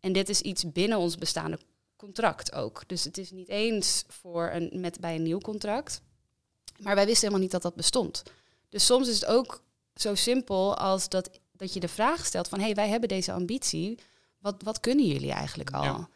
En 0.00 0.12
dit 0.12 0.28
is 0.28 0.40
iets 0.40 0.72
binnen 0.72 0.98
ons 0.98 1.16
bestaande 1.16 1.58
contract 1.96 2.52
ook. 2.52 2.82
Dus 2.86 3.04
het 3.04 3.18
is 3.18 3.30
niet 3.30 3.48
eens 3.48 4.04
voor 4.08 4.50
een, 4.52 4.70
met, 4.80 5.00
bij 5.00 5.14
een 5.14 5.22
nieuw 5.22 5.40
contract. 5.40 6.00
Maar 6.78 6.94
wij 6.94 7.06
wisten 7.06 7.22
helemaal 7.22 7.42
niet 7.42 7.52
dat 7.52 7.62
dat 7.62 7.74
bestond. 7.74 8.22
Dus 8.68 8.86
soms 8.86 9.08
is 9.08 9.20
het 9.20 9.26
ook 9.26 9.62
zo 9.94 10.14
simpel 10.14 10.76
als 10.76 11.08
dat 11.08 11.30
dat 11.60 11.72
je 11.72 11.80
de 11.80 11.88
vraag 11.88 12.26
stelt 12.26 12.48
van 12.48 12.58
hé, 12.58 12.64
hey, 12.64 12.74
wij 12.74 12.88
hebben 12.88 13.08
deze 13.08 13.32
ambitie. 13.32 13.98
Wat, 14.38 14.62
wat 14.62 14.80
kunnen 14.80 15.06
jullie 15.06 15.32
eigenlijk 15.32 15.70
al? 15.70 16.08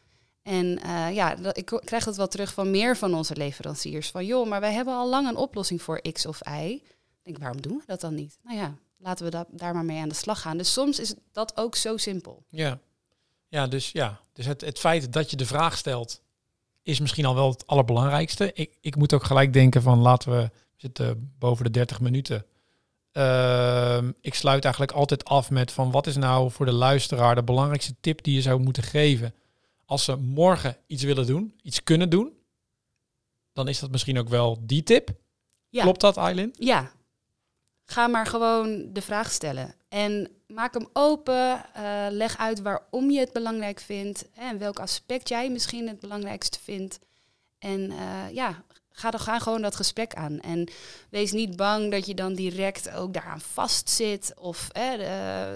En 0.42 0.66
uh, 0.86 1.14
ja, 1.14 1.36
ik 1.52 1.80
krijg 1.84 2.04
dat 2.04 2.16
wel 2.16 2.28
terug 2.28 2.54
van 2.54 2.70
meer 2.70 2.96
van 2.96 3.14
onze 3.14 3.36
leveranciers. 3.36 4.10
Van 4.10 4.26
joh, 4.26 4.48
maar 4.48 4.60
wij 4.60 4.72
hebben 4.72 4.94
al 4.94 5.08
lang 5.08 5.28
een 5.28 5.36
oplossing 5.36 5.82
voor 5.82 6.00
X 6.12 6.26
of 6.26 6.40
Y. 6.48 6.60
Ik 6.60 6.82
denk, 7.22 7.38
waarom 7.38 7.60
doen 7.60 7.76
we 7.76 7.82
dat 7.86 8.00
dan 8.00 8.14
niet? 8.14 8.38
Nou 8.42 8.56
ja, 8.58 8.74
laten 8.98 9.24
we 9.24 9.30
da 9.30 9.46
daar 9.50 9.74
maar 9.74 9.84
mee 9.84 10.00
aan 10.00 10.08
de 10.08 10.14
slag 10.14 10.40
gaan. 10.40 10.56
Dus 10.56 10.72
soms 10.72 10.98
is 10.98 11.14
dat 11.32 11.56
ook 11.56 11.76
zo 11.76 11.96
simpel. 11.96 12.44
Ja, 12.48 12.78
ja 13.48 13.66
dus 13.66 13.90
ja, 13.90 14.20
dus 14.32 14.46
het, 14.46 14.60
het 14.60 14.78
feit 14.78 15.12
dat 15.12 15.30
je 15.30 15.36
de 15.36 15.46
vraag 15.46 15.76
stelt, 15.76 16.22
is 16.82 17.00
misschien 17.00 17.24
al 17.24 17.34
wel 17.34 17.50
het 17.50 17.66
allerbelangrijkste. 17.66 18.50
Ik, 18.54 18.78
ik 18.80 18.96
moet 18.96 19.12
ook 19.12 19.24
gelijk 19.24 19.52
denken 19.52 19.82
van 19.82 19.98
laten 19.98 20.30
we, 20.30 20.36
we 20.42 20.50
zitten 20.76 21.34
boven 21.38 21.64
de 21.64 21.70
30 21.70 22.00
minuten. 22.00 22.46
Ehm, 23.14 24.12
ik 24.20 24.34
sluit 24.34 24.64
eigenlijk 24.64 24.92
altijd 24.92 25.24
af 25.24 25.50
met 25.50 25.72
van 25.72 25.90
wat 25.90 26.06
is 26.06 26.16
nou 26.16 26.50
voor 26.50 26.66
de 26.66 26.72
luisteraar 26.72 27.34
de 27.34 27.42
belangrijkste 27.42 27.94
tip 28.00 28.22
die 28.22 28.34
je 28.34 28.42
zou 28.42 28.60
moeten 28.60 28.82
geven 28.82 29.34
als 29.86 30.04
ze 30.04 30.16
morgen 30.16 30.76
iets 30.86 31.02
willen 31.02 31.26
doen, 31.26 31.54
iets 31.62 31.82
kunnen 31.82 32.10
doen, 32.10 32.32
dan 33.52 33.68
is 33.68 33.78
dat 33.78 33.90
misschien 33.90 34.18
ook 34.18 34.28
wel 34.28 34.58
die 34.60 34.82
tip. 34.82 35.10
Ja. 35.68 35.82
Klopt 35.82 36.00
dat, 36.00 36.16
Eileen? 36.16 36.54
Ja. 36.58 36.92
Ga 37.84 38.06
maar 38.06 38.26
gewoon 38.26 38.92
de 38.92 39.02
vraag 39.02 39.30
stellen. 39.30 39.74
En 39.88 40.28
maak 40.46 40.74
hem 40.74 40.88
open. 40.92 41.64
Uh, 41.76 42.06
leg 42.10 42.38
uit 42.38 42.62
waarom 42.62 43.10
je 43.10 43.18
het 43.20 43.32
belangrijk 43.32 43.80
vindt. 43.80 44.28
En 44.34 44.58
welk 44.58 44.78
aspect 44.78 45.28
jij 45.28 45.50
misschien 45.50 45.88
het 45.88 46.00
belangrijkste 46.00 46.58
vindt. 46.60 46.98
En 47.58 47.80
uh, 47.90 48.30
ja, 48.32 48.64
ga, 48.96 49.10
dan, 49.10 49.20
ga 49.20 49.38
gewoon 49.38 49.62
dat 49.62 49.76
gesprek 49.76 50.14
aan. 50.14 50.40
En 50.40 50.68
wees 51.10 51.32
niet 51.32 51.56
bang 51.56 51.90
dat 51.90 52.06
je 52.06 52.14
dan 52.14 52.34
direct 52.34 52.90
ook 52.90 53.12
daaraan 53.12 53.40
vastzit. 53.40 54.32
Of 54.36 54.68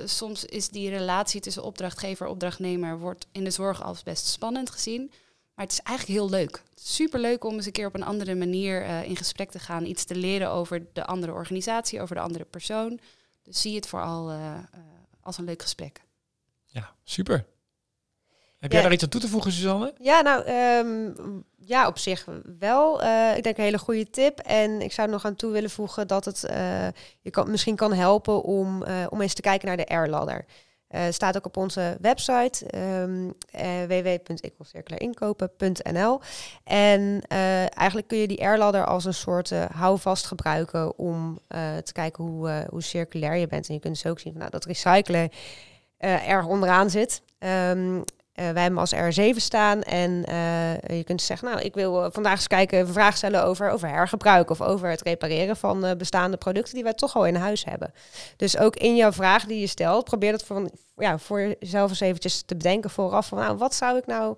soms 0.04 0.44
is 0.44 0.68
die 0.68 0.90
relatie 0.90 1.40
tussen 1.40 1.62
opdrachtgever 1.62 2.26
en 2.26 2.32
opdrachtnemer... 2.32 2.98
wordt 2.98 3.26
in 3.32 3.44
de 3.44 3.50
zorg 3.50 3.82
als 3.82 4.02
best 4.02 4.26
spannend 4.26 4.70
gezien. 4.70 5.10
Maar 5.54 5.66
het 5.66 5.72
is 5.72 5.82
eigenlijk 5.82 6.18
heel 6.18 6.30
leuk. 6.30 6.62
Super 6.74 7.20
leuk 7.20 7.44
om 7.44 7.54
eens 7.54 7.66
een 7.66 7.72
keer 7.72 7.86
op 7.86 7.94
een 7.94 8.04
andere 8.04 8.34
manier 8.34 8.82
uh, 8.82 9.02
in 9.04 9.16
gesprek 9.16 9.50
te 9.50 9.58
gaan. 9.58 9.84
Iets 9.84 10.04
te 10.04 10.14
leren 10.14 10.50
over 10.50 10.86
de 10.92 11.04
andere 11.04 11.32
organisatie, 11.32 12.00
over 12.00 12.14
de 12.14 12.22
andere 12.22 12.44
persoon. 12.44 13.00
Dus 13.42 13.60
zie 13.60 13.74
het 13.74 13.86
vooral 13.86 14.32
uh, 14.32 14.58
als 15.20 15.38
een 15.38 15.44
leuk 15.44 15.62
gesprek. 15.62 16.02
Ja, 16.66 16.94
super. 17.04 17.46
Heb 18.58 18.72
jij 18.72 18.82
daar 18.82 18.92
iets 18.92 19.02
aan 19.02 19.08
toe 19.08 19.20
te 19.20 19.28
voegen, 19.28 19.52
Suzanne? 19.52 19.94
Ja, 19.98 20.20
nou, 20.20 20.44
ehm, 20.44 21.10
ja, 21.56 21.86
op 21.86 21.98
zich 21.98 22.26
wel. 22.58 23.02
Uh, 23.02 23.36
ik 23.36 23.42
denk 23.42 23.56
een 23.56 23.64
hele 23.64 23.78
goede 23.78 24.10
tip. 24.10 24.38
En 24.38 24.80
ik 24.80 24.92
zou 24.92 25.08
nog 25.08 25.24
aan 25.24 25.36
toe 25.36 25.52
willen 25.52 25.70
voegen 25.70 26.06
dat 26.06 26.24
het 26.24 26.44
uh, 26.50 26.86
je 27.20 27.30
kan, 27.30 27.50
misschien 27.50 27.76
kan 27.76 27.92
helpen 27.92 28.42
om, 28.42 28.82
uh, 28.82 29.06
om 29.08 29.20
eens 29.20 29.34
te 29.34 29.40
kijken 29.40 29.68
naar 29.68 29.76
de 29.76 29.94
R-ladder. 29.94 30.44
staat 31.10 31.36
ook 31.36 31.46
op 31.46 31.56
onze 31.56 31.96
website 32.00 32.78
um. 32.78 33.36
En 36.64 37.20
eigenlijk 37.68 38.08
kun 38.08 38.18
je 38.18 38.28
die 38.28 38.44
R-ladder 38.44 38.86
als 38.86 39.04
een 39.04 39.14
soort 39.14 39.50
houvast 39.72 40.26
gebruiken 40.26 40.98
om 40.98 41.40
te 41.84 41.92
kijken 41.92 42.24
hoe, 42.24 42.66
hoe 42.70 42.82
circulair 42.82 43.36
je 43.36 43.46
bent. 43.46 43.68
En 43.68 43.74
je 43.74 43.80
kunt 43.80 44.02
dus 44.02 44.10
ook 44.10 44.20
zien 44.20 44.32
van, 44.32 44.40
nou, 44.40 44.52
dat 44.52 44.64
recyclen 44.64 45.30
erg 45.98 46.46
onderaan 46.46 46.90
zit. 46.90 47.22
Um, 47.38 47.96
uh, 47.96 48.02
wij 48.38 48.62
hebben 48.62 48.78
als 48.78 48.94
R7 48.94 49.36
staan 49.36 49.82
en 49.82 50.24
uh, 50.28 50.96
je 50.96 51.04
kunt 51.04 51.22
zeggen, 51.22 51.48
nou, 51.48 51.60
ik 51.60 51.74
wil 51.74 52.04
uh, 52.04 52.06
vandaag 52.10 52.34
eens 52.34 52.46
kijken, 52.46 52.78
een 52.78 52.86
vraag 52.86 53.16
stellen 53.16 53.44
over, 53.44 53.70
over 53.70 53.88
hergebruik 53.88 54.50
of 54.50 54.60
over 54.60 54.90
het 54.90 55.02
repareren 55.02 55.56
van 55.56 55.94
bestaande 55.98 56.36
producten 56.36 56.74
die 56.74 56.82
wij 56.82 56.94
toch 56.94 57.16
al 57.16 57.26
in 57.26 57.34
huis 57.34 57.64
hebben. 57.64 57.92
Dus 58.36 58.58
ook 58.58 58.76
in 58.76 58.96
jouw 58.96 59.12
vraag 59.12 59.44
die 59.44 59.60
je 59.60 59.66
stelt, 59.66 60.04
probeer 60.04 60.32
dat 60.32 60.44
voor, 60.44 60.70
ja, 60.96 61.18
voor 61.18 61.54
jezelf 61.58 61.90
eens 61.90 62.00
eventjes 62.00 62.42
te 62.42 62.56
bedenken 62.56 62.90
vooraf 62.90 63.26
van, 63.26 63.38
nou, 63.38 63.56
wat 63.56 63.74
zou 63.74 63.98
ik 63.98 64.06
nou 64.06 64.36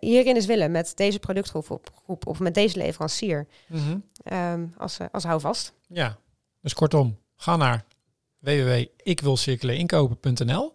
hierin 0.00 0.34
eens 0.34 0.46
willen 0.46 0.70
met 0.70 0.92
deze 0.94 1.18
productgroep 1.18 1.90
groep, 2.04 2.26
of 2.26 2.38
met 2.38 2.54
deze 2.54 2.78
leverancier 2.78 3.46
mm 3.68 4.04
-hmm. 4.24 4.74
als, 4.76 4.98
als 5.12 5.24
houvast. 5.24 5.72
Ja, 5.88 6.16
dus 6.60 6.74
kortom, 6.74 7.18
ga 7.36 7.56
naar 7.56 7.84
www.ikwilcirculairinkopen.nl 8.38 10.70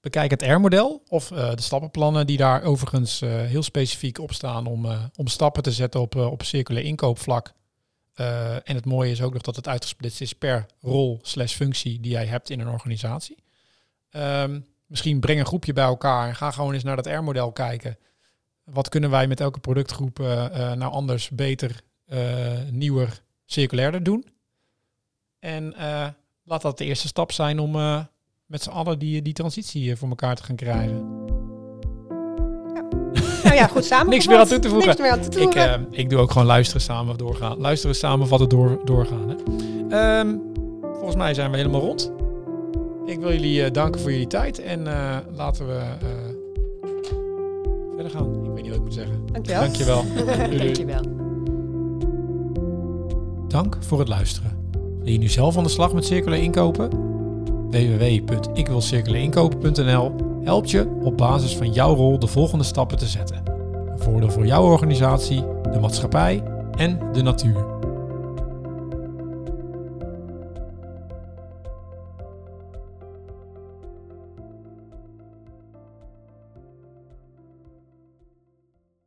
Bekijk 0.00 0.30
het 0.30 0.42
R-model 0.42 1.02
of 1.08 1.30
uh, 1.30 1.54
de 1.54 1.62
stappenplannen 1.62 2.26
die 2.26 2.36
daar 2.36 2.62
overigens 2.62 3.22
uh, 3.22 3.30
heel 3.30 3.62
specifiek 3.62 4.18
op 4.18 4.32
staan 4.32 4.66
om, 4.66 4.84
uh, 4.84 5.04
om 5.16 5.26
stappen 5.26 5.62
te 5.62 5.72
zetten 5.72 6.00
op, 6.00 6.14
op 6.14 6.42
circulair 6.42 6.84
inkoopvlak. 6.84 7.52
en 8.64 8.74
het 8.74 8.84
mooie 8.84 9.10
is 9.10 9.22
ook 9.22 9.32
nog 9.32 9.42
dat 9.42 9.56
het 9.56 9.68
uitgesplitst 9.68 10.20
is 10.20 10.32
per 10.32 10.66
rol 10.80 11.18
slash 11.22 11.54
functie 11.54 12.00
die 12.00 12.10
jij 12.10 12.26
hebt 12.26 12.50
in 12.50 12.60
een 12.60 12.68
organisatie. 12.68 13.42
Um, 14.10 14.66
misschien 14.86 15.20
breng 15.20 15.38
een 15.38 15.46
groepje 15.46 15.72
bij 15.72 15.84
elkaar 15.84 16.28
en 16.28 16.34
ga 16.34 16.50
gewoon 16.50 16.74
eens 16.74 16.82
naar 16.82 16.96
dat 16.96 17.06
R-model 17.06 17.52
kijken. 17.52 17.98
Wat 18.64 18.88
kunnen 18.88 19.10
wij 19.10 19.26
met 19.26 19.40
elke 19.40 19.60
productgroep 19.60 20.18
nou 20.18 20.92
anders, 20.92 21.28
beter, 21.28 21.80
nieuwer, 22.70 23.22
circulairder 23.44 24.02
doen? 24.02 24.26
En 25.38 25.74
laat 26.44 26.62
dat 26.62 26.78
de 26.78 26.84
eerste 26.84 27.08
stap 27.08 27.32
zijn 27.32 27.58
om 27.58 27.72
met 28.50 28.62
z'n 28.62 28.70
allen 28.70 28.98
die, 28.98 29.22
die 29.22 29.32
transitie 29.32 29.96
voor 29.96 30.08
elkaar 30.08 30.36
te 30.36 30.42
gaan 30.42 30.56
krijgen. 30.56 31.24
Nou 33.44 33.54
ja, 33.54 33.66
goed 33.66 33.84
samen. 33.84 34.08
Niks 34.10 34.26
meer 34.26 34.38
aan 34.38 34.46
toe 34.46 34.58
te 34.58 34.68
voegen. 34.68 34.86
Niks 34.86 35.00
meer 35.00 35.10
aan 35.10 35.20
toe 35.20 35.30
te 35.30 35.38
voegen. 35.38 35.72
Ik, 35.72 35.92
uh, 35.92 35.98
ik 35.98 36.10
doe 36.10 36.18
ook 36.18 36.30
gewoon 36.30 36.46
luisteren 36.46 36.82
samen 36.82 37.18
doorgaan. 37.18 37.58
Luisteren 37.58 37.96
samenvatten 37.96 38.48
door, 38.48 38.80
doorgaan. 38.84 39.28
Hè. 39.28 40.18
Um, 40.18 40.42
volgens 40.82 41.16
mij 41.16 41.34
zijn 41.34 41.50
we 41.50 41.56
helemaal 41.56 41.80
rond. 41.80 42.12
Ik 43.06 43.18
wil 43.18 43.32
jullie 43.32 43.64
uh, 43.64 43.70
danken 43.70 44.00
voor 44.00 44.10
jullie 44.10 44.26
tijd 44.26 44.58
en 44.60 44.80
uh, 44.86 45.16
laten 45.34 45.66
we 45.66 45.80
verder 47.94 48.10
gaan. 48.10 48.44
Ik 48.44 48.50
weet 48.54 48.62
niet 48.62 48.68
wat 48.68 48.78
ik 48.78 48.82
moet 48.82 48.94
zeggen. 48.94 49.26
Dankjewel. 49.32 49.60
Dankjewel. 49.60 50.04
Dankjewel. 50.58 51.02
Dank 53.48 53.76
voor 53.80 53.98
het 53.98 54.08
luisteren. 54.08 54.58
Wil 54.98 55.12
je 55.12 55.18
nu 55.18 55.28
zelf 55.28 55.56
aan 55.56 55.64
de 55.64 55.70
slag 55.70 55.92
met 55.92 56.04
circulair 56.04 56.42
inkopen? 56.42 57.10
www.ikwilcirculairinkopen.nl 57.70 60.12
helpt 60.44 60.70
je 60.70 60.98
op 61.02 61.16
basis 61.16 61.56
van 61.56 61.72
jouw 61.72 61.94
rol 61.94 62.18
de 62.18 62.26
volgende 62.26 62.64
stappen 62.64 62.98
te 62.98 63.06
zetten. 63.06 63.42
Een 63.46 63.98
voordeel 63.98 64.30
voor 64.30 64.46
jouw 64.46 64.62
organisatie, 64.62 65.44
de 65.72 65.78
maatschappij 65.80 66.42
en 66.76 66.98
de 67.12 67.22
natuur. 67.22 67.79